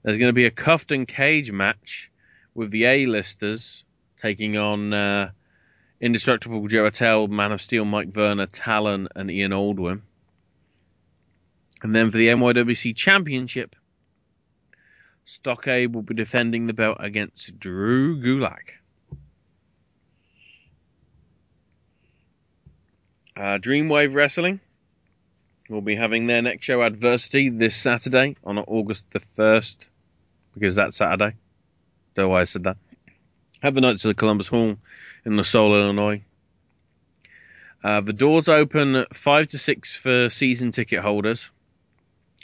[0.05, 2.13] There's going to be a cuffed and cage match
[2.55, 3.83] with the A-listers
[4.23, 5.33] taking on uh,
[6.01, 10.03] Indestructible Joe Attell, Man of Steel, Mike Werner, Talon, and Ian Aldwin.
[11.83, 13.75] And then for the NYWC Championship,
[15.25, 18.75] Stockade will be defending the belt against Drew Gulak.
[23.37, 24.61] Uh, Dreamwave Wrestling
[25.71, 29.87] will be having their next show, Adversity, this Saturday on August the 1st,
[30.55, 31.37] because that's Saturday.
[32.15, 32.77] Don't know why I said that.
[33.63, 34.77] Have the Knights of the Columbus Hall
[35.25, 36.23] in LaSalle, Illinois.
[37.85, 41.53] Uh, the doors open at 5 to 6 for season ticket holders.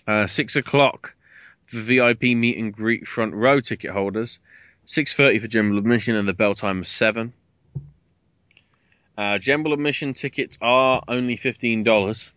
[0.06, 1.14] Uh, 6 o'clock
[1.64, 4.38] for VIP meet and greet front row ticket holders.
[4.86, 7.32] 6.30 for general admission and the bell time is 7.
[9.18, 12.32] Uh, general admission tickets are only $15,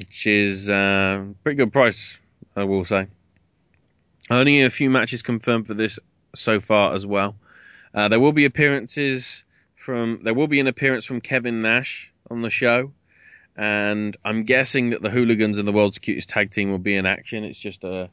[0.00, 2.20] which is a uh, pretty good price,
[2.56, 3.06] I will say.
[4.30, 5.98] Only a few matches confirmed for this
[6.34, 7.36] so far as well.
[7.92, 9.44] Uh, there will be appearances
[9.76, 12.92] from there will be an appearance from Kevin Nash on the show,
[13.56, 17.06] and I'm guessing that the Hooligans and the World's Cutest Tag Team will be in
[17.06, 17.44] action.
[17.44, 18.06] It's just uh,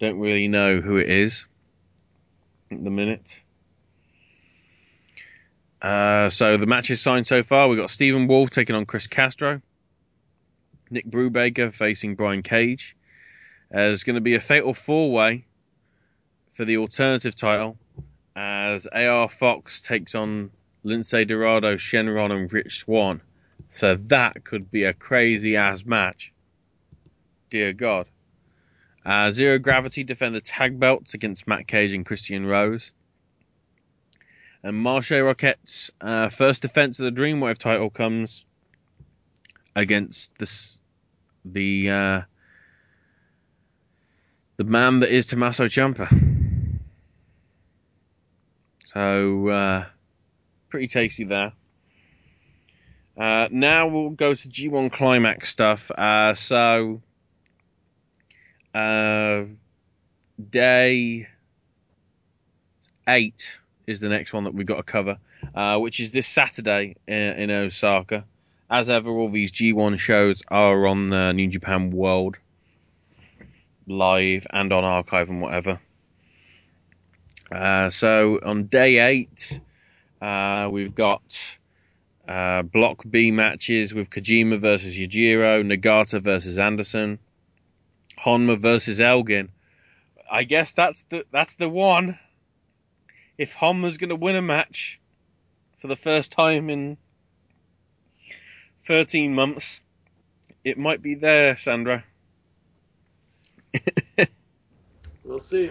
[0.00, 1.46] don't really know who it is
[2.70, 3.40] at the minute.
[5.80, 9.60] Uh, so the matches signed so far, we've got Stephen Wolf taking on Chris Castro,
[10.90, 12.96] Nick Brubaker facing Brian Cage.
[13.72, 15.46] Uh, there's going to be a fatal four way
[16.50, 17.76] for the alternative title
[18.36, 20.50] as AR Fox takes on
[20.84, 23.20] Lince Dorado, Shynron, and Rich Swann.
[23.68, 26.32] So that could be a crazy ass match.
[27.50, 28.06] Dear God.
[29.04, 32.92] Uh, Zero Gravity defend the tag belts against Matt Cage and Christian Rose.
[34.62, 38.46] And Marshe Rockett's uh, first defense of the Dreamwave title comes
[39.76, 40.82] against this,
[41.44, 42.22] the uh,
[44.56, 46.08] the man that is Tommaso Ciampa.
[48.84, 49.86] So, uh,
[50.68, 51.52] pretty tasty there.
[53.16, 55.90] Uh, now we'll go to G1 Climax stuff.
[55.90, 57.02] Uh, so,
[58.74, 59.44] uh,
[60.50, 61.28] day
[63.08, 65.18] eight is the next one that we've got to cover,
[65.54, 68.24] uh, which is this Saturday in, in, Osaka.
[68.70, 72.38] As ever, all these G1 shows are on the New Japan World
[73.86, 75.80] live and on archive and whatever.
[77.52, 79.60] Uh, so on day eight,
[80.22, 81.58] uh, we've got
[82.26, 87.18] uh, Block B matches with Kojima versus Yujiro, Nagata versus Anderson,
[88.24, 89.50] Honma versus Elgin.
[90.30, 92.18] I guess that's the that's the one.
[93.36, 95.00] If Honma's going to win a match
[95.76, 96.96] for the first time in
[98.84, 99.80] 13 months,
[100.64, 102.02] it might be there, Sandro.
[105.24, 105.70] we'll see.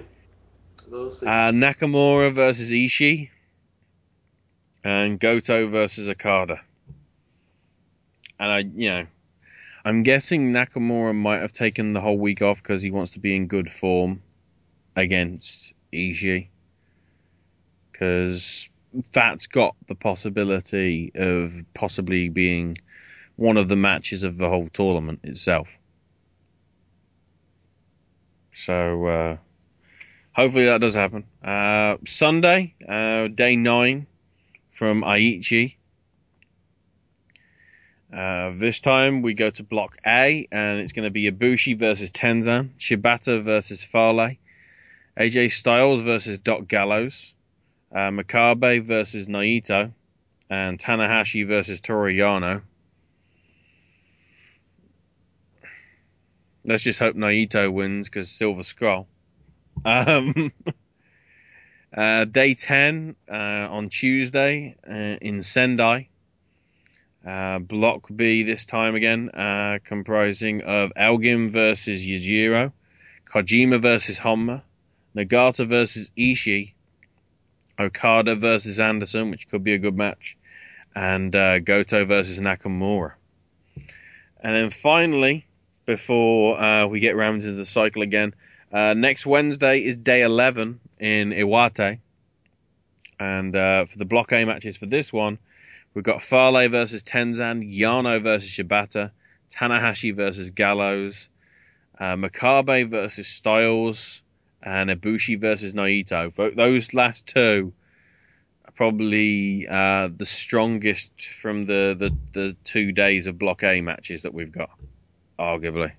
[0.89, 1.25] We'll see.
[1.25, 3.29] Uh, Nakamura versus Ishii.
[4.83, 6.59] And Goto versus Okada.
[8.39, 9.05] And I, you know,
[9.85, 13.35] I'm guessing Nakamura might have taken the whole week off because he wants to be
[13.35, 14.21] in good form
[14.95, 16.47] against Ishii.
[17.91, 18.69] Because
[19.11, 22.77] that's got the possibility of possibly being
[23.35, 25.67] one of the matches of the whole tournament itself.
[28.51, 29.37] So uh,
[30.33, 31.25] hopefully that does happen.
[31.43, 34.07] Uh, Sunday, uh, day nine
[34.71, 35.75] from Aichi.
[38.13, 42.11] Uh, this time we go to Block A, and it's going to be Ibushi versus
[42.11, 44.37] Tenzan, Shibata versus Fale,
[45.17, 47.33] AJ Styles versus Doc Gallows,
[47.91, 49.93] uh, Makabe versus Naito,
[50.47, 52.11] and Tanahashi versus Toru
[56.65, 59.07] Let's just hope Naito wins because Silver Scroll.
[59.83, 60.53] Um,
[61.97, 66.07] uh, day 10 uh, on Tuesday uh, in Sendai.
[67.25, 72.73] Uh, block B this time again, uh, comprising of Elgin versus Yujiro,
[73.25, 74.61] Kojima versus Honma,
[75.15, 76.73] Nagata versus Ishii,
[77.79, 80.37] Okada versus Anderson, which could be a good match,
[80.95, 83.13] and uh, Goto versus Nakamura.
[84.41, 85.47] And then finally,
[85.85, 88.33] before uh, we get round into the cycle again,
[88.71, 91.99] uh, next Wednesday is day 11 in Iwate.
[93.19, 95.37] And uh, for the block A matches for this one,
[95.93, 99.11] we've got Fale versus Tenzan, Yano versus Shibata,
[99.49, 101.29] Tanahashi versus Gallows,
[101.99, 104.23] uh, Makabe versus Styles,
[104.61, 106.55] and Ibushi versus Naito.
[106.55, 107.73] Those last two
[108.65, 114.23] are probably uh, the strongest from the, the, the two days of Block A matches
[114.23, 114.71] that we've got,
[115.37, 115.93] arguably.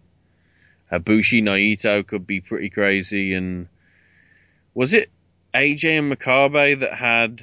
[0.91, 3.69] Ibushi Naito could be pretty crazy, and
[4.75, 5.11] was it
[5.53, 7.43] AJ and Makabe that had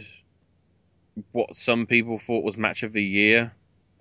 [1.31, 3.53] what some people thought was match of the year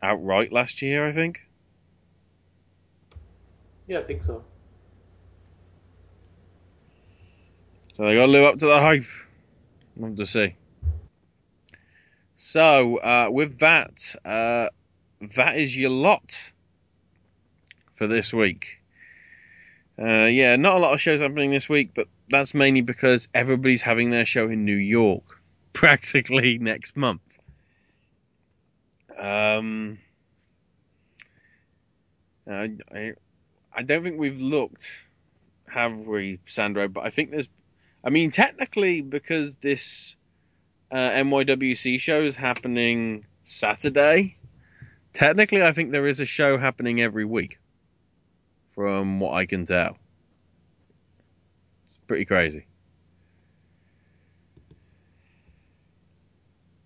[0.02, 1.06] outright last year?
[1.06, 1.40] I think.
[3.86, 4.44] Yeah, I think so.
[7.96, 9.04] So they got to live up to the hype.
[9.96, 10.54] Love to see.
[12.34, 14.68] So uh, with that, uh,
[15.36, 16.52] that is your lot
[18.00, 18.80] for this week.
[20.00, 23.82] Uh, yeah, not a lot of shows happening this week, but that's mainly because everybody's
[23.82, 25.22] having their show in New York
[25.74, 27.20] practically next month.
[29.18, 29.98] Um,
[32.50, 33.12] I, I,
[33.76, 35.06] I don't think we've looked,
[35.68, 36.88] have we, Sandro?
[36.88, 37.50] But I think there's,
[38.02, 40.16] I mean, technically, because this
[40.90, 44.38] uh, NYWC show is happening Saturday,
[45.12, 47.59] technically, I think there is a show happening every week
[48.80, 49.98] from what I can tell.
[51.84, 52.64] It's pretty crazy.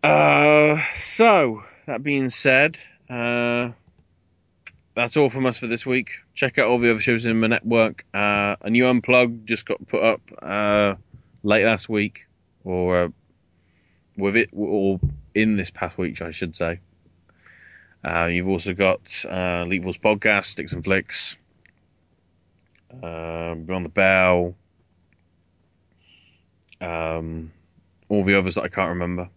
[0.02, 3.70] Uh, so, that being said, uh,
[4.96, 6.10] that's all from us for this week.
[6.34, 8.04] Check out all the other shows in my network.
[8.12, 10.96] Uh, a new unplug just got put up uh,
[11.44, 12.26] late last week,
[12.64, 13.08] or uh,
[14.16, 14.98] with it, or
[15.36, 16.80] in this past week, I should say.
[18.02, 21.38] Uh, you've also got uh, Leapful's podcast, Sticks and Flicks,
[23.02, 24.54] uh, Beyond the Bell,
[26.80, 27.52] um,
[28.08, 29.30] all the others that I can't remember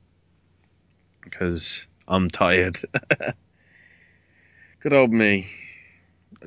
[1.22, 2.78] because I'm tired.
[4.80, 5.46] Good old me.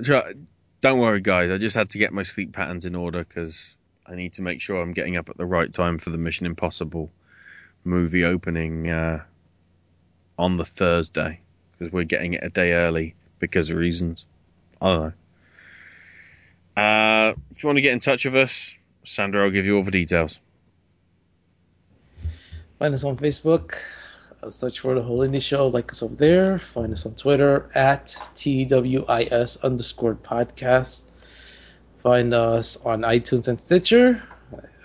[0.02, 1.50] Don't worry, guys.
[1.50, 3.76] I just had to get my sleep patterns in order because
[4.06, 6.46] I need to make sure I'm getting up at the right time for the Mission
[6.46, 7.10] Impossible
[7.84, 9.22] movie opening uh,
[10.38, 11.40] on the Thursday
[11.72, 14.26] because we're getting it a day early because of reasons.
[14.80, 15.12] I don't know.
[16.80, 18.74] Uh, if you want to get in touch with us,
[19.04, 20.40] Sandro, I'll give you all the details.
[22.78, 23.74] Find us on Facebook.
[24.48, 25.66] Search for the whole indie show.
[25.66, 26.58] Like us over there.
[26.58, 31.08] Find us on Twitter at TWIS underscore podcast.
[32.02, 34.22] Find us on iTunes and Stitcher.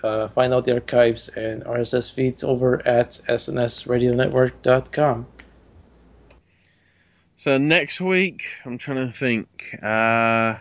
[0.04, 5.26] Uh, find out the archives and RSS feeds over at snsradionetwork.com.
[7.36, 9.74] So next week, I'm trying to think.
[9.82, 10.56] Uh,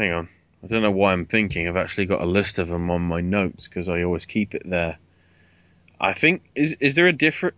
[0.00, 0.28] hang on.
[0.64, 1.68] I don't know why I'm thinking.
[1.68, 4.62] I've actually got a list of them on my notes because I always keep it
[4.64, 4.98] there.
[6.00, 7.56] I think is is there a different?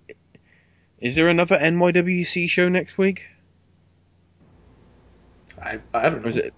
[1.01, 3.27] Is there another NYWC show next week?
[5.61, 6.25] I I don't know.
[6.25, 6.55] Or is it?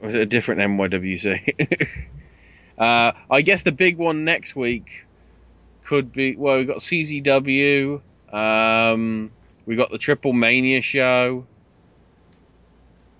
[0.00, 1.88] Or is it a different NYWC?
[2.78, 5.06] uh, I guess the big one next week
[5.84, 6.36] could be.
[6.36, 8.00] Well, we've got CZW.
[8.32, 9.30] Um,
[9.66, 11.46] we got the Triple Mania show.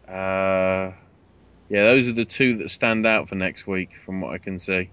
[0.06, 0.93] Uh,
[1.69, 4.59] yeah, those are the two that stand out for next week, from what I can
[4.59, 4.90] see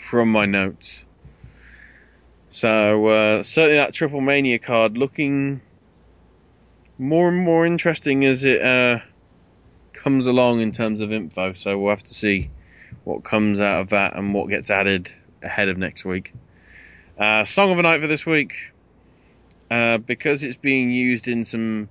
[0.00, 1.04] from my notes.
[2.48, 5.60] So uh, certainly that Triple Mania card looking
[6.98, 9.00] more and more interesting as it uh,
[9.92, 11.52] comes along in terms of info.
[11.52, 12.50] So we'll have to see
[13.04, 15.12] what comes out of that and what gets added
[15.42, 16.32] ahead of next week.
[17.18, 18.72] Uh, Song of the night for this week,
[19.70, 21.88] uh, because it's being used in some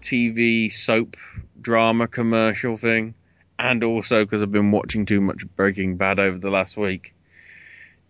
[0.00, 1.16] TV soap
[1.60, 3.14] drama commercial thing,
[3.60, 7.14] and also because I've been watching too much Breaking Bad over the last week.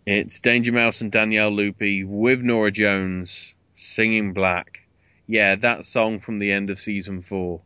[0.07, 4.87] It's Danger Mouse and Daniele Luppi with Norah Jones singing Black.
[5.27, 7.61] Yeah, that song from the end of season four.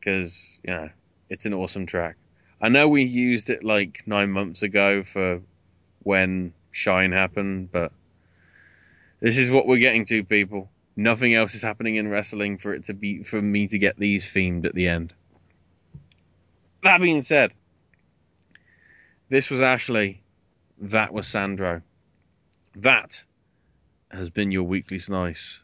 [0.00, 0.88] Because, you know,
[1.28, 2.16] it's an awesome track.
[2.62, 5.42] I know we used it like nine months ago for
[6.02, 7.92] when Shine happened, but
[9.20, 10.70] this is what we're getting to, people.
[10.96, 14.24] Nothing else is happening in wrestling for it to be for me to get these
[14.24, 15.12] themed at the end.
[16.82, 17.54] That being said,
[19.28, 20.22] this was Ashley.
[20.80, 21.82] That was Sandro.
[22.76, 23.24] That
[24.10, 25.62] has been your weekly slice.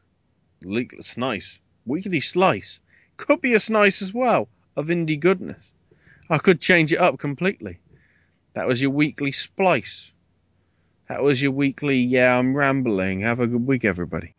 [0.63, 1.61] Le- slice.
[1.87, 2.81] Weekly slice.
[3.17, 5.73] Could be a slice as well of indie goodness.
[6.29, 7.79] I could change it up completely.
[8.55, 10.13] That was your weekly splice.
[11.09, 13.21] That was your weekly, yeah, I'm rambling.
[13.21, 14.35] Have a good week, everybody.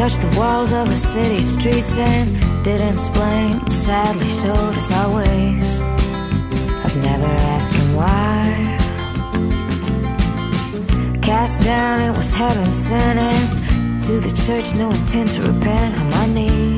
[0.00, 3.70] Touched the walls of the city streets and didn't explain.
[3.70, 5.82] Sadly showed us our ways.
[6.84, 8.78] I've never asked him why.
[11.20, 13.18] Cast down, it was heaven sent.
[13.18, 16.69] And to the church, no intent to repent on my knees.